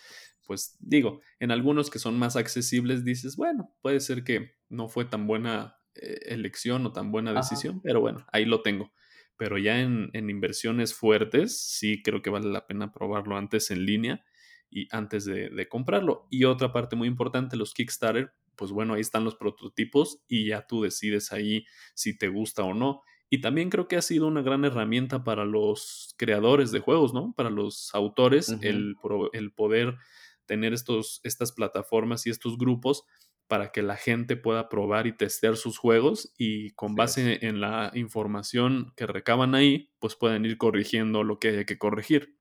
pues 0.45 0.75
digo, 0.81 1.21
en 1.39 1.51
algunos 1.51 1.89
que 1.89 1.99
son 1.99 2.19
más 2.19 2.35
accesibles 2.35 3.05
dices, 3.05 3.37
bueno, 3.37 3.73
puede 3.81 4.01
ser 4.01 4.25
que 4.25 4.57
no 4.67 4.89
fue 4.89 5.05
tan 5.05 5.25
buena 5.25 5.77
eh, 5.93 6.19
elección 6.25 6.85
o 6.85 6.91
tan 6.91 7.13
buena 7.13 7.31
decisión, 7.31 7.79
pero 7.81 8.01
bueno, 8.01 8.25
ahí 8.33 8.43
lo 8.43 8.61
tengo. 8.61 8.91
Pero 9.37 9.57
ya 9.57 9.79
en, 9.79 10.09
inversiones 10.13 10.93
fuertes, 10.93 11.57
sí 11.61 12.03
creo 12.03 12.21
que 12.21 12.29
vale 12.29 12.49
la 12.49 12.67
pena 12.67 12.91
probarlo 12.91 13.37
antes 13.37 13.71
en 13.71 13.85
línea 13.85 14.25
y 14.69 14.89
antes 14.91 15.23
de, 15.23 15.67
comprarlo. 15.69 16.27
Y 16.29 16.43
otra 16.43 16.73
parte 16.73 16.97
muy 16.97 17.07
importante, 17.07 17.55
los 17.55 17.73
Kickstarter, 17.73 18.33
pues 18.55 18.71
bueno, 18.71 18.93
ahí 18.93 19.01
están 19.01 19.23
los 19.23 19.35
prototipos 19.35 20.21
y 20.27 20.47
ya 20.47 20.65
tú 20.67 20.81
decides 20.81 21.31
ahí 21.31 21.65
si 21.93 22.17
te 22.17 22.27
gusta 22.27 22.63
o 22.63 22.73
no. 22.73 23.01
Y 23.29 23.41
también 23.41 23.69
creo 23.69 23.87
que 23.87 23.97
ha 23.97 24.01
sido 24.01 24.27
una 24.27 24.41
gran 24.41 24.65
herramienta 24.65 25.23
para 25.23 25.45
los 25.45 26.13
creadores 26.17 26.71
de 26.71 26.79
juegos, 26.79 27.13
¿no? 27.13 27.33
Para 27.35 27.49
los 27.49 27.93
autores, 27.93 28.49
el, 28.61 28.95
el, 29.33 29.51
poder 29.53 29.97
tener 30.45 30.73
estos, 30.73 31.21
estas 31.23 31.51
plataformas 31.51 32.27
y 32.27 32.29
estos 32.29 32.57
grupos 32.57 33.03
para 33.47 33.71
que 33.71 33.81
la 33.81 33.95
gente 33.95 34.37
pueda 34.37 34.69
probar 34.69 35.07
y 35.07 35.15
testear 35.15 35.55
sus 35.55 35.77
juegos 35.77 36.33
y 36.37 36.71
con 36.71 36.95
base 36.95 37.45
en 37.45 37.61
la 37.61 37.91
información 37.93 38.93
que 38.95 39.05
recaban 39.05 39.53
ahí, 39.53 39.91
pues 39.99 40.15
pueden 40.15 40.45
ir 40.45 40.57
corrigiendo 40.57 41.23
lo 41.23 41.39
que 41.39 41.49
haya 41.49 41.65
que 41.65 41.77
corregir. 41.77 42.37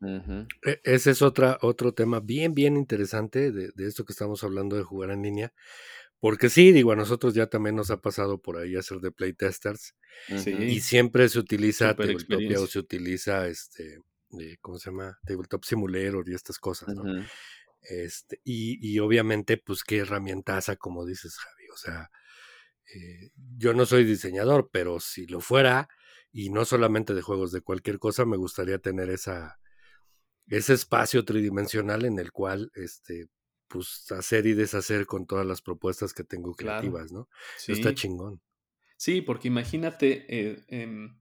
E, 0.00 0.80
ese 0.84 1.10
es 1.10 1.22
otra, 1.22 1.58
otro 1.62 1.92
tema 1.92 2.20
bien, 2.20 2.54
bien 2.54 2.76
interesante 2.76 3.52
de, 3.52 3.72
esto 3.78 4.04
que 4.04 4.12
estamos 4.12 4.44
hablando 4.44 4.76
de 4.76 4.82
jugar 4.82 5.10
en 5.10 5.22
línea. 5.22 5.52
Porque 6.20 6.48
sí, 6.48 6.72
digo, 6.72 6.92
a 6.92 6.96
nosotros 6.96 7.34
ya 7.34 7.46
también 7.46 7.76
nos 7.76 7.90
ha 7.90 8.00
pasado 8.00 8.40
por 8.40 8.56
ahí 8.56 8.74
hacer 8.74 8.98
de 8.98 9.12
playtesters. 9.12 9.94
Y 10.46 10.80
siempre 10.80 11.28
se 11.28 11.38
utiliza 11.38 11.94
Tabletop 11.94 12.62
o 12.62 12.66
se 12.66 12.78
utiliza 12.80 13.46
este, 13.46 14.00
eh, 14.38 14.56
¿cómo 14.60 14.78
se 14.78 14.90
llama? 14.90 15.18
Tabletop 15.24 15.64
Simulator 15.64 16.28
y 16.28 16.34
estas 16.34 16.58
cosas, 16.58 16.94
¿no? 16.94 17.04
Este, 17.82 18.40
y, 18.44 18.98
obviamente, 18.98 19.56
pues 19.56 19.84
qué 19.84 19.98
herramientaza, 19.98 20.76
como 20.76 21.06
dices, 21.06 21.36
Javi. 21.36 21.68
O 21.72 21.76
sea, 21.76 22.10
eh, 22.94 23.30
yo 23.56 23.72
no 23.72 23.86
soy 23.86 24.04
diseñador, 24.04 24.70
pero 24.72 25.00
si 25.00 25.26
lo 25.26 25.40
fuera, 25.40 25.88
y 26.32 26.50
no 26.50 26.64
solamente 26.64 27.14
de 27.14 27.22
juegos, 27.22 27.52
de 27.52 27.62
cualquier 27.62 27.98
cosa, 27.98 28.24
me 28.24 28.36
gustaría 28.36 28.78
tener 28.78 29.08
esa, 29.08 29.58
ese 30.50 30.74
espacio 30.74 31.24
tridimensional 31.24 32.04
en 32.04 32.18
el 32.18 32.32
cual, 32.32 32.70
este, 32.74 33.28
pues 33.68 34.10
hacer 34.12 34.46
y 34.46 34.54
deshacer 34.54 35.06
con 35.06 35.26
todas 35.26 35.46
las 35.46 35.62
propuestas 35.62 36.14
que 36.14 36.24
tengo 36.24 36.54
creativas, 36.54 37.12
¿no? 37.12 37.28
Sí. 37.56 37.72
Está 37.72 37.94
chingón. 37.94 38.40
Sí, 38.96 39.20
porque 39.20 39.48
imagínate, 39.48 40.26
eh, 40.28 40.64
em, 40.68 41.20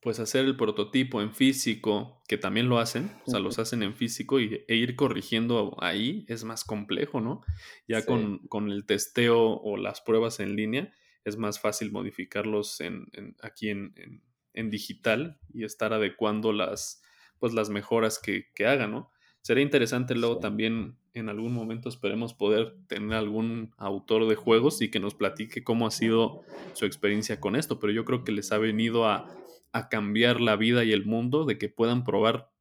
pues 0.00 0.20
hacer 0.20 0.44
el 0.44 0.56
prototipo 0.56 1.22
en 1.22 1.34
físico, 1.34 2.22
que 2.28 2.36
también 2.36 2.68
lo 2.68 2.78
hacen, 2.78 3.10
o 3.26 3.30
sea, 3.30 3.40
los 3.40 3.58
hacen 3.58 3.82
en 3.82 3.94
físico 3.94 4.38
y, 4.38 4.64
e 4.68 4.76
ir 4.76 4.96
corrigiendo 4.96 5.76
ahí 5.80 6.26
es 6.28 6.44
más 6.44 6.62
complejo, 6.62 7.20
¿no? 7.20 7.42
Ya 7.88 8.04
con, 8.04 8.38
con, 8.48 8.70
el 8.70 8.84
testeo 8.84 9.40
o 9.40 9.76
las 9.76 10.02
pruebas 10.02 10.40
en 10.40 10.56
línea 10.56 10.92
es 11.24 11.38
más 11.38 11.58
fácil 11.58 11.90
modificarlos 11.90 12.80
en, 12.80 13.08
aquí 13.40 13.70
en, 13.70 14.22
en, 14.52 14.70
digital 14.70 15.40
y 15.52 15.64
estar 15.64 15.94
adecuando 15.94 16.52
las, 16.52 17.02
pues, 17.44 17.54
las 17.54 17.70
mejoras 17.70 18.18
que, 18.18 18.46
que 18.54 18.66
hagan, 18.66 18.92
¿no? 18.92 19.10
Sería 19.42 19.62
interesante 19.62 20.14
luego 20.14 20.38
también 20.38 20.96
en 21.12 21.28
algún 21.28 21.52
momento 21.52 21.88
esperemos 21.88 22.32
poder 22.32 22.74
tener 22.86 23.12
algún 23.12 23.74
autor 23.76 24.26
de 24.26 24.34
juegos 24.34 24.80
y 24.80 24.90
que 24.90 25.00
nos 25.00 25.14
platique 25.14 25.62
cómo 25.62 25.86
ha 25.86 25.90
sido 25.90 26.40
su 26.72 26.86
experiencia 26.86 27.40
con 27.40 27.54
esto, 27.54 27.78
pero 27.78 27.92
yo 27.92 28.04
creo 28.06 28.24
que 28.24 28.32
les 28.32 28.50
ha 28.52 28.58
venido 28.58 29.06
a 29.06 29.28
a 29.74 29.88
cambiar 29.88 30.40
la 30.40 30.54
vida 30.54 30.84
y 30.84 30.92
el 30.92 31.04
mundo, 31.04 31.44
de 31.44 31.58
que 31.58 31.68
puedan 31.68 32.04
probar. 32.04 32.52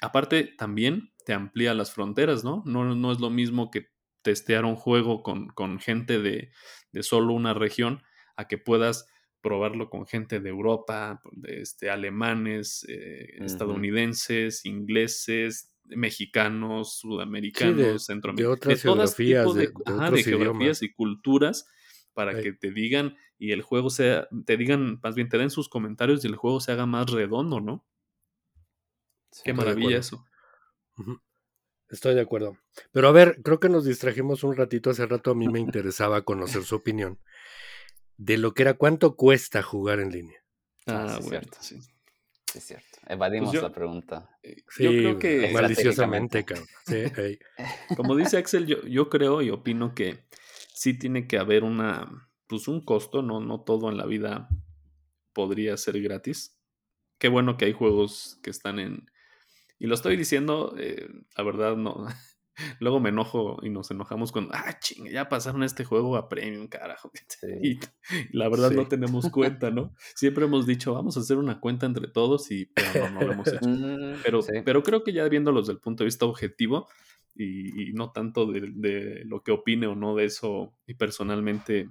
Aparte, 0.00 0.44
también 0.44 1.12
te 1.26 1.32
amplía 1.32 1.74
las 1.74 1.92
fronteras, 1.92 2.44
¿no? 2.44 2.62
No, 2.64 2.94
no 2.94 3.12
es 3.12 3.18
lo 3.18 3.28
mismo 3.28 3.72
que 3.72 3.88
testear 4.22 4.64
un 4.64 4.76
juego 4.76 5.24
con, 5.24 5.48
con 5.48 5.80
gente 5.80 6.20
de, 6.20 6.52
de, 6.92 7.02
solo 7.02 7.34
una 7.34 7.54
región, 7.54 8.04
a 8.36 8.46
que 8.46 8.56
puedas 8.56 9.08
probarlo 9.40 9.88
con 9.88 10.06
gente 10.06 10.40
de 10.40 10.50
Europa, 10.50 11.22
de 11.32 11.62
este, 11.62 11.90
alemanes, 11.90 12.84
eh, 12.88 13.36
estadounidenses, 13.40 14.64
ingleses, 14.66 15.74
mexicanos, 15.84 16.98
sudamericanos, 16.98 17.76
de, 17.76 17.98
centroamericanos, 17.98 18.60
de 18.60 18.68
otras 18.68 18.82
geografías, 18.82 19.54
de, 19.54 20.22
geografías 20.22 20.82
y 20.82 20.92
culturas 20.92 21.66
para 22.12 22.40
que 22.40 22.52
te 22.52 22.70
digan 22.70 23.16
y 23.38 23.52
el 23.52 23.62
juego 23.62 23.88
sea, 23.88 24.28
te 24.44 24.56
digan, 24.56 25.00
más 25.02 25.14
bien 25.14 25.28
te 25.28 25.38
den 25.38 25.50
sus 25.50 25.68
comentarios 25.68 26.22
y 26.24 26.28
el 26.28 26.36
juego 26.36 26.60
se 26.60 26.72
haga 26.72 26.84
más 26.84 27.10
redondo, 27.10 27.60
¿no? 27.60 27.86
Qué 29.44 29.54
maravilla 29.54 29.96
eso. 29.96 30.24
Estoy 31.88 32.14
de 32.14 32.20
acuerdo. 32.20 32.58
Pero 32.92 33.08
a 33.08 33.12
ver, 33.12 33.40
creo 33.42 33.58
que 33.58 33.68
nos 33.68 33.84
distrajimos 33.84 34.44
un 34.44 34.56
ratito. 34.56 34.90
Hace 34.90 35.06
rato 35.06 35.30
a 35.30 35.34
mí 35.34 35.48
me 35.48 35.60
interesaba 35.60 36.22
conocer 36.22 36.62
su 36.64 36.76
opinión 36.76 37.18
de 38.20 38.36
lo 38.36 38.52
que 38.52 38.62
era 38.62 38.74
cuánto 38.74 39.16
cuesta 39.16 39.62
jugar 39.62 39.98
en 39.98 40.12
línea. 40.12 40.44
Ah, 40.86 41.06
ah 41.08 41.08
sí, 41.08 41.28
bueno, 41.28 41.28
cierto. 41.28 41.58
sí. 41.60 41.80
Sí, 42.52 42.58
es 42.58 42.64
cierto. 42.64 42.98
Evadimos 43.06 43.50
pues 43.50 43.62
yo, 43.62 43.68
la 43.68 43.72
pregunta. 43.72 44.38
Eh, 44.42 44.56
sí, 44.68 44.84
yo 44.84 44.90
creo 44.90 45.18
que. 45.18 45.50
Maliciosamente, 45.52 46.44
cabrón. 46.44 46.66
Sí, 46.86 47.04
hey. 47.16 47.38
Como 47.96 48.16
dice 48.16 48.36
Axel, 48.36 48.66
yo, 48.66 48.82
yo 48.82 49.08
creo 49.08 49.40
y 49.40 49.50
opino 49.50 49.94
que 49.94 50.26
sí 50.74 50.98
tiene 50.98 51.26
que 51.26 51.38
haber 51.38 51.64
una. 51.64 52.28
Pues 52.46 52.68
un 52.68 52.84
costo, 52.84 53.22
no, 53.22 53.40
no 53.40 53.62
todo 53.62 53.88
en 53.88 53.96
la 53.96 54.04
vida 54.04 54.48
podría 55.32 55.76
ser 55.76 56.02
gratis. 56.02 56.60
Qué 57.18 57.28
bueno 57.28 57.56
que 57.56 57.66
hay 57.66 57.72
juegos 57.72 58.38
que 58.42 58.50
están 58.50 58.80
en, 58.80 59.06
y 59.78 59.86
lo 59.86 59.94
estoy 59.94 60.16
diciendo, 60.16 60.74
eh, 60.78 61.08
la 61.36 61.42
verdad, 61.44 61.76
no. 61.76 62.06
Luego 62.78 63.00
me 63.00 63.10
enojo 63.10 63.58
y 63.62 63.70
nos 63.70 63.90
enojamos 63.90 64.32
con, 64.32 64.48
ah, 64.52 64.78
ching, 64.78 65.08
ya 65.08 65.28
pasaron 65.28 65.62
este 65.62 65.84
juego 65.84 66.16
a 66.16 66.28
premium, 66.28 66.68
carajo. 66.68 67.10
Y 67.62 67.78
la 68.32 68.48
verdad 68.48 68.70
no 68.70 68.86
tenemos 68.86 69.30
cuenta, 69.30 69.70
¿no? 69.70 69.94
Siempre 70.14 70.44
hemos 70.44 70.66
dicho, 70.66 70.94
vamos 70.94 71.16
a 71.16 71.20
hacer 71.20 71.36
una 71.36 71.60
cuenta 71.60 71.86
entre 71.86 72.08
todos 72.08 72.50
y 72.50 72.66
pero 72.66 73.10
no, 73.10 73.20
no 73.20 73.26
lo 73.26 73.32
hemos 73.32 73.48
hecho. 73.48 73.68
Mm, 73.68 74.20
pero, 74.22 74.40
pero 74.64 74.82
creo 74.82 75.04
que 75.04 75.12
ya 75.12 75.28
viéndolos 75.28 75.66
desde 75.66 75.74
el 75.74 75.80
punto 75.80 76.04
de 76.04 76.06
vista 76.06 76.26
objetivo 76.26 76.88
y, 77.34 77.90
y 77.90 77.92
no 77.92 78.12
tanto 78.12 78.46
de, 78.46 78.72
de, 78.74 79.24
lo 79.24 79.42
que 79.42 79.52
opine 79.52 79.86
o 79.86 79.94
no 79.94 80.14
de 80.14 80.24
eso 80.24 80.74
y 80.86 80.94
personalmente 80.94 81.90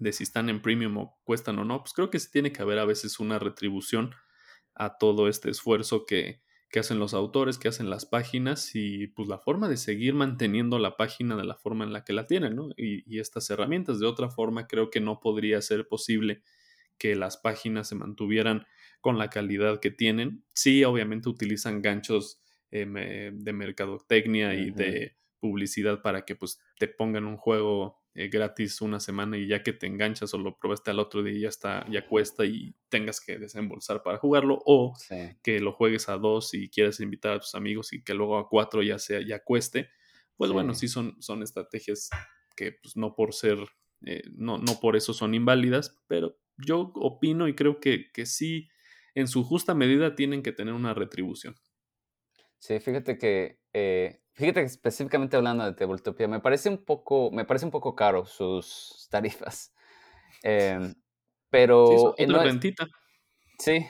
de 0.00 0.12
si 0.12 0.24
están 0.24 0.48
en 0.48 0.62
premium 0.62 0.96
o 0.98 1.18
cuestan 1.24 1.58
o 1.58 1.64
no, 1.64 1.80
pues 1.80 1.92
creo 1.92 2.10
que 2.10 2.18
sí 2.18 2.28
tiene 2.30 2.52
que 2.52 2.62
haber 2.62 2.78
a 2.78 2.84
veces 2.84 3.20
una 3.20 3.38
retribución 3.38 4.14
a 4.74 4.98
todo 4.98 5.28
este 5.28 5.50
esfuerzo 5.50 6.04
que, 6.04 6.42
que 6.74 6.80
hacen 6.80 6.98
los 6.98 7.14
autores, 7.14 7.56
que 7.56 7.68
hacen 7.68 7.88
las 7.88 8.04
páginas 8.04 8.74
y 8.74 9.06
pues 9.06 9.28
la 9.28 9.38
forma 9.38 9.68
de 9.68 9.76
seguir 9.76 10.12
manteniendo 10.12 10.80
la 10.80 10.96
página 10.96 11.36
de 11.36 11.44
la 11.44 11.54
forma 11.54 11.84
en 11.84 11.92
la 11.92 12.02
que 12.02 12.12
la 12.12 12.26
tienen, 12.26 12.56
¿no? 12.56 12.70
Y, 12.76 13.20
estas 13.20 13.48
herramientas. 13.48 14.00
De 14.00 14.06
otra 14.06 14.28
forma, 14.28 14.66
creo 14.66 14.90
que 14.90 14.98
no 14.98 15.20
podría 15.20 15.62
ser 15.62 15.86
posible 15.86 16.42
que 16.98 17.14
las 17.14 17.36
páginas 17.36 17.86
se 17.86 17.94
mantuvieran 17.94 18.66
con 19.00 19.18
la 19.18 19.30
calidad 19.30 19.78
que 19.78 19.92
tienen. 19.92 20.42
Sí, 20.52 20.82
obviamente 20.82 21.28
utilizan 21.28 21.80
ganchos 21.80 22.40
eh, 22.72 23.30
de 23.32 23.52
mercadotecnia 23.52 24.54
y 24.54 24.72
de 24.72 25.16
publicidad 25.38 26.02
para 26.02 26.24
que 26.24 26.34
pues 26.34 26.58
te 26.80 26.88
pongan 26.88 27.26
un 27.26 27.36
juego 27.36 28.02
eh, 28.14 28.28
gratis 28.28 28.80
una 28.80 29.00
semana 29.00 29.36
y 29.36 29.48
ya 29.48 29.62
que 29.62 29.72
te 29.72 29.86
enganchas 29.86 30.32
o 30.34 30.38
lo 30.38 30.56
probaste 30.56 30.90
al 30.92 31.00
otro 31.00 31.22
día 31.22 31.34
y 31.34 31.40
ya 31.40 31.48
está, 31.48 31.84
ya 31.90 32.06
cuesta 32.06 32.44
y 32.44 32.74
tengas 32.88 33.20
que 33.20 33.38
desembolsar 33.38 34.02
para 34.02 34.18
jugarlo 34.18 34.62
o 34.64 34.94
que 35.42 35.58
lo 35.60 35.72
juegues 35.72 36.08
a 36.08 36.16
dos 36.16 36.54
y 36.54 36.68
quieres 36.70 37.00
invitar 37.00 37.32
a 37.32 37.40
tus 37.40 37.54
amigos 37.54 37.92
y 37.92 38.04
que 38.04 38.14
luego 38.14 38.38
a 38.38 38.48
cuatro 38.48 38.82
ya 38.82 38.98
sea, 38.98 39.20
ya 39.20 39.42
cueste. 39.42 39.90
Pues 40.36 40.52
bueno, 40.52 40.74
sí 40.74 40.88
son, 40.88 41.20
son 41.20 41.42
estrategias 41.42 42.10
que 42.56 42.72
pues 42.72 42.96
no 42.96 43.14
por 43.14 43.34
ser, 43.34 43.58
eh, 44.06 44.22
no, 44.32 44.58
no 44.58 44.80
por 44.80 44.96
eso 44.96 45.12
son 45.12 45.34
inválidas, 45.34 46.00
pero 46.06 46.38
yo 46.56 46.92
opino 46.94 47.48
y 47.48 47.54
creo 47.54 47.80
que, 47.80 48.12
que 48.12 48.26
sí, 48.26 48.68
en 49.14 49.28
su 49.28 49.44
justa 49.44 49.74
medida 49.74 50.14
tienen 50.14 50.42
que 50.42 50.52
tener 50.52 50.74
una 50.74 50.94
retribución. 50.94 51.56
Sí, 52.58 52.80
fíjate 52.80 53.18
que 53.18 53.58
eh, 53.74 54.20
Fíjate 54.34 54.60
que 54.60 54.66
específicamente 54.66 55.36
hablando 55.36 55.64
de 55.64 55.74
Tabletopia, 55.74 56.26
me 56.26 56.40
parece 56.40 56.68
un 56.68 56.84
poco, 56.84 57.30
me 57.30 57.44
parece 57.44 57.66
un 57.66 57.70
poco 57.70 57.94
caro 57.94 58.26
sus 58.26 59.06
tarifas. 59.10 59.72
Em, 60.42 60.94
pero. 61.50 62.14
Sí, 62.16 62.24
otra 62.24 62.42
rentita. 62.42 62.86
Sí, 63.60 63.86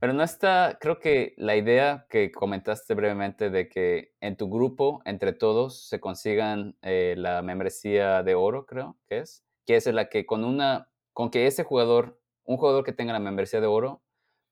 pero 0.00 0.12
no 0.12 0.24
está, 0.24 0.78
creo 0.80 0.98
que 0.98 1.34
la 1.36 1.54
idea 1.54 2.06
que 2.10 2.32
comentaste 2.32 2.94
brevemente 2.94 3.50
de 3.50 3.68
que 3.68 4.14
en 4.20 4.36
tu 4.36 4.50
grupo, 4.50 5.00
entre 5.04 5.32
todos, 5.32 5.88
se 5.88 6.00
consigan 6.00 6.76
eh, 6.82 7.14
la 7.16 7.42
membresía 7.42 8.24
de 8.24 8.34
oro, 8.34 8.66
creo 8.66 8.98
que 9.06 9.18
es, 9.18 9.44
que 9.64 9.76
es 9.76 9.86
la 9.86 10.08
que 10.08 10.26
con 10.26 10.44
una, 10.44 10.90
con 11.12 11.30
que 11.30 11.46
ese 11.46 11.62
jugador, 11.62 12.20
un 12.42 12.56
jugador 12.56 12.82
que 12.82 12.92
tenga 12.92 13.12
la 13.12 13.20
membresía 13.20 13.60
de 13.60 13.68
oro, 13.68 14.02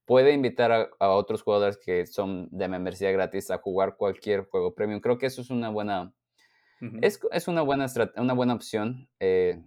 puede 0.06 0.32
invitar 0.32 0.90
a, 0.98 1.08
otros 1.10 1.42
jugadores 1.42 1.76
que 1.76 2.06
son 2.06 2.48
de 2.50 2.68
membresía 2.68 3.10
gratis 3.10 3.50
a 3.50 3.58
jugar 3.58 3.96
cualquier 3.96 4.46
juego 4.46 4.74
premium. 4.74 5.00
Creo 5.00 5.18
que 5.18 5.26
eso 5.26 5.42
es 5.42 5.50
una 5.50 5.68
buena, 5.68 6.14
es, 7.02 7.20
es, 7.32 7.48
una, 7.48 7.62
buena 7.62 7.86
una 8.16 8.32
buena 8.32 8.54
opción 8.54 9.08
eh, 9.18 9.62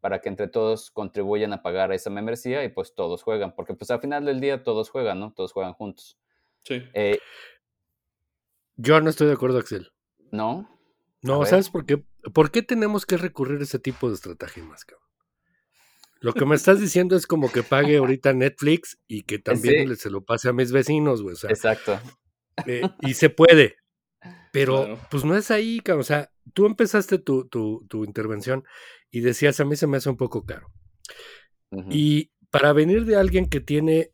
para 0.00 0.20
que 0.20 0.28
entre 0.28 0.48
todos 0.48 0.90
contribuyan 0.90 1.52
a 1.52 1.62
pagar 1.62 1.92
esa 1.92 2.10
membresía 2.10 2.64
y 2.64 2.68
pues 2.68 2.94
todos 2.94 3.22
juegan, 3.22 3.54
porque 3.54 3.74
pues 3.74 3.90
al 3.90 4.00
final 4.00 4.24
del 4.24 4.40
día 4.40 4.62
todos 4.62 4.90
juegan, 4.90 5.20
¿no? 5.20 5.32
Todos 5.32 5.52
juegan 5.52 5.72
juntos. 5.74 6.18
Sí. 6.64 6.82
Eh, 6.92 7.18
Yo 8.76 9.00
no 9.00 9.08
estoy 9.08 9.28
de 9.28 9.34
acuerdo, 9.34 9.58
Axel. 9.58 9.92
¿No? 10.32 10.68
No, 11.22 11.44
¿sabes 11.46 11.70
por 11.70 11.86
qué? 11.86 12.04
¿Por 12.34 12.50
qué 12.50 12.62
tenemos 12.62 13.06
que 13.06 13.16
recurrir 13.16 13.60
a 13.60 13.64
ese 13.64 13.78
tipo 13.78 14.08
de 14.08 14.14
estrategia 14.14 14.64
más, 14.64 14.84
cabrón? 14.84 15.07
Lo 16.20 16.32
que 16.32 16.44
me 16.44 16.56
estás 16.56 16.80
diciendo 16.80 17.16
es 17.16 17.26
como 17.26 17.50
que 17.50 17.62
pague 17.62 17.96
ahorita 17.98 18.32
Netflix 18.32 18.98
y 19.06 19.22
que 19.22 19.38
también 19.38 19.96
se 19.96 20.10
lo 20.10 20.24
pase 20.24 20.48
a 20.48 20.52
mis 20.52 20.72
vecinos, 20.72 21.22
güey. 21.22 21.36
Exacto. 21.48 22.00
Eh, 22.66 22.82
y 23.00 23.14
se 23.14 23.30
puede. 23.30 23.76
Pero 24.52 24.98
pues 25.10 25.24
no 25.24 25.36
es 25.36 25.50
ahí, 25.50 25.80
o 25.96 26.02
sea, 26.02 26.30
tú 26.54 26.66
empezaste 26.66 27.18
tu, 27.18 27.46
tu, 27.46 27.86
tu, 27.88 28.04
intervención 28.04 28.64
y 29.10 29.20
decías, 29.20 29.60
a 29.60 29.64
mí 29.64 29.76
se 29.76 29.86
me 29.86 29.98
hace 29.98 30.08
un 30.08 30.16
poco 30.16 30.44
caro. 30.44 30.72
Y 31.90 32.32
para 32.50 32.72
venir 32.72 33.04
de 33.04 33.16
alguien 33.16 33.48
que 33.48 33.60
tiene 33.60 34.12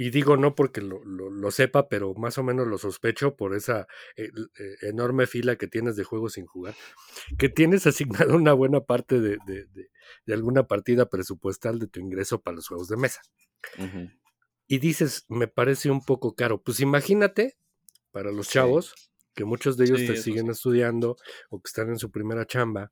y 0.00 0.08
digo 0.08 0.38
no 0.38 0.54
porque 0.54 0.80
lo, 0.80 1.04
lo, 1.04 1.50
sepa, 1.50 1.90
pero 1.90 2.14
más 2.14 2.38
o 2.38 2.42
menos 2.42 2.66
lo 2.66 2.78
sospecho 2.78 3.36
por 3.36 3.54
esa 3.54 3.86
eh, 4.16 4.30
eh, 4.58 4.76
enorme 4.80 5.26
fila 5.26 5.56
que 5.56 5.66
tienes 5.66 5.94
de 5.94 6.04
juegos 6.04 6.32
sin 6.32 6.46
jugar, 6.46 6.74
que 7.36 7.50
tienes 7.50 7.86
asignado 7.86 8.34
una 8.34 8.54
buena 8.54 8.80
parte 8.80 9.20
de, 9.20 9.36
de, 9.46 9.66
de, 9.66 10.32
alguna 10.32 10.66
partida 10.66 11.10
presupuestal 11.10 11.78
de 11.78 11.86
tu 11.86 12.00
ingreso 12.00 12.40
para 12.40 12.54
los 12.54 12.68
juegos 12.68 12.88
de 12.88 12.96
mesa. 12.96 13.20
Y 14.66 14.78
dices, 14.78 15.26
me 15.28 15.48
parece 15.48 15.90
un 15.90 16.02
poco 16.02 16.34
caro. 16.34 16.62
Pues 16.62 16.80
imagínate, 16.80 17.58
para 18.10 18.32
los 18.32 18.48
chavos, 18.48 18.94
que 19.34 19.44
muchos 19.44 19.76
de 19.76 19.84
ellos 19.84 19.98
te 19.98 20.16
siguen 20.16 20.48
estudiando 20.48 21.18
o 21.50 21.60
que 21.60 21.68
están 21.68 21.90
en 21.90 21.98
su 21.98 22.10
primera 22.10 22.46
chamba, 22.46 22.90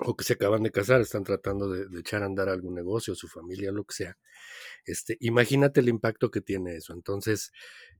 o 0.00 0.16
que 0.16 0.24
se 0.24 0.34
acaban 0.34 0.62
de 0.62 0.70
casar, 0.70 1.00
están 1.00 1.24
tratando 1.24 1.68
de, 1.70 1.86
echar 1.98 2.22
a 2.22 2.26
andar 2.26 2.48
algún 2.48 2.74
negocio, 2.74 3.14
su 3.14 3.28
familia, 3.28 3.72
lo 3.72 3.84
que 3.84 3.94
sea. 3.94 4.18
Este, 4.84 5.16
imagínate 5.20 5.80
el 5.80 5.88
impacto 5.88 6.30
que 6.30 6.40
tiene 6.40 6.76
eso. 6.76 6.92
Entonces, 6.92 7.52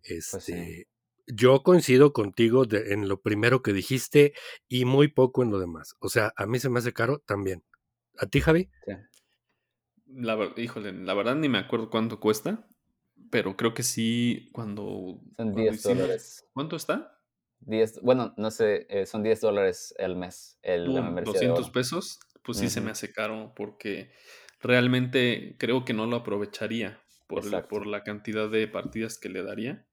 pues 0.06 0.34
este, 0.34 0.88
yo 1.26 1.62
coincido 1.62 2.12
contigo 2.12 2.64
en 2.70 3.08
lo 3.08 3.20
primero 3.20 3.62
que 3.62 3.72
dijiste 3.72 4.32
y 4.68 4.84
muy 4.84 5.08
poco 5.08 5.42
en 5.42 5.50
lo 5.50 5.58
demás. 5.58 5.94
O 6.00 6.08
sea, 6.08 6.32
a 6.36 6.46
mí 6.46 6.58
se 6.58 6.70
me 6.70 6.78
hace 6.78 6.92
caro 6.92 7.18
también. 7.26 7.64
¿A 8.18 8.26
ti, 8.26 8.40
Javi? 8.40 8.70
La, 10.06 10.52
híjole, 10.56 10.92
la 10.92 11.14
verdad 11.14 11.36
ni 11.36 11.48
me 11.48 11.58
acuerdo 11.58 11.90
cuánto 11.90 12.18
cuesta, 12.18 12.66
pero 13.30 13.56
creo 13.56 13.74
que 13.74 13.82
sí 13.82 14.50
cuando... 14.52 15.20
Son 15.36 15.54
10 15.54 15.82
dólares. 15.82 16.46
¿Cuánto 16.52 16.76
está? 16.76 17.17
10, 17.60 18.00
bueno, 18.02 18.34
no 18.36 18.50
sé, 18.50 18.86
eh, 18.88 19.06
son 19.06 19.22
10 19.22 19.40
dólares 19.40 19.94
el 19.98 20.16
mes. 20.16 20.58
El, 20.62 20.86
200 21.24 21.70
pesos, 21.70 22.20
pues 22.42 22.58
sí 22.58 22.70
se 22.70 22.80
me 22.80 22.90
hace 22.90 23.12
caro 23.12 23.52
porque 23.54 24.10
realmente 24.60 25.56
creo 25.58 25.84
que 25.84 25.92
no 25.92 26.06
lo 26.06 26.16
aprovecharía 26.16 27.00
por, 27.26 27.68
por 27.68 27.86
la 27.86 28.02
cantidad 28.04 28.48
de 28.48 28.68
partidas 28.68 29.18
que 29.18 29.28
le 29.28 29.42
daría. 29.42 29.86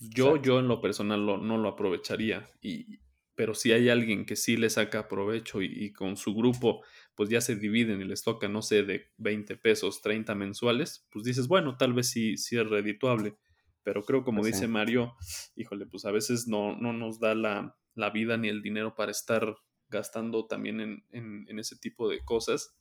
Yo, 0.00 0.40
yo 0.40 0.58
en 0.58 0.68
lo 0.68 0.80
personal 0.80 1.24
no 1.24 1.58
lo 1.58 1.68
aprovecharía, 1.68 2.50
y, 2.60 2.98
pero 3.34 3.54
si 3.54 3.72
hay 3.72 3.88
alguien 3.88 4.26
que 4.26 4.36
sí 4.36 4.56
le 4.56 4.70
saca 4.70 5.08
provecho 5.08 5.62
y, 5.62 5.92
con 5.92 6.16
su 6.16 6.34
grupo 6.34 6.82
pues 7.14 7.28
ya 7.28 7.40
se 7.40 7.56
dividen 7.56 8.00
y 8.00 8.04
les 8.04 8.22
toca, 8.22 8.48
no 8.48 8.62
sé, 8.62 8.82
de 8.82 9.10
20 9.18 9.56
pesos, 9.56 10.00
30 10.00 10.34
mensuales, 10.34 11.06
pues 11.10 11.24
dices, 11.24 11.48
bueno, 11.48 11.76
tal 11.76 11.92
vez 11.92 12.08
sí, 12.08 12.36
sí 12.36 12.56
es 12.58 12.68
redituable 12.68 13.36
pero 13.82 14.04
creo, 14.04 14.24
como 14.24 14.40
pues 14.40 14.54
dice 14.54 14.68
Mario, 14.68 15.14
híjole, 15.56 15.86
pues 15.86 16.04
a 16.04 16.10
veces 16.10 16.46
no, 16.48 16.76
no 16.76 16.92
nos 16.92 17.20
da 17.20 17.34
la, 17.34 17.76
la 17.94 18.10
vida 18.10 18.36
ni 18.36 18.48
el 18.48 18.62
dinero 18.62 18.94
para 18.94 19.10
estar 19.10 19.56
gastando 19.88 20.46
también 20.46 20.80
en, 20.80 21.04
en, 21.10 21.46
en, 21.48 21.58
ese 21.58 21.76
tipo 21.76 22.08
de 22.08 22.24
cosas. 22.24 22.76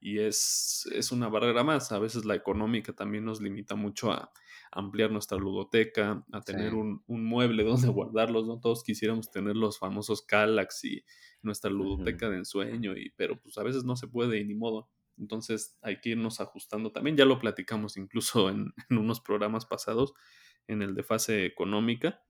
Y 0.00 0.18
es, 0.18 0.88
es 0.92 1.12
una 1.12 1.28
barrera 1.28 1.64
más. 1.64 1.92
A 1.92 1.98
veces 1.98 2.24
la 2.24 2.34
económica 2.34 2.92
también 2.92 3.24
nos 3.24 3.40
limita 3.40 3.74
mucho 3.74 4.12
a 4.12 4.30
ampliar 4.70 5.10
nuestra 5.10 5.38
ludoteca, 5.38 6.24
a 6.32 6.40
tener 6.42 6.74
un, 6.74 7.02
un, 7.06 7.24
mueble 7.24 7.64
donde 7.64 7.88
guardarlos. 7.88 8.46
No 8.46 8.60
todos 8.60 8.82
quisiéramos 8.82 9.30
tener 9.30 9.56
los 9.56 9.78
famosos 9.78 10.22
Calax 10.22 10.84
y 10.84 11.04
nuestra 11.42 11.70
ludoteca 11.70 12.28
de 12.28 12.38
ensueño, 12.38 12.96
y, 12.96 13.10
pero 13.16 13.40
pues 13.40 13.56
a 13.58 13.62
veces 13.62 13.84
no 13.84 13.96
se 13.96 14.08
puede 14.08 14.38
y 14.38 14.44
ni 14.44 14.54
modo. 14.54 14.90
Entonces 15.16 15.78
hay 15.82 16.00
que 16.00 16.10
irnos 16.10 16.40
ajustando 16.40 16.92
también. 16.92 17.16
Ya 17.16 17.24
lo 17.24 17.38
platicamos 17.38 17.96
incluso 17.96 18.50
en, 18.50 18.72
unos 18.90 19.20
programas 19.20 19.66
pasados, 19.66 20.14
en 20.68 20.82
el 20.82 20.94
de 20.94 21.02
fase 21.02 21.46
económica, 21.46 22.22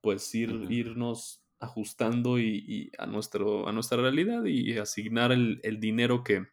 pues 0.00 0.34
ir, 0.34 0.66
irnos 0.70 1.42
ajustando 1.58 2.38
y, 2.38 2.90
a, 2.98 3.06
nuestro, 3.06 3.68
a 3.68 3.72
nuestra 3.72 4.00
realidad 4.02 4.44
y 4.44 4.76
asignar 4.78 5.32
el, 5.32 5.60
el 5.62 5.78
dinero 5.78 6.24
que 6.24 6.46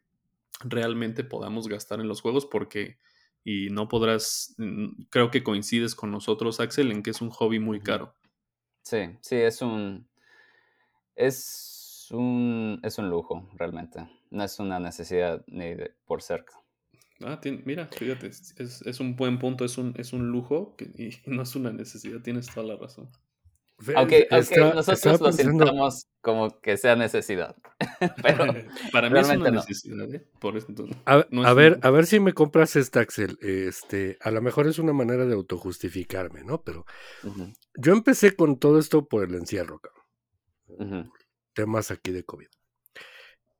realmente 0.63 1.23
podamos 1.23 1.67
gastar 1.67 1.99
en 1.99 2.07
los 2.07 2.21
juegos 2.21 2.45
porque 2.45 2.97
y 3.43 3.69
no 3.69 3.87
podrás, 3.87 4.55
creo 5.09 5.31
que 5.31 5.43
coincides 5.43 5.95
con 5.95 6.11
nosotros, 6.11 6.59
Axel, 6.59 6.91
en 6.91 7.03
que 7.03 7.11
es 7.11 7.21
un 7.21 7.29
hobby 7.29 7.59
muy 7.59 7.79
caro. 7.79 8.13
Sí, 8.83 9.17
sí, 9.21 9.35
es 9.35 9.61
un, 9.61 10.07
es 11.15 12.07
un, 12.11 12.79
es 12.83 12.97
un 12.97 13.09
lujo, 13.09 13.49
realmente. 13.55 14.07
No 14.29 14.43
es 14.43 14.59
una 14.59 14.79
necesidad 14.79 15.43
ni 15.47 15.73
de, 15.73 15.95
por 16.05 16.21
cerca. 16.21 16.53
Ah, 17.21 17.39
mira, 17.65 17.87
fíjate, 17.87 18.27
es, 18.27 18.99
un 18.99 19.15
buen 19.15 19.39
punto, 19.39 19.65
es 19.65 19.77
un, 19.77 19.93
es 19.97 20.13
un 20.13 20.29
lujo 20.29 20.75
y 20.97 21.09
no 21.25 21.43
es 21.43 21.55
una 21.55 21.71
necesidad, 21.71 22.21
tienes 22.21 22.47
toda 22.47 22.67
la 22.67 22.77
razón. 22.77 23.09
Aunque, 23.95 24.27
nosotros 24.29 25.21
lo 25.21 25.31
sintamos 25.31 26.07
como 26.21 26.59
que 26.59 26.75
sea 26.75 26.95
necesidad. 26.95 27.55
Pero 28.21 28.45
para 28.91 29.09
mí 29.09 29.19
es 29.19 29.29
una 29.29 29.51
necesidad, 29.51 30.13
¿eh? 30.13 30.27
a, 31.05 31.53
ver, 31.53 31.79
a 31.81 31.89
ver 31.89 32.05
si 32.05 32.19
me 32.19 32.33
compras 32.33 32.75
esta 32.75 32.99
Axel. 32.99 33.37
Este, 33.41 34.17
a 34.21 34.31
lo 34.31 34.41
mejor 34.41 34.67
es 34.67 34.79
una 34.79 34.91
manera 34.91 35.25
de 35.25 35.33
autojustificarme, 35.33 36.43
¿no? 36.43 36.61
Pero 36.61 36.85
yo 37.75 37.93
empecé 37.93 38.35
con 38.35 38.59
todo 38.59 38.79
esto 38.79 39.07
por 39.07 39.23
el 39.23 39.35
encierro, 39.35 39.79
cabrón. 39.79 41.11
Temas 41.53 41.91
aquí 41.91 42.11
de 42.11 42.23
COVID. 42.23 42.47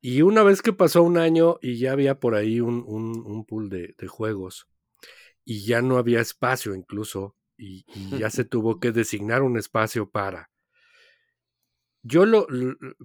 Y 0.00 0.22
una 0.22 0.42
vez 0.42 0.62
que 0.62 0.72
pasó 0.72 1.02
un 1.02 1.18
año 1.18 1.58
y 1.60 1.78
ya 1.78 1.92
había 1.92 2.18
por 2.18 2.34
ahí 2.34 2.60
un, 2.60 2.84
un, 2.86 3.44
pool 3.44 3.68
de, 3.68 3.94
de 3.98 4.08
juegos 4.08 4.66
y 5.44 5.66
ya 5.66 5.82
no 5.82 5.98
había 5.98 6.20
espacio 6.20 6.74
incluso 6.74 7.36
y, 7.60 7.84
ya 8.18 8.30
se 8.30 8.44
tuvo 8.44 8.80
que 8.80 8.92
designar 8.92 9.42
un 9.42 9.58
espacio 9.58 10.10
para. 10.10 10.50
Yo 12.02 12.24
lo, 12.24 12.46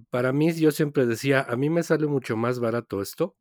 para 0.10 0.32
mí, 0.32 0.54
yo 0.54 0.72
siempre 0.72 1.06
decía, 1.06 1.42
a 1.42 1.58
mí 1.58 1.70
me 1.70 1.84
sale 1.84 2.08
mucho 2.08 2.38
más 2.38 2.60
barato 2.60 3.02
esto 3.02 3.36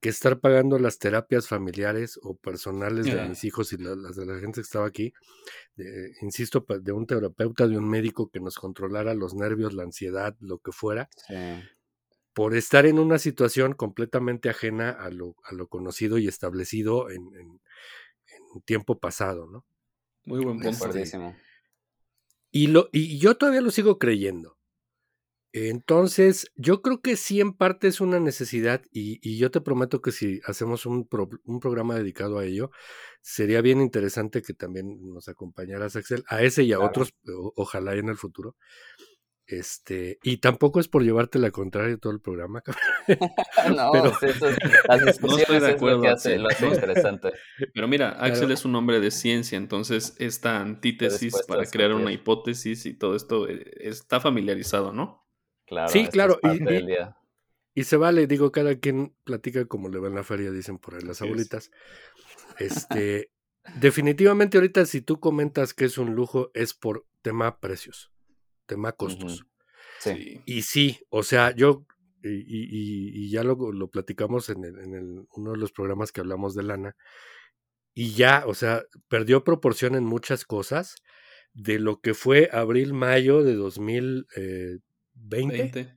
que 0.00 0.08
estar 0.08 0.40
pagando 0.40 0.78
las 0.78 0.98
terapias 0.98 1.46
familiares 1.46 2.18
o 2.22 2.34
personales 2.34 3.04
de 3.04 3.28
mis 3.28 3.44
hijos 3.44 3.74
y 3.74 3.76
las 3.76 4.16
de 4.16 4.24
la 4.24 4.38
gente 4.38 4.54
que 4.56 4.62
estaba 4.62 4.86
aquí, 4.86 5.12
insisto, 6.22 6.64
de 6.80 6.92
un 6.92 7.06
terapeuta, 7.06 7.68
de 7.68 7.76
un 7.76 7.86
médico 7.86 8.30
que 8.30 8.40
nos 8.40 8.56
controlara 8.56 9.12
los 9.12 9.34
nervios, 9.34 9.74
la 9.74 9.82
ansiedad, 9.82 10.34
lo 10.40 10.58
que 10.58 10.72
fuera, 10.72 11.10
por 12.32 12.54
estar 12.54 12.86
en 12.86 12.98
una 12.98 13.18
situación 13.18 13.74
completamente 13.74 14.48
ajena 14.48 14.90
a 14.90 15.10
lo, 15.10 15.36
a 15.44 15.54
lo 15.54 15.68
conocido 15.68 16.18
y 16.18 16.28
establecido 16.28 17.10
en, 17.10 17.22
en, 17.34 17.60
en 18.54 18.62
tiempo 18.64 18.98
pasado, 18.98 19.46
¿no? 19.46 19.66
Muy 20.24 20.44
buen 20.44 20.60
punto. 20.60 20.90
Y, 22.52 22.66
lo, 22.66 22.88
y 22.92 23.18
yo 23.18 23.36
todavía 23.36 23.60
lo 23.60 23.70
sigo 23.70 23.98
creyendo. 23.98 24.58
Entonces, 25.52 26.52
yo 26.54 26.80
creo 26.80 27.00
que 27.00 27.16
sí 27.16 27.40
en 27.40 27.52
parte 27.54 27.88
es 27.88 28.00
una 28.00 28.20
necesidad 28.20 28.82
y, 28.92 29.36
yo 29.36 29.50
te 29.50 29.60
prometo 29.60 30.00
que 30.00 30.12
si 30.12 30.40
hacemos 30.44 30.86
un, 30.86 31.08
un, 31.44 31.60
programa 31.60 31.96
dedicado 31.96 32.38
a 32.38 32.44
ello, 32.44 32.70
sería 33.20 33.60
bien 33.60 33.80
interesante 33.80 34.42
que 34.42 34.54
también 34.54 35.12
nos 35.12 35.28
acompañaras, 35.28 35.96
Axel, 35.96 36.22
a 36.28 36.42
ese 36.42 36.62
y 36.62 36.72
a 36.72 36.78
otros, 36.78 37.14
ojalá 37.56 37.94
en 37.94 38.10
el 38.10 38.16
futuro, 38.16 38.56
este, 39.50 40.20
y 40.22 40.36
tampoco 40.36 40.78
es 40.78 40.86
por 40.86 41.02
llevarte 41.02 41.40
la 41.40 41.50
contraria 41.50 41.96
todo 41.96 42.12
el 42.12 42.20
programa, 42.20 42.62
no, 43.76 43.90
pero, 43.90 44.12
no 45.22 45.38
estoy 45.38 45.60
de 45.60 45.70
acuerdo. 45.70 46.04
interesante. 46.04 47.32
Pero 47.74 47.88
mira, 47.88 48.10
Axel 48.10 48.52
es 48.52 48.64
un 48.64 48.76
hombre 48.76 49.00
de 49.00 49.10
ciencia, 49.10 49.58
entonces 49.58 50.14
esta 50.18 50.60
antítesis 50.60 51.34
para 51.48 51.66
crear 51.66 51.92
una 51.92 52.12
hipótesis 52.12 52.86
y 52.86 52.94
todo 52.94 53.16
esto 53.16 53.48
eh, 53.48 53.64
está 53.80 54.20
familiarizado, 54.20 54.92
¿no? 54.92 55.26
Claro. 55.66 55.88
Sí, 55.88 56.06
claro. 56.06 56.38
Y, 57.74 57.84
se 57.84 57.96
vale, 57.96 58.26
digo, 58.26 58.52
cada 58.52 58.78
quien 58.78 59.14
platica 59.24 59.64
como 59.64 59.88
le 59.88 59.98
va 59.98 60.08
en 60.08 60.14
la 60.14 60.24
feria, 60.24 60.50
dicen 60.50 60.78
por 60.78 60.94
ahí 60.94 61.02
las 61.02 61.22
abuelitas. 61.22 61.70
Este, 62.58 63.30
definitivamente 63.80 64.58
ahorita 64.58 64.84
si 64.86 65.00
tú 65.00 65.18
comentas 65.18 65.74
que 65.74 65.86
es 65.86 65.98
un 65.98 66.14
lujo 66.14 66.50
es 66.54 66.74
por 66.74 67.06
tema 67.22 67.58
precios 67.58 68.10
tema 68.70 68.92
costos. 68.92 69.44
Sí. 69.98 70.40
Y 70.46 70.62
sí, 70.62 71.00
o 71.10 71.22
sea, 71.22 71.54
yo, 71.54 71.84
y, 72.22 73.24
y, 73.26 73.30
ya 73.30 73.42
lo, 73.42 73.72
lo 73.72 73.88
platicamos 73.88 74.48
en, 74.48 74.64
el, 74.64 74.78
en 74.78 74.94
el, 74.94 75.26
uno 75.34 75.52
de 75.52 75.58
los 75.58 75.72
programas 75.72 76.12
que 76.12 76.20
hablamos 76.20 76.54
de 76.54 76.62
lana, 76.62 76.96
y 77.92 78.12
ya, 78.12 78.44
o 78.46 78.54
sea, 78.54 78.84
perdió 79.08 79.42
proporción 79.44 79.94
en 79.96 80.04
muchas 80.04 80.44
cosas 80.44 80.94
de 81.52 81.78
lo 81.78 82.00
que 82.00 82.14
fue 82.14 82.48
abril-mayo 82.52 83.42
de 83.42 83.54
2020 83.54 84.78
20. 85.14 85.96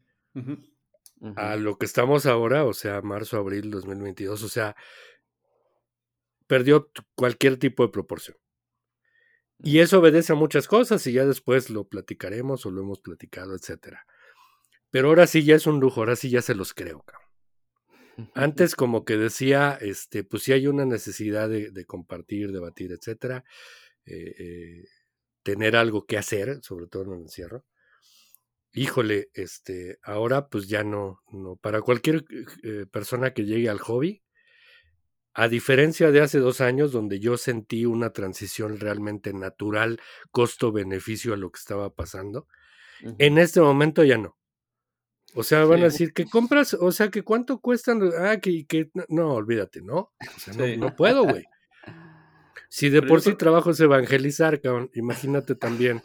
a 1.36 1.56
lo 1.56 1.78
que 1.78 1.86
estamos 1.86 2.26
ahora, 2.26 2.66
o 2.66 2.74
sea, 2.74 3.02
marzo-abril 3.02 3.70
2022, 3.70 4.42
o 4.42 4.50
sea, 4.50 4.76
perdió 6.48 6.90
cualquier 7.16 7.58
tipo 7.58 7.84
de 7.84 7.90
proporción. 7.90 8.38
Y 9.66 9.80
eso 9.80 10.00
obedece 10.00 10.34
a 10.34 10.36
muchas 10.36 10.68
cosas 10.68 11.08
y 11.08 11.14
ya 11.14 11.26
después 11.26 11.70
lo 11.70 11.88
platicaremos 11.88 12.66
o 12.66 12.72
lo 12.72 12.82
hemos 12.82 13.00
platicado, 13.00 13.56
etcétera. 13.56 14.06
Pero 14.92 15.08
ahora 15.08 15.26
sí 15.26 15.44
ya 15.46 15.56
es 15.56 15.66
un 15.66 15.80
lujo, 15.80 16.02
ahora 16.02 16.18
sí 16.18 16.30
ya 16.30 16.42
se 16.42 16.54
los 16.54 16.74
creo, 16.74 17.02
cabrón. 17.04 17.30
Antes 18.36 18.76
como 18.76 19.06
que 19.06 19.16
decía, 19.16 19.78
este, 19.80 20.26
pues 20.26 20.44
sí 20.44 20.52
hay 20.52 20.68
una 20.68 20.86
necesidad 20.86 21.48
de, 21.48 21.86
compartir, 21.86 22.52
debatir, 22.52 22.92
etcétera, 22.92 23.46
eh, 24.06 24.36
eh, 24.38 24.84
tener 25.44 25.78
algo 25.78 26.06
que 26.06 26.18
hacer, 26.18 26.60
sobre 26.62 26.88
todo 26.88 27.04
en 27.04 27.14
el 27.14 27.22
encierro. 27.22 27.66
Híjole, 28.74 29.30
este, 29.34 29.98
ahora 30.04 30.50
pues 30.50 30.68
ya 30.68 30.84
no, 30.84 31.22
no. 31.32 31.56
Para 31.56 31.82
cualquier 31.82 32.26
eh, 32.64 32.86
persona 32.92 33.34
que 33.34 33.46
llegue 33.46 33.70
al 33.70 33.80
hobby, 33.80 34.24
a 35.34 35.48
diferencia 35.48 36.12
de 36.12 36.22
hace 36.22 36.40
dos 36.40 36.62
años, 36.62 36.92
donde 36.92 37.20
yo 37.20 37.38
sentí 37.38 37.86
una 37.86 38.12
transición 38.12 38.80
realmente 38.80 39.34
natural, 39.34 40.00
costo-beneficio 40.32 41.34
a 41.34 41.38
lo 41.38 41.52
que 41.52 41.60
estaba 41.60 41.90
pasando, 41.90 42.48
en 43.18 43.38
este 43.38 43.60
momento 43.60 44.04
ya 44.04 44.18
no. 44.18 44.38
O 45.36 45.44
sea, 45.44 45.66
van 45.66 45.82
a 45.82 45.86
decir 45.86 46.14
que 46.14 46.26
compras, 46.26 46.76
o 46.76 46.92
sea, 46.92 47.10
que 47.10 47.24
cuánto 47.24 47.60
cuestan, 47.60 48.02
ah, 48.20 48.38
que, 48.38 48.66
que 48.68 48.92
no, 49.10 49.34
olvídate, 49.34 49.82
¿no? 49.82 50.12
O 50.36 50.40
sea, 50.40 50.54
no, 50.78 50.96
puedo, 50.96 51.24
güey. 51.24 51.44
Si 52.70 52.90
de 52.90 53.02
por 53.02 53.22
sí 53.22 53.36
trabajo 53.36 53.72
es 53.72 53.80
evangelizar, 53.80 54.62
cabrón, 54.62 54.92
imagínate 54.94 55.56
también, 55.56 56.02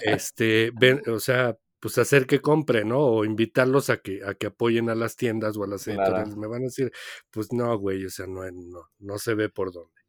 este, 0.00 0.72
ven, 0.74 1.00
o 1.06 1.20
sea, 1.20 1.56
pues 1.86 1.98
hacer 1.98 2.26
que 2.26 2.40
compre, 2.40 2.84
¿no? 2.84 2.98
O 2.98 3.24
invitarlos 3.24 3.90
a 3.90 3.98
que, 3.98 4.24
a 4.26 4.34
que 4.34 4.48
apoyen 4.48 4.90
a 4.90 4.96
las 4.96 5.14
tiendas 5.14 5.56
o 5.56 5.62
a 5.62 5.68
las 5.68 5.86
editoriales. 5.86 6.36
Me 6.36 6.48
van 6.48 6.62
a 6.62 6.64
decir, 6.64 6.90
pues 7.30 7.52
no, 7.52 7.78
güey, 7.78 8.04
o 8.04 8.10
sea, 8.10 8.26
no, 8.26 8.42
no, 8.50 8.90
no 8.98 9.18
se 9.18 9.34
ve 9.34 9.48
por 9.48 9.72
dónde. 9.72 10.00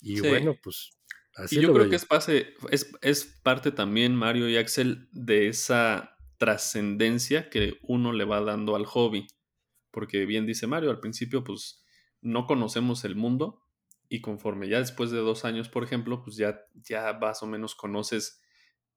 Y 0.00 0.20
bueno, 0.20 0.56
pues 0.62 0.88
así. 1.34 1.58
Y 1.58 1.60
yo 1.60 1.74
creo 1.74 1.90
que 1.90 1.96
es, 1.96 2.06
pase, 2.06 2.54
es, 2.70 2.90
es 3.02 3.26
parte 3.42 3.72
también, 3.72 4.16
Mario 4.16 4.48
y 4.48 4.56
Axel, 4.56 5.10
de 5.12 5.48
esa 5.48 6.16
trascendencia 6.38 7.50
que 7.50 7.74
uno 7.82 8.14
le 8.14 8.24
va 8.24 8.40
dando 8.40 8.74
al 8.74 8.86
hobby. 8.86 9.26
Porque 9.90 10.24
bien 10.24 10.46
dice 10.46 10.66
Mario, 10.66 10.88
al 10.88 11.00
principio, 11.00 11.44
pues 11.44 11.84
no 12.22 12.46
conocemos 12.46 13.04
el 13.04 13.16
mundo 13.16 13.60
y 14.08 14.22
conforme 14.22 14.66
ya 14.66 14.78
después 14.78 15.10
de 15.10 15.18
dos 15.18 15.44
años, 15.44 15.68
por 15.68 15.84
ejemplo, 15.84 16.22
pues 16.22 16.36
ya, 16.36 16.58
ya 16.72 17.12
más 17.20 17.42
o 17.42 17.46
menos 17.46 17.74
conoces 17.74 18.41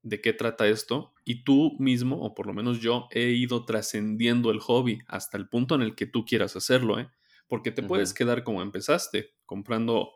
de 0.06 0.22
qué 0.22 0.34
trata 0.34 0.68
esto 0.68 1.14
y 1.26 1.44
tú 1.44 1.76
mismo, 1.80 2.22
o 2.22 2.36
por 2.36 2.46
lo 2.46 2.54
menos 2.54 2.80
yo, 2.80 3.08
he 3.10 3.30
ido 3.32 3.66
trascendiendo 3.66 4.52
el 4.52 4.60
hobby 4.60 5.00
hasta 5.08 5.36
el 5.36 5.50
punto 5.50 5.74
en 5.74 5.82
el 5.82 5.96
que 5.96 6.06
tú 6.06 6.26
quieras 6.26 6.56
hacerlo, 6.56 7.00
¿eh? 7.00 7.10
Porque 7.48 7.72
te 7.72 7.82
puedes 7.82 8.14
quedar 8.14 8.44
como 8.44 8.62
empezaste, 8.62 9.32
comprando, 9.46 10.12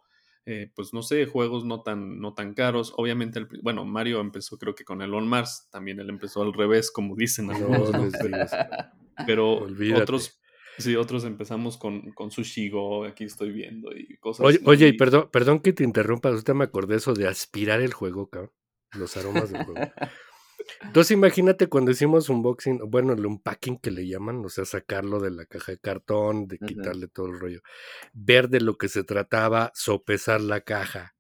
eh, 0.46 0.72
pues 0.76 0.94
no 0.94 1.02
sé, 1.02 1.26
juegos 1.26 1.66
no 1.66 1.82
tan, 1.82 2.20
no 2.20 2.36
tan 2.36 2.54
caros. 2.54 2.94
Obviamente, 2.98 3.40
el, 3.40 3.48
bueno, 3.64 3.84
Mario 3.84 4.20
empezó 4.20 4.58
creo 4.60 4.76
que 4.76 4.84
con 4.84 5.02
el 5.02 5.14
On 5.14 5.28
Mars, 5.28 5.68
también 5.72 6.00
él 6.00 6.10
empezó 6.10 6.44
al 6.44 6.54
revés, 6.54 6.92
como 6.92 7.16
dicen 7.16 7.50
algunos. 7.50 7.92
pero 9.28 9.68
otros, 9.96 10.40
sí, 10.78 10.96
otros 10.96 11.24
empezamos 11.24 11.78
con, 11.78 12.12
con 12.12 12.30
Sushigo, 12.30 13.06
aquí 13.06 13.24
estoy 13.24 13.52
viendo 13.52 13.92
y 13.96 14.18
cosas 14.18 14.46
Oye, 14.46 14.60
oye 14.66 14.88
y 14.88 14.94
perdón, 14.94 15.30
perdón 15.32 15.60
que 15.62 15.74
te 15.74 15.84
interrumpa, 15.84 16.32
usted 16.32 16.54
me 16.54 16.66
acordé 16.66 16.98
eso 16.98 17.14
de 17.14 17.28
aspirar 17.28 17.82
el 17.82 17.94
juego, 17.94 18.30
cabrón 18.30 18.52
los 18.94 19.16
aromas 19.18 19.52
del 19.52 19.64
juego. 19.66 19.92
Entonces 20.84 21.12
imagínate 21.12 21.68
cuando 21.68 21.92
hicimos 21.92 22.30
un 22.30 22.38
unboxing, 22.38 22.80
bueno, 22.90 23.14
el 23.14 23.26
unpacking 23.26 23.78
que 23.80 23.92
le 23.92 24.08
llaman, 24.08 24.44
o 24.46 24.50
sea, 24.50 24.66
sacarlo 24.66 25.20
de 25.20 25.32
la 25.32 25.46
caja 25.46 25.72
de 25.72 25.80
cartón, 25.80 26.48
de 26.48 26.60
quitarle 26.60 27.08
todo 27.08 27.28
el 27.28 27.40
rollo, 27.40 27.62
ver 28.14 28.50
de 28.50 28.62
lo 28.62 28.78
que 28.78 28.88
se 28.88 29.04
trataba, 29.04 29.72
sopesar 29.74 30.42
la 30.42 30.62
caja. 30.62 31.16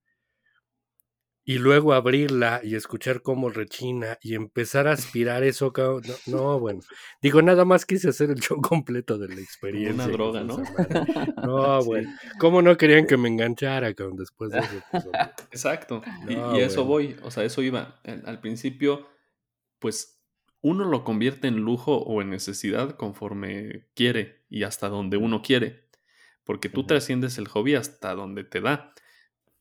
Y 1.49 1.57
luego 1.57 1.93
abrirla 1.93 2.61
y 2.63 2.75
escuchar 2.75 3.23
cómo 3.23 3.49
rechina 3.49 4.19
y 4.21 4.35
empezar 4.35 4.87
a 4.87 4.91
aspirar 4.91 5.41
eso. 5.41 5.73
No, 6.27 6.59
bueno, 6.59 6.81
digo, 7.23 7.41
nada 7.41 7.65
más 7.65 7.87
quise 7.87 8.09
hacer 8.09 8.29
el 8.29 8.39
show 8.39 8.61
completo 8.61 9.17
de 9.17 9.29
la 9.29 9.41
experiencia. 9.41 10.05
Una 10.05 10.13
droga, 10.13 10.43
¿no? 10.43 10.61
No, 11.43 11.83
bueno, 11.83 12.13
¿cómo 12.39 12.61
no 12.61 12.77
querían 12.77 13.07
que 13.07 13.17
me 13.17 13.29
enganchara 13.29 13.95
con 13.95 14.15
después 14.15 14.51
de 14.51 14.59
eso? 14.59 14.83
Pues, 14.91 15.03
Exacto, 15.51 16.03
y, 16.27 16.35
a 16.35 16.57
eso 16.57 16.85
voy, 16.85 17.15
o 17.23 17.31
sea, 17.31 17.43
eso 17.43 17.63
iba. 17.63 17.99
Al 18.03 18.39
principio, 18.41 19.07
pues 19.79 20.21
uno 20.61 20.85
lo 20.85 21.03
convierte 21.03 21.47
en 21.47 21.61
lujo 21.61 21.97
o 21.97 22.21
en 22.21 22.29
necesidad 22.29 22.91
conforme 22.91 23.87
quiere 23.95 24.45
y 24.49 24.65
hasta 24.65 24.87
donde 24.87 25.17
uno 25.17 25.41
quiere, 25.41 25.89
porque 26.43 26.69
tú 26.69 26.85
trasciendes 26.85 27.39
el 27.39 27.47
hobby 27.47 27.73
hasta 27.73 28.13
donde 28.13 28.43
te 28.43 28.61
da 28.61 28.93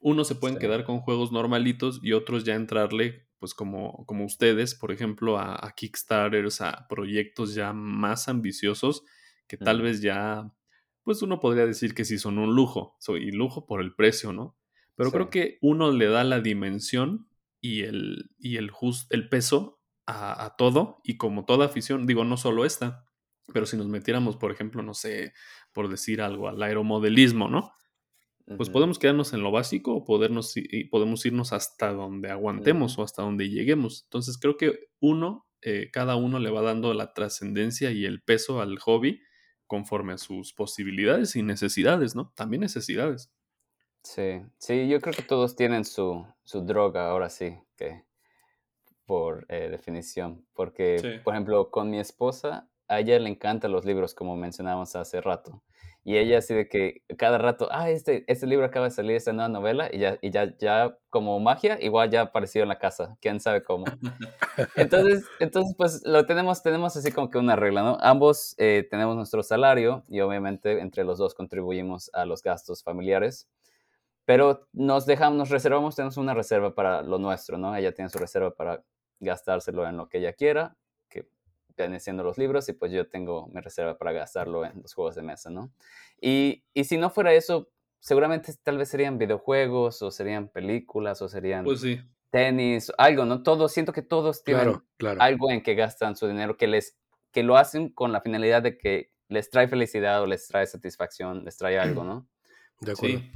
unos 0.00 0.28
se 0.28 0.34
pueden 0.34 0.58
quedar 0.58 0.84
con 0.84 1.00
juegos 1.00 1.32
normalitos 1.32 2.00
y 2.02 2.12
otros 2.12 2.44
ya 2.44 2.54
entrarle, 2.54 3.26
pues 3.38 3.54
como, 3.54 4.04
como 4.06 4.24
ustedes, 4.24 4.74
por 4.74 4.92
ejemplo, 4.92 5.38
a, 5.38 5.54
a 5.54 5.72
Kickstarters, 5.74 6.60
a 6.60 6.86
proyectos 6.88 7.54
ya 7.54 7.72
más 7.72 8.28
ambiciosos 8.28 9.04
que 9.46 9.56
tal 9.56 9.82
vez 9.82 10.02
ya, 10.02 10.52
pues 11.02 11.22
uno 11.22 11.40
podría 11.40 11.66
decir 11.66 11.94
que 11.94 12.04
sí 12.04 12.18
son 12.18 12.38
un 12.38 12.54
lujo, 12.54 12.96
soy 13.00 13.30
lujo 13.30 13.66
por 13.66 13.80
el 13.80 13.94
precio, 13.94 14.32
¿no? 14.32 14.56
Pero 14.94 15.10
creo 15.10 15.30
que 15.30 15.58
uno 15.62 15.90
le 15.92 16.06
da 16.06 16.24
la 16.24 16.40
dimensión 16.40 17.28
y 17.60 17.82
el, 17.82 18.30
y 18.38 18.56
el, 18.56 18.70
just, 18.70 19.12
el 19.12 19.28
peso 19.28 19.80
a, 20.06 20.44
a 20.44 20.56
todo 20.56 21.00
y 21.04 21.16
como 21.16 21.44
toda 21.44 21.66
afición, 21.66 22.06
digo, 22.06 22.24
no 22.24 22.36
solo 22.36 22.64
esta, 22.64 23.06
pero 23.52 23.64
si 23.64 23.76
nos 23.76 23.86
metiéramos, 23.86 24.36
por 24.36 24.52
ejemplo, 24.52 24.82
no 24.82 24.94
sé, 24.94 25.32
por 25.72 25.88
decir 25.88 26.20
algo, 26.20 26.48
al 26.48 26.62
aeromodelismo, 26.62 27.48
¿no? 27.48 27.72
Pues 28.56 28.70
podemos 28.70 28.98
quedarnos 28.98 29.32
en 29.32 29.42
lo 29.42 29.50
básico 29.50 29.94
o 29.94 30.04
podernos, 30.04 30.56
y 30.56 30.84
podemos 30.84 31.24
irnos 31.26 31.52
hasta 31.52 31.92
donde 31.92 32.30
aguantemos 32.30 32.98
o 32.98 33.02
hasta 33.02 33.22
donde 33.22 33.48
lleguemos. 33.50 34.04
Entonces 34.04 34.38
creo 34.38 34.56
que 34.56 34.88
uno, 35.00 35.46
eh, 35.60 35.90
cada 35.92 36.16
uno 36.16 36.38
le 36.38 36.50
va 36.50 36.62
dando 36.62 36.94
la 36.94 37.12
trascendencia 37.12 37.90
y 37.90 38.04
el 38.04 38.22
peso 38.22 38.60
al 38.60 38.78
hobby 38.78 39.20
conforme 39.66 40.14
a 40.14 40.18
sus 40.18 40.54
posibilidades 40.54 41.36
y 41.36 41.42
necesidades, 41.42 42.14
¿no? 42.14 42.32
También 42.34 42.62
necesidades. 42.62 43.30
Sí, 44.02 44.40
sí, 44.58 44.88
yo 44.88 45.00
creo 45.00 45.14
que 45.14 45.22
todos 45.22 45.56
tienen 45.56 45.84
su, 45.84 46.26
su 46.44 46.64
droga 46.64 47.10
ahora 47.10 47.28
sí, 47.28 47.58
que 47.76 48.04
por 49.04 49.46
eh, 49.48 49.68
definición, 49.70 50.46
porque, 50.52 51.20
por 51.24 51.34
ejemplo, 51.34 51.70
con 51.70 51.90
mi 51.90 51.98
esposa, 51.98 52.70
a 52.88 53.00
ella 53.00 53.18
le 53.18 53.30
encantan 53.30 53.72
los 53.72 53.84
libros, 53.84 54.14
como 54.14 54.36
mencionábamos 54.36 54.94
hace 54.96 55.20
rato. 55.20 55.62
Y 56.08 56.16
ella 56.16 56.38
así 56.38 56.54
de 56.54 56.70
que 56.70 57.02
cada 57.18 57.36
rato, 57.36 57.68
ah, 57.70 57.90
este, 57.90 58.24
este 58.28 58.46
libro 58.46 58.64
acaba 58.64 58.86
de 58.86 58.92
salir, 58.92 59.14
esta 59.14 59.34
nueva 59.34 59.50
novela, 59.50 59.90
y 59.92 59.98
ya, 59.98 60.16
y 60.22 60.30
ya, 60.30 60.56
ya 60.56 60.96
como 61.10 61.38
magia, 61.38 61.76
igual 61.82 62.08
ya 62.08 62.22
apareció 62.22 62.62
en 62.62 62.70
la 62.70 62.78
casa, 62.78 63.18
quién 63.20 63.40
sabe 63.40 63.62
cómo. 63.62 63.84
Entonces, 64.74 65.26
entonces 65.38 65.74
pues 65.76 66.00
lo 66.06 66.24
tenemos, 66.24 66.62
tenemos 66.62 66.96
así 66.96 67.12
como 67.12 67.28
que 67.28 67.36
una 67.36 67.56
regla, 67.56 67.82
¿no? 67.82 67.98
Ambos 68.00 68.54
eh, 68.56 68.88
tenemos 68.90 69.16
nuestro 69.16 69.42
salario 69.42 70.02
y 70.08 70.20
obviamente 70.20 70.80
entre 70.80 71.04
los 71.04 71.18
dos 71.18 71.34
contribuimos 71.34 72.10
a 72.14 72.24
los 72.24 72.42
gastos 72.42 72.82
familiares, 72.82 73.46
pero 74.24 74.66
nos 74.72 75.04
dejamos, 75.04 75.36
nos 75.36 75.50
reservamos, 75.50 75.94
tenemos 75.94 76.16
una 76.16 76.32
reserva 76.32 76.74
para 76.74 77.02
lo 77.02 77.18
nuestro, 77.18 77.58
¿no? 77.58 77.76
Ella 77.76 77.92
tiene 77.92 78.08
su 78.08 78.16
reserva 78.16 78.54
para 78.54 78.82
gastárselo 79.20 79.86
en 79.86 79.98
lo 79.98 80.08
que 80.08 80.20
ella 80.20 80.32
quiera 80.32 80.74
vienen 81.84 82.00
siendo 82.00 82.22
los 82.22 82.38
libros 82.38 82.68
y 82.68 82.72
pues 82.72 82.92
yo 82.92 83.08
tengo 83.08 83.48
mi 83.48 83.60
reserva 83.60 83.98
para 83.98 84.12
gastarlo 84.12 84.64
en 84.64 84.82
los 84.82 84.94
juegos 84.94 85.14
de 85.14 85.22
mesa, 85.22 85.50
¿no? 85.50 85.72
Y, 86.20 86.64
y 86.74 86.84
si 86.84 86.98
no 86.98 87.10
fuera 87.10 87.32
eso, 87.32 87.68
seguramente 88.00 88.52
tal 88.62 88.78
vez 88.78 88.88
serían 88.88 89.18
videojuegos 89.18 90.02
o 90.02 90.10
serían 90.10 90.48
películas 90.48 91.22
o 91.22 91.28
serían 91.28 91.64
pues 91.64 91.80
sí. 91.80 92.00
tenis, 92.30 92.92
algo, 92.98 93.24
¿no? 93.24 93.42
Todos, 93.42 93.72
siento 93.72 93.92
que 93.92 94.02
todos 94.02 94.44
tienen 94.44 94.80
algo 95.18 95.50
en 95.50 95.62
que 95.62 95.74
gastan 95.74 96.16
su 96.16 96.26
dinero, 96.26 96.56
que, 96.56 96.66
les, 96.66 96.96
que 97.32 97.42
lo 97.42 97.56
hacen 97.56 97.88
con 97.90 98.12
la 98.12 98.20
finalidad 98.20 98.62
de 98.62 98.78
que 98.78 99.12
les 99.28 99.50
trae 99.50 99.68
felicidad 99.68 100.22
o 100.22 100.26
les 100.26 100.46
trae 100.48 100.66
satisfacción, 100.66 101.44
les 101.44 101.56
trae 101.56 101.78
algo, 101.78 102.04
¿no? 102.04 102.28
De 102.80 102.92
acuerdo. 102.92 103.18
Sí. 103.18 103.32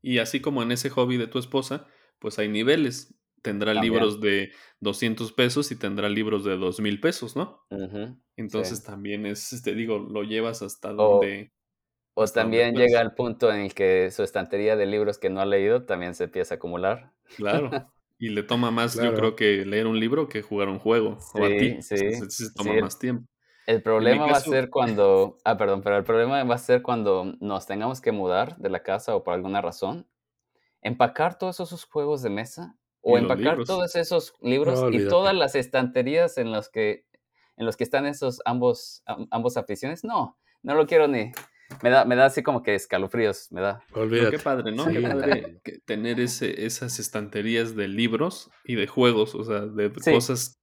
Y 0.00 0.18
así 0.18 0.40
como 0.40 0.62
en 0.62 0.72
ese 0.72 0.88
hobby 0.90 1.18
de 1.18 1.26
tu 1.26 1.38
esposa, 1.38 1.86
pues 2.18 2.38
hay 2.38 2.48
niveles 2.48 3.14
tendrá 3.42 3.74
libros 3.74 4.20
de 4.20 4.52
200 4.80 5.32
pesos 5.32 5.70
y 5.70 5.76
tendrá 5.76 6.08
libros 6.08 6.44
de 6.44 6.56
2 6.56 6.80
mil 6.80 7.00
pesos, 7.00 7.36
¿no? 7.36 7.64
Entonces 8.36 8.82
también 8.82 9.26
es, 9.26 9.62
te 9.62 9.74
digo, 9.74 9.98
lo 9.98 10.22
llevas 10.22 10.62
hasta 10.62 10.92
donde... 10.92 11.52
O 12.14 12.26
también 12.26 12.74
llega 12.74 13.00
al 13.00 13.14
punto 13.14 13.52
en 13.52 13.60
el 13.60 13.74
que 13.74 14.10
su 14.10 14.24
estantería 14.24 14.74
de 14.74 14.86
libros 14.86 15.18
que 15.18 15.30
no 15.30 15.40
ha 15.40 15.46
leído 15.46 15.84
también 15.84 16.16
se 16.16 16.24
empieza 16.24 16.54
a 16.54 16.56
acumular. 16.56 17.12
Claro. 17.36 17.70
Y 18.20 18.30
le 18.30 18.42
toma 18.42 18.72
más, 18.72 19.00
yo 19.00 19.14
creo 19.14 19.36
que 19.36 19.64
leer 19.64 19.86
un 19.86 20.00
libro 20.00 20.28
que 20.28 20.42
jugar 20.42 20.68
un 20.68 20.80
juego. 20.80 21.18
o 21.34 21.44
a 21.44 21.46
ti. 21.46 21.80
Sí, 21.82 21.96
se 22.28 22.52
toma 22.52 22.74
más 22.80 22.98
tiempo. 22.98 23.28
El 23.68 23.82
problema 23.82 24.24
va 24.24 24.38
a 24.38 24.40
ser 24.40 24.70
cuando, 24.70 25.36
ah, 25.44 25.58
perdón, 25.58 25.82
pero 25.82 25.98
el 25.98 26.02
problema 26.02 26.42
va 26.42 26.54
a 26.54 26.58
ser 26.58 26.82
cuando 26.82 27.36
nos 27.38 27.66
tengamos 27.66 28.00
que 28.00 28.12
mudar 28.12 28.56
de 28.56 28.70
la 28.70 28.82
casa 28.82 29.14
o 29.14 29.22
por 29.22 29.34
alguna 29.34 29.60
razón, 29.60 30.08
empacar 30.80 31.38
todos 31.38 31.60
esos 31.60 31.84
juegos 31.84 32.22
de 32.22 32.30
mesa 32.30 32.76
o 33.08 33.18
empacar 33.18 33.64
todos 33.64 33.96
esos 33.96 34.34
libros 34.40 34.92
y 34.92 35.06
todas 35.08 35.34
las 35.34 35.54
estanterías 35.54 36.38
en 36.38 36.52
los 36.52 36.68
que 36.68 37.06
en 37.56 37.66
los 37.66 37.76
que 37.76 37.84
están 37.84 38.06
esos 38.06 38.40
ambos 38.44 39.02
ambos 39.30 39.56
aficiones. 39.56 40.04
No, 40.04 40.38
no 40.62 40.74
lo 40.74 40.86
quiero 40.86 41.08
ni 41.08 41.32
me 41.82 41.90
da, 41.90 42.04
me 42.04 42.16
da 42.16 42.26
así 42.26 42.42
como 42.42 42.62
que 42.62 42.74
escalofríos, 42.74 43.52
me 43.52 43.60
da. 43.60 43.82
Olvídate. 43.92 44.36
qué 44.36 44.42
padre, 44.42 44.72
¿no? 44.72 44.86
Qué 44.86 45.00
padre 45.00 45.60
tener 45.84 46.18
ese, 46.18 46.64
esas 46.64 46.98
estanterías 46.98 47.76
de 47.76 47.88
libros 47.88 48.50
y 48.64 48.74
de 48.74 48.86
juegos, 48.86 49.34
o 49.34 49.44
sea, 49.44 49.60
de 49.60 49.92
cosas 49.92 50.60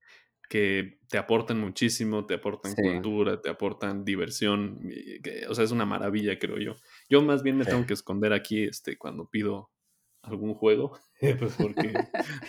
que 0.49 0.99
te 1.09 1.17
aportan 1.17 1.59
muchísimo, 1.59 2.25
te 2.25 2.35
aportan 2.35 2.73
cultura, 2.75 3.41
te 3.41 3.49
aportan 3.49 4.03
diversión, 4.03 4.79
o 5.47 5.55
sea, 5.55 5.63
es 5.63 5.71
una 5.71 5.85
maravilla, 5.85 6.37
creo 6.39 6.57
yo. 6.57 6.75
Yo 7.09 7.21
más 7.21 7.43
bien 7.43 7.57
me 7.57 7.65
tengo 7.65 7.85
que 7.85 7.93
esconder 7.93 8.33
aquí 8.33 8.63
este, 8.63 8.97
cuando 8.97 9.29
pido 9.29 9.71
algún 10.28 10.53
juego, 10.53 10.97
pues 11.39 11.55
porque 11.57 11.93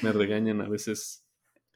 me 0.03 0.12
regañan 0.12 0.61
a 0.61 0.68
veces. 0.68 1.24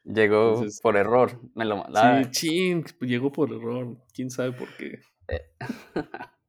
Llegó 0.03 0.65
por 0.81 0.97
error, 0.97 1.39
me 1.53 1.63
lo 1.63 1.85
Sí, 1.85 2.31
ching, 2.31 2.85
llegó 3.01 3.31
por 3.31 3.51
error, 3.53 3.97
quién 4.13 4.31
sabe 4.31 4.51
por 4.51 4.75
qué. 4.75 4.99
Eh. 5.27 5.41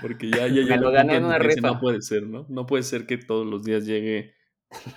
Porque 0.00 0.30
ya, 0.30 0.46
ya, 0.46 0.62
ya 0.62 0.76
me 0.76 0.78
lo 0.78 0.90
gané 0.90 1.16
en 1.16 1.26
una 1.26 1.38
rifa. 1.38 1.60
No 1.60 1.78
puede 1.78 2.00
ser, 2.00 2.26
¿no? 2.26 2.46
No 2.48 2.64
puede 2.64 2.82
ser 2.82 3.06
que 3.06 3.18
todos 3.18 3.46
los 3.46 3.64
días 3.64 3.84
llegue 3.84 4.32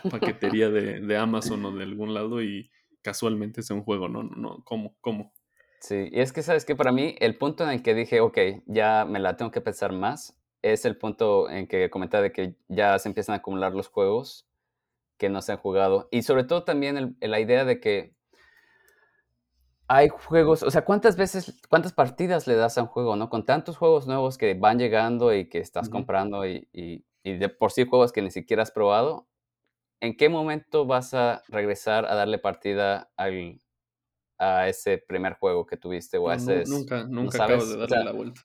paquetería 0.09 0.69
de, 0.69 1.01
de 1.01 1.17
Amazon 1.17 1.65
o 1.65 1.75
de 1.75 1.83
algún 1.83 2.13
lado 2.13 2.41
y 2.41 2.71
casualmente 3.01 3.63
sea 3.63 3.75
un 3.75 3.83
juego, 3.83 4.07
¿no? 4.07 4.23
no 4.23 4.63
¿Cómo? 4.63 4.95
¿Cómo? 5.01 5.33
Sí, 5.79 6.09
y 6.11 6.19
es 6.19 6.31
que 6.31 6.43
sabes 6.43 6.65
que 6.65 6.75
para 6.75 6.91
mí 6.91 7.15
el 7.19 7.37
punto 7.37 7.63
en 7.63 7.71
el 7.71 7.81
que 7.81 7.95
dije, 7.95 8.19
ok, 8.21 8.37
ya 8.67 9.05
me 9.05 9.19
la 9.19 9.35
tengo 9.35 9.51
que 9.51 9.61
pensar 9.61 9.91
más, 9.93 10.39
es 10.61 10.85
el 10.85 10.97
punto 10.97 11.49
en 11.49 11.67
que 11.67 11.89
comentaba 11.89 12.23
de 12.23 12.31
que 12.31 12.55
ya 12.67 12.97
se 12.99 13.09
empiezan 13.09 13.33
a 13.33 13.37
acumular 13.37 13.73
los 13.73 13.87
juegos 13.87 14.47
que 15.17 15.29
no 15.29 15.41
se 15.41 15.51
han 15.51 15.57
jugado. 15.57 16.07
Y 16.11 16.23
sobre 16.23 16.43
todo 16.43 16.63
también 16.63 17.15
la 17.19 17.39
idea 17.39 17.65
de 17.65 17.79
que 17.79 18.15
hay 19.87 20.07
juegos, 20.07 20.63
o 20.63 20.71
sea, 20.71 20.85
¿cuántas 20.85 21.17
veces, 21.17 21.61
cuántas 21.69 21.91
partidas 21.91 22.47
le 22.47 22.55
das 22.55 22.77
a 22.77 22.83
un 22.83 22.87
juego, 22.87 23.15
no? 23.17 23.29
Con 23.29 23.45
tantos 23.45 23.75
juegos 23.77 24.07
nuevos 24.07 24.37
que 24.37 24.53
van 24.53 24.79
llegando 24.79 25.33
y 25.33 25.49
que 25.49 25.59
estás 25.59 25.89
comprando 25.89 26.47
y, 26.47 26.67
y, 26.71 27.03
de 27.23 27.49
por 27.49 27.71
sí 27.71 27.85
juegos 27.85 28.13
que 28.13 28.21
ni 28.21 28.31
siquiera 28.31 28.63
has 28.63 28.71
probado, 28.71 29.27
¿en 29.99 30.15
qué 30.15 30.29
momento 30.29 30.85
vas 30.85 31.13
a 31.13 31.43
regresar 31.49 32.05
a 32.05 32.15
darle 32.15 32.37
partida 32.37 33.11
al, 33.17 33.59
a 34.37 34.69
ese 34.69 34.97
primer 34.97 35.33
juego 35.33 35.65
que 35.65 35.75
tuviste 35.75 36.17
o 36.17 36.29
a 36.29 36.35
ese... 36.35 36.63
nunca, 36.67 37.03
nunca 37.03 37.43
acabo 37.43 37.65
de 37.65 37.77
darle 37.77 38.03
la 38.05 38.11
vuelta. 38.11 38.41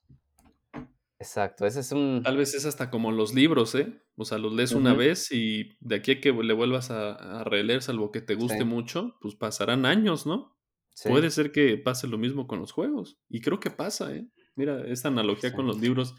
Exacto, 1.18 1.66
ese 1.66 1.80
es 1.80 1.92
un... 1.92 2.22
Tal 2.22 2.36
vez 2.36 2.54
es 2.54 2.66
hasta 2.66 2.90
como 2.90 3.10
los 3.10 3.34
libros, 3.34 3.74
¿eh? 3.74 4.02
O 4.16 4.24
sea, 4.24 4.38
los 4.38 4.52
lees 4.52 4.72
una 4.72 4.92
vez 4.92 5.32
y 5.32 5.76
de 5.80 5.96
aquí 5.96 6.12
a 6.12 6.20
que 6.20 6.32
le 6.32 6.52
vuelvas 6.52 6.90
a, 6.90 7.42
releer, 7.44 7.82
salvo 7.82 8.12
que 8.12 8.20
te 8.20 8.34
guste 8.34 8.64
mucho, 8.64 9.16
pues 9.20 9.34
pasarán 9.34 9.86
años, 9.86 10.26
¿no? 10.26 10.56
Puede 11.04 11.30
ser 11.30 11.52
que 11.52 11.76
pase 11.78 12.06
lo 12.06 12.18
mismo 12.18 12.46
con 12.46 12.58
los 12.58 12.72
juegos. 12.72 13.18
Y 13.28 13.40
creo 13.40 13.60
que 13.60 13.70
pasa, 13.70 14.14
¿eh? 14.14 14.28
Mira, 14.54 14.86
esta 14.86 15.08
analogía 15.08 15.52
con 15.52 15.66
los 15.66 15.80
libros 15.80 16.14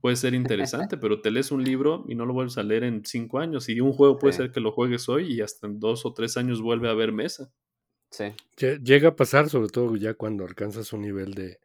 puede 0.00 0.16
ser 0.16 0.34
interesante, 0.34 0.96
pero 1.00 1.20
te 1.20 1.30
lees 1.30 1.50
un 1.50 1.64
libro 1.64 2.04
y 2.08 2.14
no 2.14 2.26
lo 2.26 2.32
vuelves 2.32 2.58
a 2.58 2.62
leer 2.62 2.84
en 2.84 3.04
cinco 3.04 3.38
años. 3.38 3.68
Y 3.68 3.80
un 3.80 3.92
juego 3.92 4.18
puede 4.18 4.34
ser 4.34 4.52
que 4.52 4.60
lo 4.60 4.72
juegues 4.72 5.08
hoy 5.08 5.32
y 5.32 5.40
hasta 5.40 5.66
en 5.66 5.80
dos 5.80 6.06
o 6.06 6.12
tres 6.12 6.36
años 6.36 6.60
vuelve 6.60 6.88
a 6.88 6.92
haber 6.92 7.12
mesa. 7.12 7.52
Sí. 8.10 8.32
Llega 8.82 9.10
a 9.10 9.16
pasar, 9.16 9.48
sobre 9.48 9.68
todo 9.68 9.96
ya 9.96 10.14
cuando 10.14 10.44
alcanzas 10.44 10.92
un 10.92 11.02
nivel 11.02 11.34
de, 11.34 11.58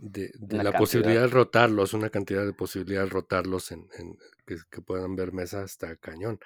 de, 0.00 0.30
la 0.50 0.72
posibilidad 0.72 1.22
de 1.22 1.26
rotarlos, 1.26 1.92
una 1.92 2.10
cantidad 2.10 2.46
de 2.46 2.52
posibilidad 2.52 3.02
de 3.02 3.10
rotarlos 3.10 3.72
en, 3.72 3.88
que, 4.46 4.80
puedan 4.80 5.16
ver 5.16 5.32
mesa 5.32 5.62
hasta 5.62 5.96
cañón. 5.96 6.38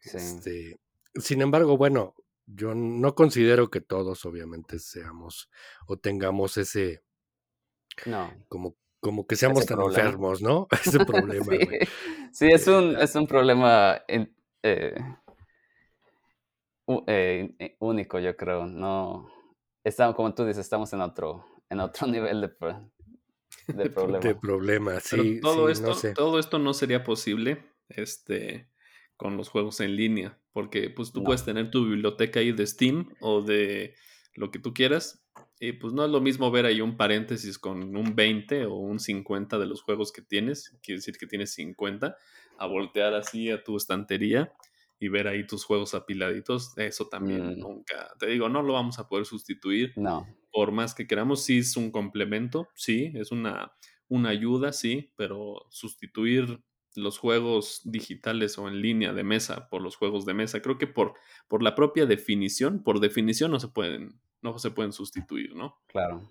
Este, 0.00 0.78
sin 1.14 1.40
embargo, 1.42 1.76
bueno, 1.76 2.14
yo 2.46 2.74
no 2.74 3.14
considero 3.14 3.70
que 3.70 3.80
todos 3.80 4.24
obviamente 4.26 4.78
seamos 4.78 5.48
o 5.86 5.96
tengamos 5.96 6.56
ese 6.56 7.02
no. 8.06 8.30
como, 8.48 8.76
como 9.00 9.26
que 9.26 9.36
seamos 9.36 9.64
tan 9.64 9.80
enfermos, 9.80 10.42
¿no? 10.42 10.68
Ese 10.84 10.98
problema. 11.06 11.52
sí. 12.32 12.48
es 12.48 12.66
un, 12.66 12.96
es 12.96 13.14
un 13.14 13.26
problema 13.26 14.02
eh, 14.08 14.28
eh, 14.62 14.94
eh, 17.06 17.76
único, 17.78 18.18
yo 18.18 18.36
creo. 18.36 18.66
No, 18.66 19.30
estamos, 19.84 20.14
como 20.14 20.34
tú 20.34 20.44
dices, 20.44 20.64
estamos 20.64 20.92
en 20.92 21.00
otro, 21.00 21.44
en 21.72 21.80
otro 21.80 22.06
nivel 22.08 22.40
de, 22.42 22.48
de 23.68 23.90
problema. 23.90 24.20
De 24.20 24.34
problema, 24.34 25.00
sí. 25.00 25.40
todo, 25.40 25.66
sí, 25.66 25.72
esto, 25.72 25.86
no 25.88 25.94
sé. 25.94 26.14
todo 26.14 26.38
esto 26.38 26.58
no 26.58 26.74
sería 26.74 27.04
posible 27.04 27.64
este, 27.88 28.68
con 29.16 29.36
los 29.36 29.48
juegos 29.48 29.80
en 29.80 29.96
línea, 29.96 30.38
porque 30.52 30.90
pues 30.90 31.12
tú 31.12 31.20
No. 31.20 31.26
puedes 31.26 31.44
tener 31.44 31.70
tu 31.70 31.84
biblioteca 31.86 32.40
ahí 32.40 32.52
de 32.52 32.66
Steam 32.66 33.14
o 33.20 33.42
de 33.42 33.94
lo 34.34 34.50
que 34.50 34.58
tú 34.58 34.72
quieras, 34.72 35.24
y 35.60 35.72
pues 35.72 35.92
no 35.92 36.04
es 36.04 36.10
lo 36.10 36.20
mismo 36.20 36.50
ver 36.50 36.66
ahí 36.66 36.80
un 36.80 36.96
paréntesis 36.96 37.58
con 37.58 37.96
un 37.96 38.14
20 38.16 38.66
o 38.66 38.74
un 38.74 38.98
50 38.98 39.58
de 39.58 39.66
los 39.66 39.82
juegos 39.82 40.10
que 40.12 40.22
tienes, 40.22 40.76
quiere 40.82 40.98
decir 40.98 41.16
que 41.18 41.26
tienes 41.26 41.52
50, 41.54 42.16
a 42.58 42.66
voltear 42.66 43.14
así 43.14 43.50
a 43.50 43.62
tu 43.62 43.76
estantería 43.76 44.52
y 44.98 45.08
ver 45.08 45.28
ahí 45.28 45.46
tus 45.46 45.64
juegos 45.64 45.94
apiladitos, 45.94 46.76
eso 46.78 47.08
también 47.08 47.56
Mm. 47.56 47.60
nunca, 47.60 48.12
te 48.18 48.26
digo, 48.26 48.48
no 48.48 48.62
lo 48.62 48.72
vamos 48.72 48.98
a 48.98 49.06
poder 49.08 49.26
sustituir 49.26 49.92
No, 49.96 50.26
por 50.52 50.70
más 50.70 50.94
que 50.94 51.06
queramos, 51.06 51.44
sí 51.44 51.58
es 51.58 51.76
un 51.76 51.90
complemento, 51.90 52.68
sí, 52.74 53.12
es 53.14 53.32
una, 53.32 53.72
una 54.08 54.28
ayuda, 54.28 54.72
sí, 54.72 55.12
pero 55.16 55.66
sustituir 55.70 56.62
los 56.94 57.18
juegos 57.18 57.80
digitales 57.84 58.58
o 58.58 58.68
en 58.68 58.82
línea 58.82 59.14
de 59.14 59.24
mesa 59.24 59.68
por 59.70 59.80
los 59.80 59.96
juegos 59.96 60.26
de 60.26 60.34
mesa, 60.34 60.60
creo 60.60 60.76
que 60.76 60.86
por, 60.86 61.14
por 61.48 61.62
la 61.62 61.74
propia 61.74 62.04
definición, 62.04 62.82
por 62.82 63.00
definición 63.00 63.50
no 63.50 63.58
se 63.58 63.68
pueden, 63.68 64.20
no 64.42 64.58
se 64.58 64.70
pueden 64.70 64.92
sustituir, 64.92 65.54
¿no? 65.54 65.80
claro. 65.86 66.30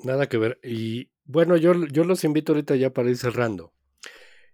Nada 0.00 0.28
que 0.28 0.38
ver. 0.38 0.60
Y 0.62 1.10
bueno, 1.24 1.56
yo, 1.56 1.74
yo 1.86 2.04
los 2.04 2.22
invito 2.22 2.52
ahorita 2.52 2.76
ya 2.76 2.92
para 2.92 3.10
ir 3.10 3.16
cerrando. 3.16 3.74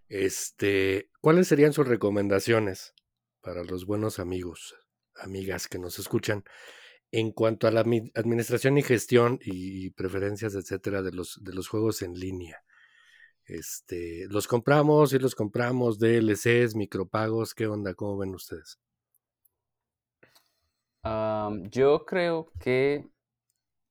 Este, 0.08 1.10
¿cuáles 1.20 1.48
serían 1.48 1.74
sus 1.74 1.86
recomendaciones 1.86 2.94
para 3.42 3.62
los 3.62 3.84
buenos 3.84 4.18
amigos, 4.18 4.74
amigas 5.16 5.68
que 5.68 5.78
nos 5.78 5.98
escuchan 5.98 6.44
en 7.18 7.32
cuanto 7.32 7.66
a 7.66 7.70
la 7.70 7.84
admi- 7.84 8.10
administración 8.14 8.78
y 8.78 8.82
gestión 8.82 9.38
y 9.42 9.90
preferencias, 9.90 10.54
etcétera, 10.54 11.02
de 11.02 11.12
los, 11.12 11.42
de 11.42 11.54
los 11.54 11.68
juegos 11.68 12.02
en 12.02 12.14
línea? 12.14 12.62
Este, 13.46 14.26
los 14.30 14.46
compramos 14.48 15.12
y 15.12 15.18
los 15.18 15.34
compramos, 15.34 15.98
DLCs, 15.98 16.74
micropagos, 16.76 17.54
¿qué 17.54 17.66
onda? 17.66 17.94
¿Cómo 17.94 18.18
ven 18.18 18.34
ustedes? 18.34 18.78
Yo 21.70 22.04
creo 22.06 22.50
que 22.58 23.06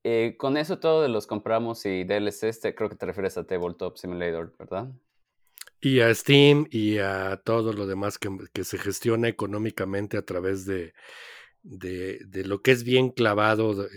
eh, 0.04 0.36
con 0.38 0.58
eso 0.58 0.80
todo 0.80 1.02
de 1.04 1.10
los 1.10 1.28
compramos 1.28 1.86
y 1.86 2.04
DLCs, 2.04 2.60
te, 2.62 2.76
creo 2.76 2.90
que 2.90 2.96
te 2.96 3.06
refieres 3.06 3.38
a 3.38 3.46
Tabletop 3.46 3.98
Simulator, 3.98 4.56
¿verdad? 4.58 4.92
Y 5.82 6.00
a 6.00 6.14
Steam 6.16 6.66
y 6.72 6.98
a 7.00 7.42
todo 7.44 7.74
lo 7.74 7.86
demás 7.86 8.18
que, 8.18 8.30
que 8.54 8.64
se 8.64 8.78
gestiona 8.78 9.28
económicamente 9.28 10.18
a 10.18 10.26
través 10.26 10.66
de, 10.66 10.94
de, 11.64 12.20
de 12.26 12.46
lo 12.46 12.62
que 12.62 12.72
es 12.72 12.84
bien 12.84 13.10
clavado, 13.10 13.86
eh, 13.86 13.90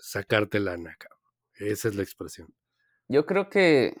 sacarte 0.00 0.60
lana. 0.60 0.96
Esa 1.54 1.88
es 1.88 1.94
la 1.96 2.02
expresión. 2.02 2.54
Yo 3.08 3.26
creo 3.26 3.50
que 3.50 3.96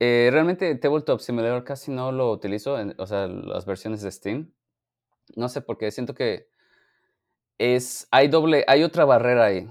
eh, 0.00 0.28
realmente 0.32 0.74
Tabletop 0.76 1.20
Simulator 1.20 1.64
casi 1.64 1.90
no 1.90 2.12
lo 2.12 2.30
utilizo, 2.32 2.78
en- 2.78 2.94
o 2.98 3.06
sea, 3.06 3.26
las 3.26 3.66
versiones 3.66 4.02
de 4.02 4.10
Steam. 4.12 4.52
No 5.36 5.48
sé 5.48 5.60
por 5.62 5.78
qué, 5.78 5.90
siento 5.90 6.14
que 6.14 6.48
es, 7.58 8.08
hay 8.10 8.28
doble, 8.28 8.64
hay 8.66 8.82
otra 8.82 9.04
barrera 9.04 9.46
ahí. 9.46 9.68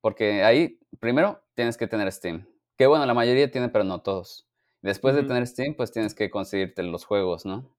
Porque 0.00 0.42
ahí, 0.42 0.78
primero, 1.00 1.42
tienes 1.54 1.76
que 1.76 1.86
tener 1.86 2.10
Steam. 2.12 2.46
Que 2.76 2.86
bueno, 2.86 3.06
la 3.06 3.14
mayoría 3.14 3.50
tiene, 3.50 3.68
pero 3.68 3.84
no 3.84 4.02
todos. 4.02 4.48
Después 4.80 5.14
de 5.14 5.22
tener 5.22 5.46
Steam, 5.46 5.74
pues 5.76 5.92
tienes 5.92 6.14
que 6.14 6.30
conseguirte 6.30 6.82
los 6.82 7.04
juegos, 7.04 7.44
¿no? 7.46 7.72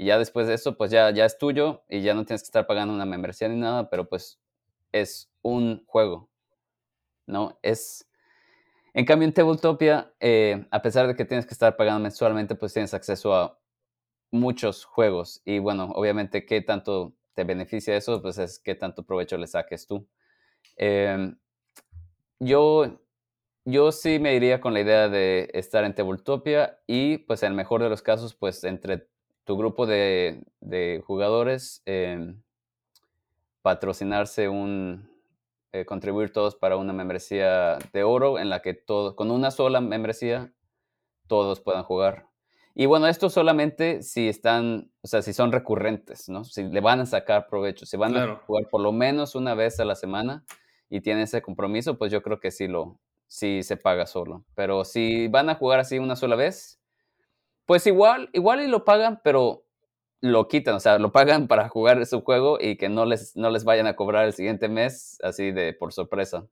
Y 0.00 0.06
ya 0.06 0.18
después 0.18 0.46
de 0.46 0.54
eso, 0.54 0.78
pues 0.78 0.90
ya, 0.90 1.10
ya 1.10 1.26
es 1.26 1.36
tuyo 1.36 1.84
y 1.86 2.00
ya 2.00 2.14
no 2.14 2.24
tienes 2.24 2.40
que 2.40 2.46
estar 2.46 2.66
pagando 2.66 2.94
una 2.94 3.04
membresía 3.04 3.50
ni 3.50 3.56
nada, 3.60 3.90
pero 3.90 4.08
pues 4.08 4.40
es 4.92 5.30
un 5.42 5.84
juego, 5.84 6.30
¿no? 7.26 7.58
Es... 7.60 8.08
En 8.94 9.04
cambio, 9.04 9.28
en 9.28 9.34
Tabletopia, 9.34 10.10
eh, 10.18 10.66
a 10.70 10.80
pesar 10.80 11.06
de 11.06 11.14
que 11.14 11.26
tienes 11.26 11.44
que 11.44 11.52
estar 11.52 11.76
pagando 11.76 12.00
mensualmente, 12.00 12.54
pues 12.54 12.72
tienes 12.72 12.94
acceso 12.94 13.34
a 13.34 13.60
muchos 14.30 14.86
juegos. 14.86 15.42
Y 15.44 15.58
bueno, 15.58 15.92
obviamente, 15.94 16.46
¿qué 16.46 16.62
tanto 16.62 17.14
te 17.34 17.44
beneficia 17.44 17.94
eso? 17.94 18.22
Pues 18.22 18.38
es 18.38 18.58
qué 18.58 18.74
tanto 18.74 19.04
provecho 19.04 19.36
le 19.36 19.48
saques 19.48 19.86
tú. 19.86 20.08
Em, 20.76 21.38
yo, 22.38 23.02
yo 23.66 23.92
sí 23.92 24.18
me 24.18 24.34
iría 24.34 24.62
con 24.62 24.72
la 24.72 24.80
idea 24.80 25.10
de 25.10 25.50
estar 25.52 25.84
en 25.84 25.94
Tabletopia 25.94 26.80
y 26.86 27.18
pues 27.18 27.42
en 27.42 27.50
el 27.50 27.54
mejor 27.54 27.82
de 27.82 27.90
los 27.90 28.00
casos, 28.00 28.34
pues 28.34 28.64
entre 28.64 29.09
tu 29.50 29.56
grupo 29.56 29.84
de, 29.84 30.44
de 30.60 31.02
jugadores, 31.04 31.82
em, 31.84 32.40
patrocinarse 33.62 34.48
un, 34.48 35.10
eh, 35.72 35.84
contribuir 35.84 36.32
todos 36.32 36.54
para 36.54 36.76
una 36.76 36.92
membresía 36.92 37.76
de 37.92 38.04
oro 38.04 38.38
en 38.38 38.48
la 38.48 38.62
que 38.62 38.74
todos, 38.74 39.16
con 39.16 39.32
una 39.32 39.50
sola 39.50 39.80
membresía, 39.80 40.52
todos 41.26 41.60
puedan 41.60 41.82
jugar. 41.82 42.28
Y 42.76 42.86
bueno, 42.86 43.08
esto 43.08 43.28
solamente 43.28 44.04
si 44.04 44.28
están, 44.28 44.92
o 45.02 45.08
sea, 45.08 45.20
si 45.20 45.32
son 45.32 45.50
recurrentes, 45.50 46.28
¿no? 46.28 46.44
Si 46.44 46.62
le 46.62 46.80
van 46.80 47.00
a 47.00 47.06
sacar 47.06 47.48
provecho, 47.48 47.86
si 47.86 47.96
van 47.96 48.12
Claro. 48.12 48.34
a 48.34 48.46
jugar 48.46 48.68
por 48.70 48.80
lo 48.80 48.92
menos 48.92 49.34
una 49.34 49.54
vez 49.56 49.80
a 49.80 49.84
la 49.84 49.96
semana 49.96 50.44
y 50.88 51.00
tienen 51.00 51.24
ese 51.24 51.42
compromiso, 51.42 51.98
pues 51.98 52.12
yo 52.12 52.22
creo 52.22 52.38
que 52.38 52.52
sí 52.52 52.68
lo, 52.68 53.00
sí 53.26 53.64
se 53.64 53.76
paga 53.76 54.06
solo. 54.06 54.44
Pero 54.54 54.84
si 54.84 55.26
van 55.26 55.50
a 55.50 55.56
jugar 55.56 55.80
así 55.80 55.98
una 55.98 56.14
sola 56.14 56.36
vez, 56.36 56.79
pues 57.70 57.86
igual, 57.86 58.30
igual 58.32 58.60
y 58.62 58.66
lo 58.66 58.84
pagan, 58.84 59.20
pero 59.22 59.64
lo 60.20 60.48
quitan, 60.48 60.74
o 60.74 60.80
sea, 60.80 60.98
lo 60.98 61.12
pagan 61.12 61.46
para 61.46 61.68
jugar 61.68 62.04
su 62.04 62.20
juego 62.22 62.58
y 62.60 62.76
que 62.76 62.88
no 62.88 63.04
les, 63.06 63.36
no 63.36 63.48
les 63.48 63.62
vayan 63.62 63.86
a 63.86 63.94
cobrar 63.94 64.24
el 64.26 64.32
siguiente 64.32 64.68
mes 64.68 65.18
así 65.22 65.52
de 65.52 65.72
por 65.72 65.92
sorpresa. 65.92 66.48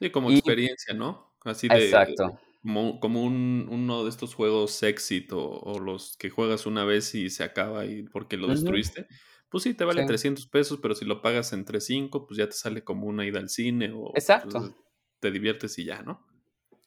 Sí, 0.00 0.10
como 0.10 0.28
Y- 0.28 0.38
experiencia, 0.38 0.92
¿no? 0.92 1.36
Así 1.44 1.68
de, 1.68 1.84
Exacto. 1.84 2.36
como, 2.62 2.98
como 2.98 3.22
un, 3.22 3.68
uno 3.70 4.02
de 4.02 4.10
estos 4.10 4.34
juegos 4.34 4.82
exit 4.82 5.30
o, 5.32 5.40
o 5.60 5.78
los 5.78 6.16
que 6.16 6.30
juegas 6.30 6.66
una 6.66 6.82
vez 6.84 7.14
y 7.14 7.30
se 7.30 7.44
acaba 7.44 7.84
y 7.84 8.02
porque 8.02 8.36
lo 8.36 8.48
destruiste, 8.48 9.06
pues 9.50 9.62
sí, 9.62 9.74
te 9.74 9.84
vale 9.84 10.00
Sí. 10.02 10.08
300 10.08 10.48
pesos, 10.48 10.80
pero 10.82 10.96
si 10.96 11.04
lo 11.04 11.22
pagas 11.22 11.52
entre 11.52 11.80
5, 11.80 12.26
pues 12.26 12.38
ya 12.38 12.46
te 12.48 12.56
sale 12.56 12.82
como 12.82 13.06
una 13.06 13.24
ida 13.24 13.38
al 13.38 13.50
cine 13.50 13.92
o 13.94 14.10
Exacto. 14.16 14.58
pues, 14.58 14.72
te 15.20 15.30
diviertes 15.30 15.78
y 15.78 15.84
ya, 15.84 16.02
¿no? 16.02 16.26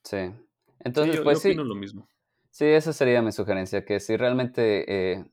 Sí. 0.03 0.18
Sí, 0.18 0.34
Entonces, 0.82 1.16
yo, 1.16 1.24
pues 1.24 1.38
yo 1.38 1.41
sí, 1.43 1.47
opino 1.51 1.64
lo 1.64 1.76
mismo. 1.76 2.09
Sí, 2.53 2.65
esa 2.65 2.93
sería 2.93 3.21
mi 3.21 3.31
sugerencia, 3.33 3.85
que 3.85 3.99
si 3.99 4.15
realmente 4.17 5.13
eh, 5.13 5.25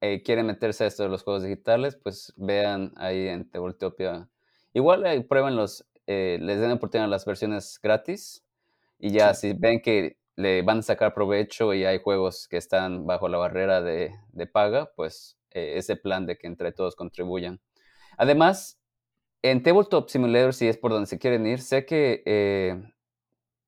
eh, 0.00 0.22
quieren 0.22 0.46
meterse 0.46 0.84
a 0.84 0.86
esto 0.88 1.02
de 1.04 1.08
los 1.10 1.22
juegos 1.24 1.42
digitales, 1.44 1.96
pues 1.96 2.32
vean 2.36 2.92
ahí 2.96 3.28
en 3.28 3.50
Tabletopia. 3.50 4.28
Igual 4.74 5.06
ahí 5.06 5.22
prueben 5.24 5.56
los, 5.56 5.86
eh, 6.06 6.38
les 6.42 6.60
den 6.60 6.72
oportunidad 6.72 7.06
a 7.06 7.10
las 7.10 7.24
versiones 7.26 7.80
gratis 7.82 8.44
y 8.98 9.12
ya 9.12 9.34
Sí. 9.34 9.40
si 9.48 9.54
ven 9.54 9.80
que 9.82 10.18
le 10.36 10.62
van 10.62 10.80
a 10.80 10.82
sacar 10.82 11.14
provecho 11.14 11.74
y 11.74 11.84
hay 11.84 12.00
juegos 12.00 12.48
que 12.48 12.58
están 12.58 13.06
bajo 13.06 13.28
la 13.28 13.38
barrera 13.38 13.82
de, 13.82 14.12
de 14.32 14.46
paga, 14.48 14.92
pues 14.96 15.38
eh, 15.52 15.74
ese 15.78 15.96
plan 15.96 16.26
de 16.26 16.38
que 16.38 16.48
entre 16.48 16.72
todos 16.72 16.96
contribuyan. 16.96 17.60
Además, 18.18 18.80
en 19.42 19.62
Tabletop 19.62 20.08
Simulator, 20.10 20.54
si 20.54 20.68
es 20.68 20.78
por 20.78 20.92
donde 20.92 21.06
se 21.08 21.18
quieren 21.18 21.46
ir, 21.46 21.60
sé 21.62 21.86
que 21.86 22.22
eh, 22.26 22.82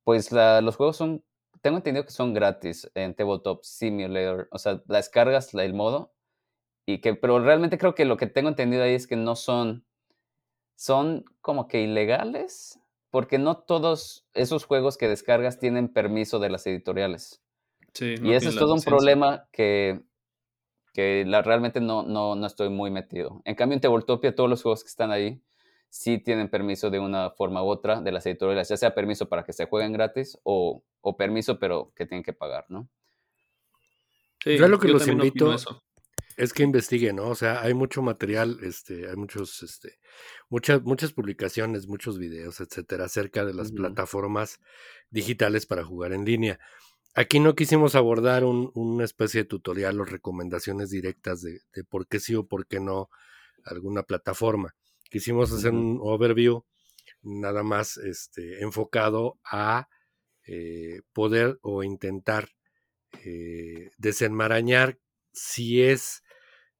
pues 0.04 0.32
la- 0.32 0.60
los 0.60 0.76
juegos 0.76 0.96
son, 0.96 1.24
tengo 1.62 1.78
entendido 1.78 2.04
que 2.04 2.12
son 2.12 2.34
gratis 2.34 2.90
en 2.94 3.14
Tabletop 3.14 3.62
Simulator, 3.64 4.48
o 4.50 4.58
sea, 4.58 4.82
la 4.86 4.98
descargas 4.98 5.54
la- 5.54 5.64
el 5.64 5.74
modo 5.74 6.12
y 6.86 7.00
que, 7.00 7.14
pero 7.14 7.38
realmente 7.40 7.78
creo 7.78 7.94
que 7.94 8.04
lo 8.04 8.16
que 8.16 8.26
tengo 8.26 8.48
entendido 8.48 8.82
ahí 8.82 8.94
es 8.94 9.06
que 9.06 9.16
no 9.16 9.36
son, 9.36 9.84
son 10.76 11.24
como 11.40 11.68
que 11.68 11.82
ilegales, 11.82 12.80
porque 13.10 13.38
no 13.38 13.58
todos 13.58 14.26
esos 14.34 14.64
juegos 14.64 14.96
que 14.96 15.08
descargas 15.08 15.58
tienen 15.58 15.88
permiso 15.88 16.38
de 16.38 16.50
las 16.50 16.66
editoriales. 16.66 17.42
Sí, 17.94 18.14
Y 18.16 18.20
no 18.20 18.30
ese 18.30 18.38
tiene 18.40 18.50
es 18.50 18.56
todo 18.56 18.74
un 18.74 18.82
problema 18.82 19.48
que, 19.52 20.02
que 20.92 21.24
la, 21.26 21.42
realmente 21.42 21.80
no, 21.80 22.02
no, 22.02 22.34
no 22.34 22.46
estoy 22.46 22.68
muy 22.70 22.90
metido. 22.90 23.42
En 23.44 23.54
cambio, 23.54 23.74
en 23.74 23.80
Tabletopia, 23.80 24.34
todos 24.34 24.50
los 24.50 24.62
juegos 24.62 24.82
que 24.82 24.88
están 24.88 25.10
ahí 25.10 25.40
sí 25.90 26.18
tienen 26.18 26.50
permiso 26.50 26.90
de 26.90 27.00
una 27.00 27.30
forma 27.30 27.62
u 27.62 27.66
otra 27.68 28.00
de 28.00 28.12
las 28.12 28.26
editoriales, 28.26 28.68
ya 28.68 28.76
sea 28.76 28.94
permiso 28.94 29.28
para 29.28 29.44
que 29.44 29.52
se 29.52 29.66
jueguen 29.66 29.92
gratis 29.92 30.38
o, 30.42 30.82
o 31.08 31.16
permiso, 31.16 31.58
pero 31.58 31.92
que 31.96 32.06
tienen 32.06 32.22
que 32.24 32.32
pagar, 32.32 32.66
¿no? 32.68 32.88
Sí, 34.42 34.56
Yo 34.56 34.68
lo 34.68 34.78
que 34.78 34.88
yo 34.88 34.94
los 34.94 35.08
invito 35.08 35.56
es 36.36 36.52
que 36.52 36.62
investiguen, 36.62 37.16
¿no? 37.16 37.28
O 37.28 37.34
sea, 37.34 37.62
hay 37.62 37.74
mucho 37.74 38.00
material, 38.00 38.58
este, 38.62 39.08
hay 39.10 39.16
muchos, 39.16 39.62
este, 39.64 39.98
muchas, 40.48 40.82
muchas 40.82 41.12
publicaciones, 41.12 41.88
muchos 41.88 42.16
videos, 42.18 42.60
etcétera, 42.60 43.06
acerca 43.06 43.44
de 43.44 43.54
las 43.54 43.72
plataformas 43.72 44.60
digitales 45.10 45.66
para 45.66 45.84
jugar 45.84 46.12
en 46.12 46.24
línea. 46.24 46.60
Aquí 47.14 47.40
no 47.40 47.56
quisimos 47.56 47.96
abordar 47.96 48.44
un- 48.44 48.70
una 48.74 49.04
especie 49.04 49.42
de 49.42 49.48
tutorial 49.48 50.00
o 50.00 50.04
recomendaciones 50.04 50.90
directas 50.90 51.42
de, 51.42 51.62
de 51.74 51.82
por 51.82 52.06
qué 52.06 52.20
sí 52.20 52.36
o 52.36 52.46
por 52.46 52.68
qué 52.68 52.78
no 52.78 53.10
alguna 53.64 54.04
plataforma. 54.04 54.76
Quisimos 55.10 55.52
hacer 55.52 55.72
un 55.72 55.98
overview 56.00 56.64
nada 57.22 57.64
más 57.64 57.96
este, 57.96 58.62
enfocado 58.62 59.40
a 59.42 59.88
eh, 60.48 61.02
poder 61.12 61.58
o 61.62 61.82
intentar 61.82 62.48
eh, 63.24 63.90
desenmarañar 63.98 64.98
si 65.32 65.82
es 65.82 66.22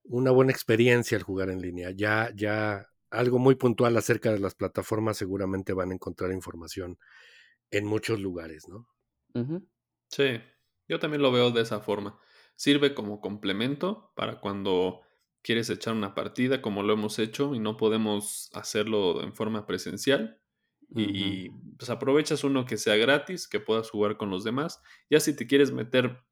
una 0.05 0.31
buena 0.31 0.53
experiencia 0.53 1.17
al 1.19 1.25
jugar 1.25 1.51
en 1.51 1.61
línea. 1.61 1.91
Ya, 1.95 2.31
ya 2.35 2.87
algo 3.11 3.39
muy 3.39 3.57
puntual 3.57 3.97
acerca 3.97 4.33
de 4.33 4.39
las 4.39 4.55
plataformas, 4.55 5.19
seguramente 5.19 5.73
van 5.75 5.91
a 5.91 5.95
encontrar 5.95 6.33
información 6.33 6.99
en 7.71 7.87
muchos 7.87 8.21
lugares, 8.21 8.69
¿no? 8.69 8.89
Sí, 10.11 10.41
yo 10.89 10.99
también 10.99 11.23
lo 11.23 11.33
veo 11.33 11.51
de 11.51 11.63
esa 11.63 11.81
forma. 11.81 12.19
Sirve 12.57 12.95
como 12.95 13.21
complemento 13.21 14.13
para 14.17 14.41
cuando 14.41 15.03
quieres 15.43 15.71
echar 15.71 15.95
una 15.95 16.15
partida 16.15 16.61
como 16.63 16.83
lo 16.83 16.95
hemos 16.95 17.19
hecho 17.19 17.55
y 17.55 17.61
no 17.61 17.77
podemos 17.77 18.51
hacerlo 18.55 19.23
en 19.23 19.35
forma 19.35 19.67
presencial. 19.67 20.41
Y 20.95 21.51
pues 21.79 21.91
aprovechas 21.91 22.45
uno 22.45 22.65
que 22.65 22.79
sea 22.79 22.97
gratis, 22.97 23.47
que 23.47 23.61
puedas 23.61 23.91
jugar 23.91 24.17
con 24.17 24.31
los 24.31 24.43
demás. 24.43 24.81
Ya 25.11 25.21
si 25.21 25.37
te 25.37 25.47
quieres 25.47 25.71
meter 25.71 26.23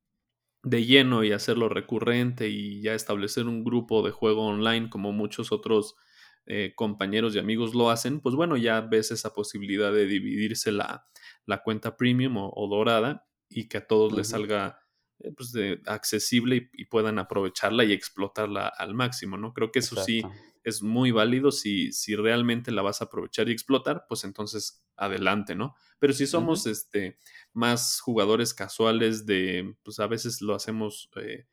de 0.63 0.85
lleno 0.85 1.23
y 1.25 1.33
hacerlo 1.33 1.69
recurrente 1.69 2.49
y 2.49 2.81
ya 2.83 2.95
establecer 2.95 3.47
un 3.47 3.63
grupo 3.63 4.03
de 4.03 4.11
juego 4.11 4.47
online 4.47 4.91
como 4.91 5.13
muchos 5.13 5.53
otros 5.53 5.95
eh, 6.47 6.73
compañeros 6.75 7.35
y 7.35 7.39
amigos 7.39 7.75
lo 7.75 7.91
hacen, 7.91 8.21
pues 8.21 8.35
bueno, 8.35 8.57
ya 8.57 8.81
ves 8.81 9.11
esa 9.11 9.33
posibilidad 9.33 9.93
de 9.93 10.07
dividirse 10.07 10.73
la, 10.73 11.07
la 11.45 11.63
cuenta 11.63 11.97
premium 11.97 12.37
o, 12.37 12.69
dorada 12.69 13.27
y 13.49 13.69
que 13.69 13.79
a 13.79 13.87
todos 13.87 14.13
les 14.13 14.29
salga 14.29 14.81
eh, 15.21 15.33
pues 15.37 15.53
de, 15.53 15.81
accesible 15.87 16.71
y, 16.73 16.87
puedan 16.87 17.19
aprovecharla 17.19 17.85
y 17.85 17.93
explotarla 17.93 18.69
al 18.69 18.95
máximo, 18.95 19.37
¿no? 19.37 19.53
Creo 19.53 19.71
que 19.71 19.81
eso 19.81 20.03
sí 20.03 20.23
es 20.67 20.83
muy 20.83 21.13
válido 21.13 21.53
si, 21.53 21.93
si 21.93 22.17
realmente 22.17 22.73
la 22.73 22.83
vas 22.83 23.01
a 23.01 23.05
aprovechar 23.05 23.49
y 23.49 23.53
explotar, 23.53 24.05
pues 24.09 24.25
entonces 24.25 24.85
adelante, 24.97 25.55
¿no? 25.55 25.77
Pero 26.01 26.13
si 26.13 26.27
somos 26.27 26.67
este, 26.67 27.19
más 27.53 28.01
jugadores 28.01 28.53
casuales 28.53 29.27
de, 29.27 29.77
pues 29.85 30.01
a 30.01 30.09
veces 30.09 30.43
lo 30.43 30.57
hacemos 30.57 31.09
eh, 31.23 31.47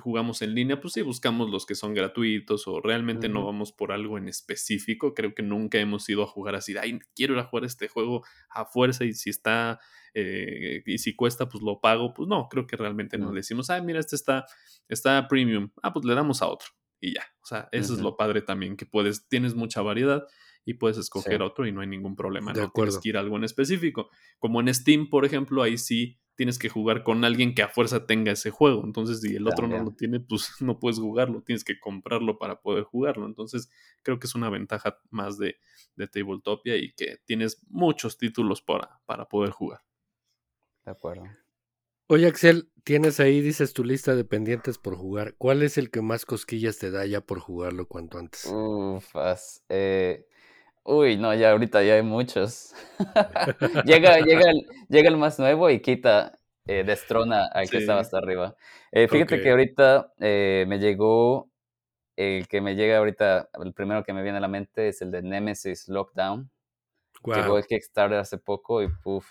jugamos 0.00 0.40
en 0.42 0.54
línea, 0.54 0.80
pues 0.80 0.94
sí 0.94 1.02
buscamos 1.02 1.50
los 1.50 1.66
que 1.66 1.74
son 1.74 1.94
gratuitos 1.94 2.68
o 2.68 2.80
realmente 2.80 3.28
no 3.28 3.44
vamos 3.44 3.72
por 3.72 3.90
algo 3.90 4.18
en 4.18 4.28
específico. 4.28 5.14
Creo 5.14 5.34
que 5.34 5.42
nunca 5.42 5.78
hemos 5.78 6.08
ido 6.08 6.22
a 6.22 6.28
jugar 6.28 6.54
así, 6.54 6.76
ay, 6.78 7.00
quiero 7.16 7.34
ir 7.34 7.40
a 7.40 7.44
jugar 7.44 7.64
este 7.64 7.88
juego 7.88 8.24
a 8.50 8.66
fuerza 8.66 9.04
y 9.04 9.14
si 9.14 9.30
está, 9.30 9.80
eh, 10.14 10.84
y 10.86 10.98
si 10.98 11.16
cuesta, 11.16 11.48
pues 11.48 11.60
lo 11.60 11.80
pago. 11.80 12.14
Pues 12.14 12.28
no, 12.28 12.48
creo 12.48 12.68
que 12.68 12.76
realmente 12.76 13.18
no, 13.18 13.32
decimos, 13.32 13.68
ay, 13.68 13.82
mira, 13.82 13.98
este 13.98 14.14
está, 14.14 14.46
está 14.88 15.26
premium, 15.26 15.70
ah, 15.82 15.92
pues 15.92 16.04
le 16.04 16.14
damos 16.14 16.40
a 16.40 16.46
otro 16.46 16.68
y 17.00 17.14
ya. 17.14 17.22
O 17.42 17.46
sea, 17.46 17.68
eso 17.72 17.94
es 17.94 18.00
lo 18.00 18.16
padre 18.16 18.42
también, 18.42 18.76
que 18.76 18.86
puedes, 18.86 19.28
tienes 19.28 19.54
mucha 19.54 19.82
variedad 19.82 20.24
y 20.64 20.74
puedes 20.74 20.98
escoger 20.98 21.42
otro 21.42 21.66
y 21.66 21.72
no 21.72 21.80
hay 21.80 21.86
ningún 21.86 22.14
problema. 22.14 22.52
no 22.52 22.70
tienes 22.70 22.98
que 22.98 23.08
ir 23.08 23.16
a 23.16 23.20
algo 23.20 23.36
en 23.36 23.44
específico. 23.44 24.10
Como 24.38 24.60
en 24.60 24.72
Steam, 24.74 25.08
por 25.08 25.24
ejemplo, 25.24 25.62
ahí 25.62 25.78
sí 25.78 26.20
tienes 26.34 26.58
que 26.58 26.68
jugar 26.68 27.02
con 27.02 27.24
alguien 27.24 27.54
que 27.54 27.62
a 27.62 27.68
fuerza 27.68 28.06
tenga 28.06 28.30
ese 28.30 28.50
juego. 28.50 28.84
Entonces, 28.84 29.20
si 29.20 29.34
el 29.34 29.48
otro 29.48 29.66
no 29.66 29.82
lo 29.82 29.90
tiene, 29.92 30.20
pues 30.20 30.50
no 30.60 30.78
puedes 30.78 30.98
jugarlo, 30.98 31.42
tienes 31.42 31.64
que 31.64 31.80
comprarlo 31.80 32.38
para 32.38 32.60
poder 32.60 32.84
jugarlo. 32.84 33.26
Entonces, 33.26 33.70
creo 34.02 34.18
que 34.18 34.26
es 34.26 34.34
una 34.34 34.50
ventaja 34.50 34.98
más 35.10 35.36
de, 35.38 35.56
de 35.96 36.06
Tabletopia 36.06 36.76
y 36.76 36.92
que 36.92 37.16
tienes 37.24 37.60
muchos 37.68 38.18
títulos 38.18 38.62
para, 38.62 39.00
para 39.06 39.28
poder 39.28 39.50
jugar. 39.50 39.80
De 40.84 40.92
acuerdo. 40.92 41.24
Oye, 42.08 42.26
Axel, 42.26 42.70
tienes 42.84 43.20
ahí, 43.20 43.40
dices 43.40 43.72
tu 43.74 43.84
lista 43.84 44.16
de 44.16 44.24
pendientes 44.24 44.78
por 44.78 44.96
jugar. 44.96 45.34
¿Cuál 45.38 45.62
es 45.62 45.78
el 45.78 45.90
que 45.90 46.00
más 46.00 46.24
cosquillas 46.24 46.78
te 46.78 46.90
da 46.90 47.04
ya 47.06 47.20
por 47.20 47.38
jugarlo 47.38 47.86
cuanto 47.86 48.18
antes? 48.18 48.46
Ufas. 48.46 49.62
Eh, 49.68 50.26
Uy, 50.90 51.18
no, 51.18 51.34
ya 51.34 51.50
ahorita 51.50 51.82
ya 51.82 51.96
hay 51.96 52.02
muchos. 52.02 52.72
llega, 53.84 54.20
llega, 54.20 54.50
el, 54.50 54.66
llega 54.88 55.10
el 55.10 55.18
más 55.18 55.38
nuevo 55.38 55.68
y 55.68 55.80
quita, 55.80 56.38
eh, 56.66 56.82
destrona 56.82 57.44
al 57.44 57.68
que 57.68 57.76
estaba 57.76 58.00
hasta 58.00 58.16
arriba. 58.16 58.56
Eh, 58.90 59.06
fíjate 59.06 59.42
que 59.42 59.50
ahorita 59.50 60.14
eh, 60.18 60.64
me 60.66 60.78
llegó, 60.78 61.50
el 62.16 62.48
que 62.48 62.62
me 62.62 62.74
llega 62.74 62.96
ahorita, 62.96 63.50
el 63.62 63.74
primero 63.74 64.02
que 64.02 64.14
me 64.14 64.22
viene 64.22 64.38
a 64.38 64.40
la 64.40 64.48
mente 64.48 64.88
es 64.88 65.02
el 65.02 65.10
de 65.10 65.20
Nemesis 65.20 65.88
Lockdown. 65.88 66.50
Llegó 67.22 67.58
el 67.58 67.66
Kickstarter 67.66 68.16
hace 68.16 68.38
poco 68.38 68.80
y 68.80 68.88
puff, 68.88 69.26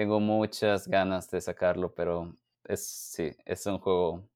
tengo 0.00 0.18
muchas 0.18 0.88
ganas 0.88 1.30
de 1.30 1.42
sacarlo, 1.42 1.94
pero 1.94 2.34
es, 2.64 2.86
sí, 2.86 3.36
es 3.44 3.66
un 3.66 3.78
juego, 3.78 4.26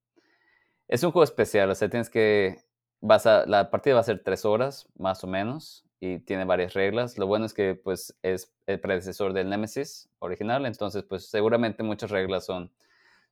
es 0.87 1.03
un 1.03 1.11
juego 1.11 1.25
especial, 1.25 1.71
o 1.71 1.75
sea, 1.75 1.89
tienes 1.89 2.11
que, 2.11 2.59
vas 3.01 3.25
a, 3.25 3.47
la 3.47 3.71
partida 3.71 3.95
va 3.95 4.03
a 4.03 4.05
ser 4.05 4.23
tres 4.23 4.45
horas, 4.45 4.87
más 4.99 5.25
o 5.25 5.27
menos 5.27 5.87
y 6.01 6.19
tiene 6.19 6.45
varias 6.45 6.75
reglas. 6.75 7.17
Lo 7.17 7.27
bueno 7.27 7.47
es 7.47 7.55
que 7.55 7.75
pues 7.77 8.15
es 8.21 8.53
el 8.67 8.79
predecesor 8.79 9.33
del 9.33 9.49
Nemesis 9.49 10.11
original, 10.19 10.67
entonces 10.67 11.03
pues 11.03 11.31
seguramente 11.31 11.83
muchas 11.83 12.11
reglas 12.11 12.45
son, 12.45 12.71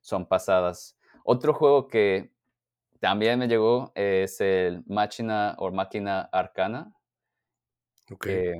son 0.01 0.25
pasadas. 0.25 0.97
Otro 1.23 1.53
juego 1.53 1.87
que 1.87 2.31
también 2.99 3.37
me 3.37 3.47
llegó 3.47 3.91
es 3.93 4.41
el 4.41 4.83
Machina 4.87 5.55
o 5.59 5.69
Máquina 5.69 6.21
Arcana. 6.31 6.95
Okay. 8.11 8.55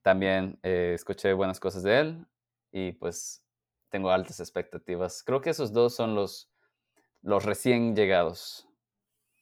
También 0.00 0.58
eh, 0.62 0.92
escuché 0.94 1.34
buenas 1.34 1.60
cosas 1.60 1.82
de 1.82 2.00
él 2.00 2.26
y 2.72 2.92
pues 2.92 3.44
tengo 3.90 4.10
altas 4.10 4.40
expectativas. 4.40 5.22
Creo 5.22 5.40
que 5.40 5.50
esos 5.50 5.72
dos 5.72 5.94
son 5.94 6.14
los, 6.14 6.50
los 7.22 7.44
recién 7.44 7.96
llegados. 7.96 8.68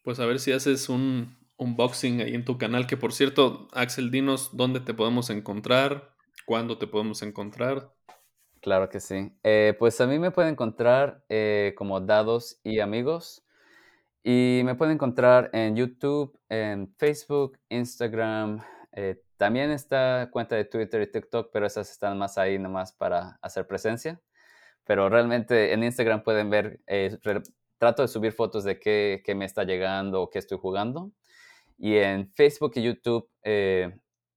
Pues 0.02 0.20
a 0.20 0.26
ver 0.26 0.38
si 0.38 0.52
haces 0.52 0.88
un, 0.88 1.38
unboxing 1.58 2.20
ahí 2.22 2.34
en 2.34 2.44
tu 2.44 2.56
canal, 2.56 2.86
que 2.86 2.96
por 2.96 3.12
cierto, 3.12 3.68
Axel, 3.72 4.10
dinos 4.10 4.56
dónde 4.56 4.80
te 4.80 4.94
podemos 4.94 5.28
encontrar, 5.28 6.14
cuándo 6.46 6.78
te 6.78 6.86
podemos 6.86 7.20
encontrar. 7.22 7.92
Claro 8.60 8.88
que 8.88 9.00
sí. 9.00 9.32
Eh, 9.42 9.74
pues 9.78 10.00
a 10.00 10.06
mí 10.06 10.18
me 10.18 10.30
pueden 10.30 10.52
encontrar 10.52 11.24
eh, 11.28 11.74
como 11.76 12.00
Dados 12.00 12.58
y 12.62 12.80
Amigos. 12.80 13.44
Y 14.24 14.62
me 14.64 14.74
pueden 14.74 14.94
encontrar 14.94 15.50
en 15.52 15.76
YouTube, 15.76 16.38
en 16.48 16.92
Facebook, 16.96 17.58
Instagram. 17.68 18.60
Eh, 18.92 19.22
también 19.38 19.70
está 19.70 20.28
cuenta 20.30 20.56
de 20.56 20.64
Twitter 20.64 21.00
y 21.00 21.10
TikTok, 21.10 21.50
pero 21.52 21.66
esas 21.66 21.90
están 21.90 22.18
más 22.18 22.36
ahí 22.38 22.58
nomás 22.58 22.92
para 22.92 23.38
hacer 23.40 23.66
presencia. 23.66 24.20
Pero 24.84 25.08
realmente 25.08 25.72
en 25.72 25.84
Instagram 25.84 26.22
pueden 26.22 26.50
ver, 26.50 26.80
trato 27.78 28.02
de 28.02 28.08
subir 28.08 28.32
fotos 28.32 28.64
de 28.64 28.78
qué, 28.80 29.22
qué 29.24 29.34
me 29.34 29.44
está 29.44 29.64
llegando 29.64 30.22
o 30.22 30.30
qué 30.30 30.38
estoy 30.38 30.58
jugando. 30.58 31.12
Y 31.78 31.96
en 31.98 32.32
Facebook 32.34 32.72
y 32.74 32.82
YouTube, 32.82 33.30
eh, 33.42 33.96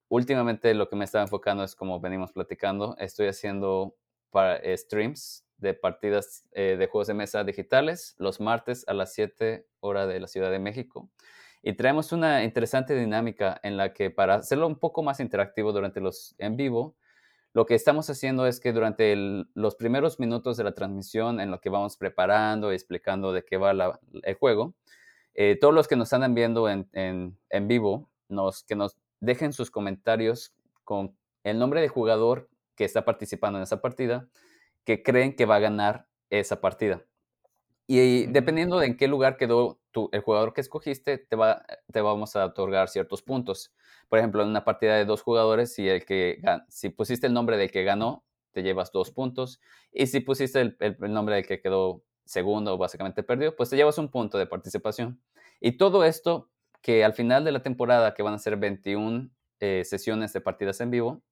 últimamente 0.09 0.73
lo 0.75 0.87
que 0.87 0.95
me 0.95 1.05
estaba 1.05 1.23
enfocando 1.23 1.63
es 1.63 1.75
como 1.75 1.99
venimos 1.99 2.31
platicando, 2.31 2.95
estoy 2.99 3.27
haciendo 3.27 3.95
para, 4.29 4.57
eh, 4.57 4.77
streams 4.77 5.45
de 5.57 5.73
partidas 5.73 6.47
eh, 6.51 6.75
de 6.77 6.87
juegos 6.87 7.07
de 7.07 7.13
mesa 7.15 7.43
digitales 7.43 8.15
los 8.17 8.39
martes 8.39 8.83
a 8.87 8.93
las 8.93 9.13
7 9.13 9.65
horas 9.79 10.07
de 10.07 10.19
la 10.19 10.27
Ciudad 10.27 10.51
de 10.51 10.59
México. 10.59 11.09
Y 11.63 11.73
traemos 11.73 12.11
una 12.11 12.43
interesante 12.43 12.95
dinámica 12.95 13.59
en 13.63 13.77
la 13.77 13.93
que 13.93 14.09
para 14.09 14.35
hacerlo 14.35 14.67
un 14.67 14.79
poco 14.79 15.03
más 15.03 15.19
interactivo 15.19 15.71
durante 15.71 16.01
los 16.01 16.35
en 16.39 16.57
vivo, 16.57 16.95
lo 17.53 17.65
que 17.65 17.75
estamos 17.75 18.09
haciendo 18.09 18.47
es 18.47 18.59
que 18.59 18.71
durante 18.71 19.15
los 19.53 19.75
primeros 19.75 20.19
minutos 20.19 20.57
de 20.57 20.63
la 20.63 20.73
transmisión, 20.73 21.39
en 21.39 21.51
lo 21.51 21.59
que 21.59 21.69
vamos 21.69 21.97
preparando 21.97 22.71
y 22.71 22.75
explicando 22.75 23.33
de 23.33 23.43
qué 23.43 23.57
va 23.57 23.99
el 24.23 24.33
juego, 24.35 24.73
eh, 25.33 25.57
todos 25.59 25.73
los 25.73 25.87
que 25.87 25.97
nos 25.97 26.13
andan 26.13 26.33
viendo 26.33 26.69
en, 26.69 26.89
en, 26.93 27.67
vivo, 27.67 28.09
nos, 28.29 28.63
que 28.63 28.75
nos 28.75 28.95
dejen 29.19 29.51
sus 29.51 29.69
comentarios 29.69 30.53
con 30.85 31.15
el 31.43 31.59
nombre 31.59 31.81
de 31.81 31.89
jugador 31.89 32.49
que 32.75 32.85
está 32.85 33.03
participando 33.03 33.59
en 33.59 33.63
esa 33.63 33.81
partida, 33.81 34.29
que 34.85 35.03
creen 35.03 35.35
que 35.35 35.45
va 35.45 35.57
a 35.57 35.59
ganar 35.59 36.07
esa 36.29 36.61
partida. 36.61 37.03
Y 37.85 38.27
dependiendo 38.27 38.79
de 38.79 38.87
en 38.87 38.97
qué 38.97 39.09
lugar 39.09 39.35
quedó 39.35 39.80
el 40.11 40.21
jugador 40.21 40.53
que 40.53 40.61
escogiste, 40.61 41.17
te, 41.17 41.35
va, 41.35 41.65
te 41.91 42.01
vamos 42.01 42.35
a 42.35 42.45
otorgar 42.45 42.89
ciertos 42.89 43.21
puntos. 43.21 43.73
Por 44.09 44.19
ejemplo, 44.19 44.41
en 44.41 44.49
una 44.49 44.65
partida 44.65 44.95
de 44.95 45.05
dos 45.05 45.21
jugadores, 45.21 45.73
si, 45.73 45.87
el 45.87 46.05
que, 46.05 46.41
si 46.69 46.89
pusiste 46.89 47.27
el 47.27 47.33
nombre 47.33 47.57
del 47.57 47.71
que 47.71 47.83
ganó, 47.83 48.25
te 48.51 48.63
llevas 48.63 48.91
dos 48.91 49.11
puntos. 49.11 49.61
Y 49.91 50.07
si 50.07 50.19
pusiste 50.19 50.61
el, 50.61 50.77
el 50.79 51.13
nombre 51.13 51.35
del 51.35 51.45
que 51.45 51.61
quedó 51.61 52.03
segundo 52.25 52.77
básicamente 52.77 53.23
perdió, 53.23 53.55
pues 53.55 53.69
te 53.69 53.75
llevas 53.75 53.97
un 53.97 54.09
punto 54.09 54.37
de 54.37 54.47
participación. 54.47 55.21
Y 55.59 55.73
todo 55.77 56.03
esto 56.03 56.49
que 56.81 57.03
al 57.03 57.13
final 57.13 57.43
de 57.43 57.51
la 57.51 57.61
temporada, 57.61 58.13
que 58.13 58.23
van 58.23 58.33
a 58.33 58.39
ser 58.39 58.57
21 58.57 59.29
eh, 59.59 59.83
sesiones 59.85 60.33
de 60.33 60.41
partidas 60.41 60.81
en 60.81 60.91
vivo, 60.91 61.23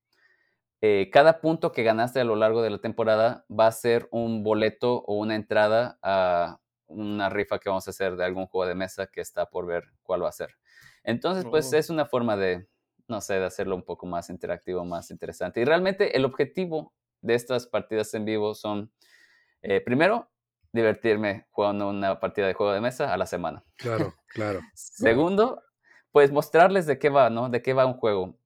eh, 0.81 1.09
cada 1.11 1.41
punto 1.41 1.71
que 1.71 1.83
ganaste 1.83 2.21
a 2.21 2.23
lo 2.23 2.35
largo 2.35 2.61
de 2.61 2.69
la 2.69 2.77
temporada 2.77 3.45
va 3.49 3.67
a 3.67 3.71
ser 3.71 4.07
un 4.11 4.43
boleto 4.43 5.03
o 5.07 5.15
una 5.15 5.35
entrada 5.35 5.99
a 6.01 6.59
una 6.89 7.29
rifa 7.29 7.59
que 7.59 7.69
vamos 7.69 7.87
a 7.87 7.91
hacer 7.91 8.15
de 8.15 8.25
algún 8.25 8.47
juego 8.47 8.67
de 8.67 8.75
mesa 8.75 9.07
que 9.07 9.21
está 9.21 9.49
por 9.49 9.65
ver 9.65 9.85
cuál 10.03 10.23
va 10.23 10.29
a 10.29 10.33
ser. 10.33 10.55
Entonces, 11.03 11.45
pues 11.49 11.71
oh. 11.73 11.77
es 11.77 11.89
una 11.89 12.05
forma 12.05 12.35
de, 12.35 12.67
no 13.07 13.21
sé, 13.21 13.35
de 13.35 13.45
hacerlo 13.45 13.75
un 13.75 13.83
poco 13.83 14.05
más 14.05 14.29
interactivo, 14.29 14.83
más 14.85 15.11
interesante. 15.11 15.61
Y 15.61 15.65
realmente 15.65 16.17
el 16.17 16.25
objetivo 16.25 16.93
de 17.21 17.35
estas 17.35 17.67
partidas 17.67 18.13
en 18.13 18.25
vivo 18.25 18.53
son, 18.55 18.91
eh, 19.61 19.81
primero, 19.81 20.29
divertirme 20.71 21.47
jugando 21.49 21.89
una 21.89 22.19
partida 22.19 22.47
de 22.47 22.53
juego 22.53 22.73
de 22.73 22.81
mesa 22.81 23.13
a 23.13 23.17
la 23.17 23.25
semana. 23.25 23.63
Claro, 23.75 24.15
claro. 24.27 24.59
Segundo, 24.73 25.63
pues 26.11 26.31
mostrarles 26.31 26.85
de 26.85 26.99
qué 26.99 27.09
va, 27.09 27.29
¿no? 27.29 27.49
De 27.49 27.61
qué 27.61 27.73
va 27.73 27.85
un 27.85 27.95
juego. 27.95 28.37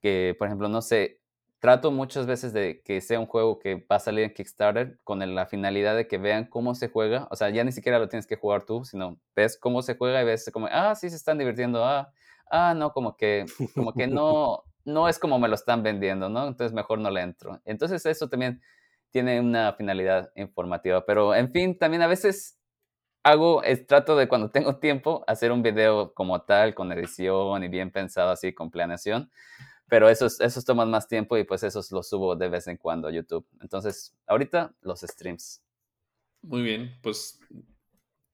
Que, 0.00 0.34
por 0.38 0.48
ejemplo, 0.48 0.68
no 0.68 0.82
sé, 0.82 1.19
trato 1.60 1.90
muchas 1.92 2.26
veces 2.26 2.52
de 2.52 2.82
que 2.82 3.00
sea 3.00 3.20
un 3.20 3.26
juego 3.26 3.58
que 3.58 3.86
va 3.90 3.96
a 3.96 4.00
salir 4.00 4.24
en 4.24 4.32
Kickstarter 4.32 4.98
con 5.04 5.20
la 5.34 5.46
finalidad 5.46 5.94
de 5.94 6.08
que 6.08 6.18
vean 6.18 6.46
cómo 6.46 6.74
se 6.74 6.88
juega. 6.88 7.28
O 7.30 7.36
sea, 7.36 7.50
ya 7.50 7.62
ni 7.64 7.70
siquiera 7.70 7.98
lo 7.98 8.08
tienes 8.08 8.26
que 8.26 8.36
jugar 8.36 8.64
tú, 8.64 8.84
sino 8.84 9.20
ves 9.36 9.58
cómo 9.58 9.82
se 9.82 9.96
juega 9.96 10.22
y 10.22 10.24
ves 10.24 10.50
como, 10.52 10.68
ah, 10.70 10.94
sí 10.94 11.10
se 11.10 11.16
están 11.16 11.38
divirtiendo, 11.38 11.84
ah, 11.84 12.10
ah, 12.50 12.74
no, 12.74 12.92
como 12.92 13.16
que, 13.16 13.44
como 13.74 13.92
que 13.92 14.06
no, 14.08 14.64
no 14.84 15.08
es 15.08 15.18
como 15.18 15.38
me 15.38 15.48
lo 15.48 15.54
están 15.54 15.82
vendiendo, 15.82 16.30
¿no? 16.30 16.48
Entonces 16.48 16.72
mejor 16.72 16.98
no 16.98 17.10
le 17.10 17.20
entro. 17.20 17.60
Entonces 17.66 18.04
eso 18.06 18.28
también 18.28 18.62
tiene 19.10 19.38
una 19.40 19.74
finalidad 19.74 20.30
informativa. 20.36 21.04
Pero 21.04 21.34
en 21.34 21.50
fin, 21.50 21.78
también 21.78 22.02
a 22.02 22.06
veces 22.06 22.58
hago, 23.22 23.62
es, 23.62 23.86
trato 23.86 24.16
de 24.16 24.28
cuando 24.28 24.50
tengo 24.50 24.78
tiempo 24.78 25.24
hacer 25.26 25.52
un 25.52 25.62
video 25.62 26.14
como 26.14 26.42
tal, 26.42 26.74
con 26.74 26.90
edición 26.92 27.62
y 27.64 27.68
bien 27.68 27.90
pensado 27.90 28.30
así, 28.30 28.54
con 28.54 28.70
planeación. 28.70 29.30
Pero 29.90 30.08
esos, 30.08 30.40
esos 30.40 30.64
toman 30.64 30.88
más 30.88 31.08
tiempo 31.08 31.36
y 31.36 31.44
pues 31.44 31.62
esos 31.64 31.90
los 31.90 32.08
subo 32.08 32.36
de 32.36 32.48
vez 32.48 32.68
en 32.68 32.76
cuando 32.76 33.08
a 33.08 33.12
YouTube. 33.12 33.46
Entonces, 33.60 34.16
ahorita 34.26 34.74
los 34.82 35.00
streams. 35.00 35.62
Muy 36.42 36.62
bien, 36.62 36.98
pues, 37.02 37.38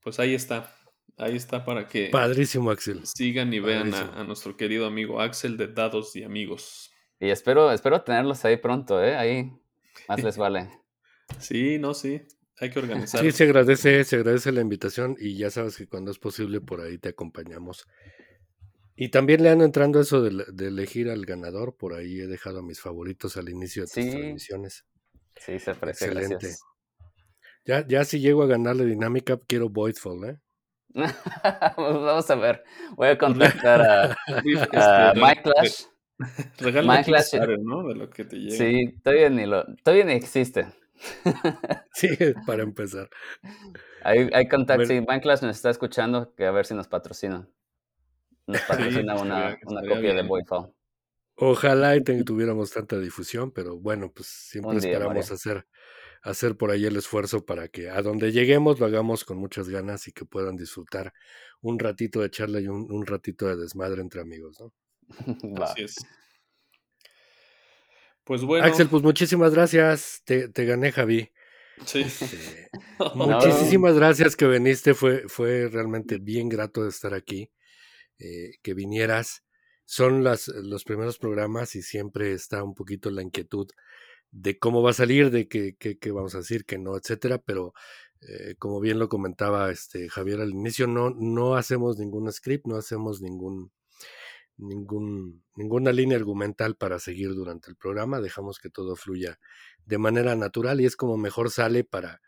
pues 0.02 0.20
ahí 0.20 0.34
está. 0.34 0.72
Ahí 1.18 1.34
está 1.34 1.64
para 1.64 1.88
que 1.88 2.10
Padrísimo, 2.10 2.70
Axel. 2.70 3.06
sigan 3.06 3.52
y 3.54 3.58
vean 3.58 3.94
a, 3.94 4.20
a, 4.20 4.24
nuestro 4.24 4.54
querido 4.54 4.86
amigo 4.86 5.18
Axel 5.18 5.56
de 5.56 5.68
Dados 5.68 6.14
y 6.14 6.24
Amigos. 6.24 6.92
Y 7.18 7.30
espero, 7.30 7.72
espero 7.72 8.02
tenerlos 8.02 8.44
ahí 8.44 8.58
pronto, 8.58 9.02
¿eh? 9.02 9.16
Ahí 9.16 9.50
más 10.08 10.22
les 10.22 10.36
vale. 10.36 10.70
Sí, 11.40 11.78
no, 11.80 11.92
sí. 11.92 12.22
Hay 12.60 12.70
que 12.70 12.78
organizar. 12.78 13.20
Sí, 13.20 13.32
se 13.32 13.44
agradece, 13.44 14.04
se 14.04 14.16
agradece 14.16 14.52
la 14.52 14.60
invitación 14.60 15.16
y 15.18 15.36
ya 15.36 15.50
sabes 15.50 15.76
que 15.76 15.88
cuando 15.88 16.12
es 16.12 16.20
posible 16.20 16.60
por 16.60 16.80
ahí 16.80 16.98
te 16.98 17.08
acompañamos. 17.08 17.84
Y 18.96 19.10
también 19.10 19.42
le 19.42 19.50
ando 19.50 19.64
entrando 19.64 20.00
eso 20.00 20.22
de, 20.22 20.44
de 20.52 20.68
elegir 20.68 21.10
al 21.10 21.24
ganador, 21.26 21.76
por 21.76 21.92
ahí 21.94 22.20
he 22.20 22.26
dejado 22.26 22.60
a 22.60 22.62
mis 22.62 22.80
favoritos 22.80 23.36
al 23.36 23.48
inicio 23.50 23.82
de 23.82 23.86
tus 23.88 24.04
Sí. 24.04 24.10
transmisiones. 24.10 24.86
Sí, 25.36 25.58
se 25.58 25.70
aprecia, 25.72 26.06
Excelente. 26.06 26.34
gracias. 26.36 26.60
Ya, 27.66 27.86
ya 27.86 28.04
si 28.04 28.20
llego 28.20 28.42
a 28.42 28.46
ganarle 28.46 28.84
dinámica, 28.86 29.38
quiero 29.46 29.68
Voidfall, 29.68 30.24
¿eh? 30.30 30.38
Pues 30.94 31.94
Vamos 31.94 32.30
a 32.30 32.34
ver. 32.36 32.64
Voy 32.96 33.08
a 33.08 33.18
contactar 33.18 33.80
a, 33.82 34.16
Este, 34.44 34.76
a 34.78 35.12
re- 35.12 35.20
Mike 35.20 35.42
Clash. 35.42 35.82
re- 36.18 36.64
regala 36.64 36.92
Mike 36.94 37.04
Clash. 37.04 37.30
Kickstarter, 37.30 37.58
¿no? 37.60 37.86
De 37.88 37.94
lo 37.96 38.08
que 38.08 38.24
te 38.24 38.36
llega. 38.36 38.56
Sí, 38.56 38.98
todavía 39.02 39.28
ni, 39.28 39.44
lo, 39.46 39.64
todavía 39.82 40.04
ni 40.06 40.12
existe. 40.14 40.66
Sí, 41.92 42.08
para 42.46 42.62
empezar. 42.62 43.10
Hay, 44.02 44.30
hay 44.32 44.48
contacto. 44.48 44.84
Bueno. 44.86 45.00
Sí, 45.02 45.06
Mike 45.06 45.22
Clash 45.22 45.42
nos 45.42 45.56
está 45.56 45.68
escuchando, 45.70 46.34
que 46.34 46.46
a 46.46 46.50
ver 46.50 46.64
si 46.66 46.74
nos 46.74 46.88
patrocina. 46.88 47.46
Nos 48.46 48.60
patrocina 48.62 49.14
una, 49.16 49.50
estaría- 49.50 49.58
una 49.66 49.80
estaría 49.80 49.88
copia 49.96 50.08
de 50.10 50.14
bien. 50.14 50.28
Voidfall. 50.28 50.72
Ojalá 51.38 51.96
y 51.96 52.02
tuviéramos 52.02 52.70
tanta 52.70 52.98
difusión, 52.98 53.50
pero 53.50 53.78
bueno, 53.78 54.10
pues 54.10 54.26
siempre 54.28 54.78
día, 54.80 54.92
esperamos 54.92 55.30
hacer, 55.30 55.66
hacer 56.22 56.56
por 56.56 56.70
ahí 56.70 56.86
el 56.86 56.96
esfuerzo 56.96 57.44
para 57.44 57.68
que 57.68 57.90
a 57.90 58.00
donde 58.00 58.32
lleguemos 58.32 58.80
lo 58.80 58.86
hagamos 58.86 59.24
con 59.24 59.36
muchas 59.36 59.68
ganas 59.68 60.08
y 60.08 60.12
que 60.12 60.24
puedan 60.24 60.56
disfrutar 60.56 61.12
un 61.60 61.78
ratito 61.78 62.20
de 62.20 62.30
charla 62.30 62.60
y 62.60 62.68
un, 62.68 62.90
un 62.90 63.04
ratito 63.04 63.46
de 63.48 63.56
desmadre 63.56 64.00
entre 64.00 64.22
amigos, 64.22 64.58
¿no? 64.60 64.72
Así 65.62 65.82
es. 65.84 65.96
Pues 68.24 68.42
bueno. 68.42 68.64
Axel, 68.64 68.88
pues 68.88 69.02
muchísimas 69.02 69.54
gracias. 69.54 70.22
Te, 70.24 70.48
te 70.48 70.64
gané, 70.64 70.92
Javi. 70.92 71.30
Sí. 71.84 72.04
No. 72.98 73.14
Muchísimas 73.14 73.94
gracias 73.96 74.36
que 74.36 74.46
viniste. 74.46 74.94
Fue, 74.94 75.28
fue 75.28 75.68
realmente 75.68 76.16
bien 76.18 76.48
grato 76.48 76.82
de 76.82 76.88
estar 76.88 77.12
aquí. 77.12 77.50
Eh, 78.18 78.52
que 78.62 78.74
vinieras. 78.74 79.42
Son 79.84 80.24
las, 80.24 80.48
los 80.48 80.84
primeros 80.84 81.18
programas 81.18 81.76
y 81.76 81.82
siempre 81.82 82.32
está 82.32 82.62
un 82.64 82.74
poquito 82.74 83.10
la 83.10 83.22
inquietud 83.22 83.68
de 84.30 84.58
cómo 84.58 84.82
va 84.82 84.90
a 84.90 84.94
salir, 84.94 85.30
de 85.30 85.48
qué, 85.48 85.76
qué- 85.78 85.98
vamos 86.12 86.34
a 86.34 86.38
decir, 86.38 86.64
que 86.66 86.78
no, 86.78 86.96
etcétera. 86.96 87.38
Pero 87.38 87.74
eh, 88.20 88.56
como 88.58 88.80
bien 88.80 88.98
lo 88.98 89.08
comentaba 89.08 89.70
este 89.70 90.08
Javier 90.08 90.40
al 90.40 90.50
inicio, 90.50 90.86
no, 90.86 91.10
no 91.10 91.56
hacemos 91.56 91.98
ningún 91.98 92.30
script, 92.32 92.66
no 92.66 92.76
hacemos 92.76 93.22
ningún, 93.22 93.72
ningún, 94.56 95.44
ninguna 95.56 95.92
línea 95.92 96.16
argumental 96.18 96.76
para 96.76 96.98
seguir 96.98 97.34
durante 97.34 97.70
el 97.70 97.76
programa. 97.76 98.20
Dejamos 98.20 98.58
que 98.58 98.70
todo 98.70 98.96
fluya 98.96 99.38
de 99.84 99.98
manera 99.98 100.34
natural 100.36 100.80
y 100.80 100.86
es 100.86 100.96
como 100.96 101.16
mejor 101.16 101.50
sale 101.50 101.84
para, 101.84 102.20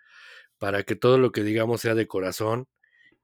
para 0.59 0.85
que 0.85 0.97
todo 0.97 1.19
lo 1.19 1.33
que 1.33 1.43
digamos 1.45 1.83
sea 1.83 1.95
de 1.95 2.07
corazón 2.09 2.69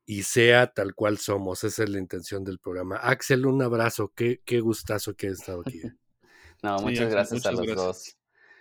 y 0.07 0.23
sea 0.25 0.67
tal 0.69 0.95
cual 0.95 1.19
somos. 1.19 1.65
Esa 1.65 1.85
es 1.85 1.89
la 1.89 1.99
intención 1.99 2.45
del 2.45 2.59
programa. 2.59 2.97
Axel, 2.97 3.47
un 3.47 3.63
abrazo. 3.63 4.13
Qué, 4.15 4.41
qué 4.45 4.61
gustazo 4.61 5.15
que 5.15 5.29
has 5.29 5.35
estado 5.41 5.63
aquí. 5.67 5.79
¿eh? 5.85 5.93
No, 6.63 6.79
Sí, 6.79 6.85
muchas 6.87 7.11
gracias 7.11 7.45
a 7.45 7.51
los 7.53 7.61
gracias. 7.61 7.77
dos. 7.85 8.17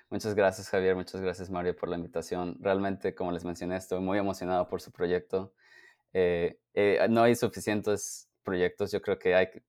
Muchas 0.09 0.35
gracias, 0.35 0.69
Javier. 0.69 0.93
Muchas 0.95 1.21
gracias, 1.21 1.49
Mario, 1.49 1.73
por 1.75 1.87
la 1.89 1.95
invitación. 1.95 2.57
Realmente, 2.59 3.15
como 3.15 3.31
les 3.31 3.45
mencioné, 3.45 3.77
estoy 3.77 4.01
muy 4.01 4.17
emocionado 4.17 4.67
por 4.67 4.81
su 4.81 4.91
proyecto. 4.91 5.53
Eh, 6.11 6.59
eh, 6.73 6.99
no 7.09 7.23
hay 7.23 7.35
suficientes 7.35 8.29
proyectos. 8.43 8.91
Yo 8.91 9.01
creo 9.01 9.17
que 9.17 9.35
hay 9.35 9.49
que- 9.51 9.63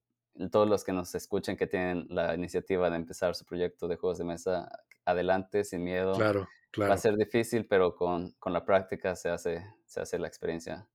todos 0.51 0.69
los 0.69 0.83
que 0.83 0.93
nos 0.93 1.15
escuchen 1.15 1.57
que 1.57 1.69
tienen 1.69 2.07
la 2.11 2.35
iniciativa 2.35 2.91
de 2.91 2.97
empezar 2.97 3.37
su 3.37 3.45
proyecto 3.45 3.87
de 3.87 3.97
juegos 3.97 4.19
de 4.19 4.25
mesa, 4.25 4.69
adelante, 5.05 5.63
sin 5.63 5.85
miedo. 5.85 6.15
Claro, 6.15 6.41
Va 6.41 6.49
claro. 6.73 6.93
a 6.93 6.99
ser 6.99 7.17
difícil, 7.17 7.67
pero 7.67 7.95
con, 7.95 8.33
con 8.41 8.53
la 8.53 8.65
práctica 8.65 9.15
se 9.15 9.29
hace, 9.31 9.65
se 9.87 10.01
hace 10.01 10.19
la 10.19 10.27
experiencia. 10.27 10.89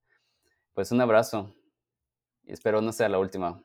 Pues 0.80 0.94
un 0.94 1.02
abrazo 1.02 1.54
y 2.46 2.54
espero 2.54 2.80
no 2.82 2.94
sea 2.94 3.10
la 3.10 3.20
última. 3.20 3.62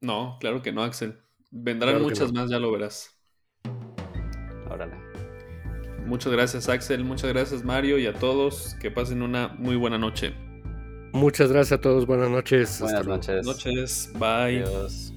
No, 0.00 0.36
claro 0.38 0.62
que 0.62 0.70
no, 0.70 0.84
Axel. 0.84 1.18
Vendrán 1.50 1.94
Claro 1.94 2.04
muchas 2.04 2.32
no. 2.32 2.40
más, 2.40 2.48
ya 2.48 2.60
lo 2.60 2.70
verás. 2.70 3.10
Órale. 4.70 4.94
Muchas 6.06 6.30
gracias, 6.32 6.68
Axel. 6.68 7.02
Muchas 7.02 7.32
gracias, 7.32 7.64
Mario, 7.64 7.98
y 7.98 8.06
a 8.06 8.14
todos. 8.14 8.76
Que 8.80 8.92
pasen 8.92 9.22
una 9.22 9.48
muy 9.58 9.74
buena 9.74 9.98
noche. 9.98 10.36
Muchas 11.12 11.50
gracias 11.50 11.80
a 11.80 11.82
todos. 11.82 12.06
Buenas 12.06 12.30
noches. 12.30 12.80
Hasta 12.80 12.84
Buenas 13.02 13.06
luego. 13.06 13.16
noches. 13.16 13.44
Noches. 13.44 14.10
Bye. 14.12 14.62
Adiós. 14.62 15.15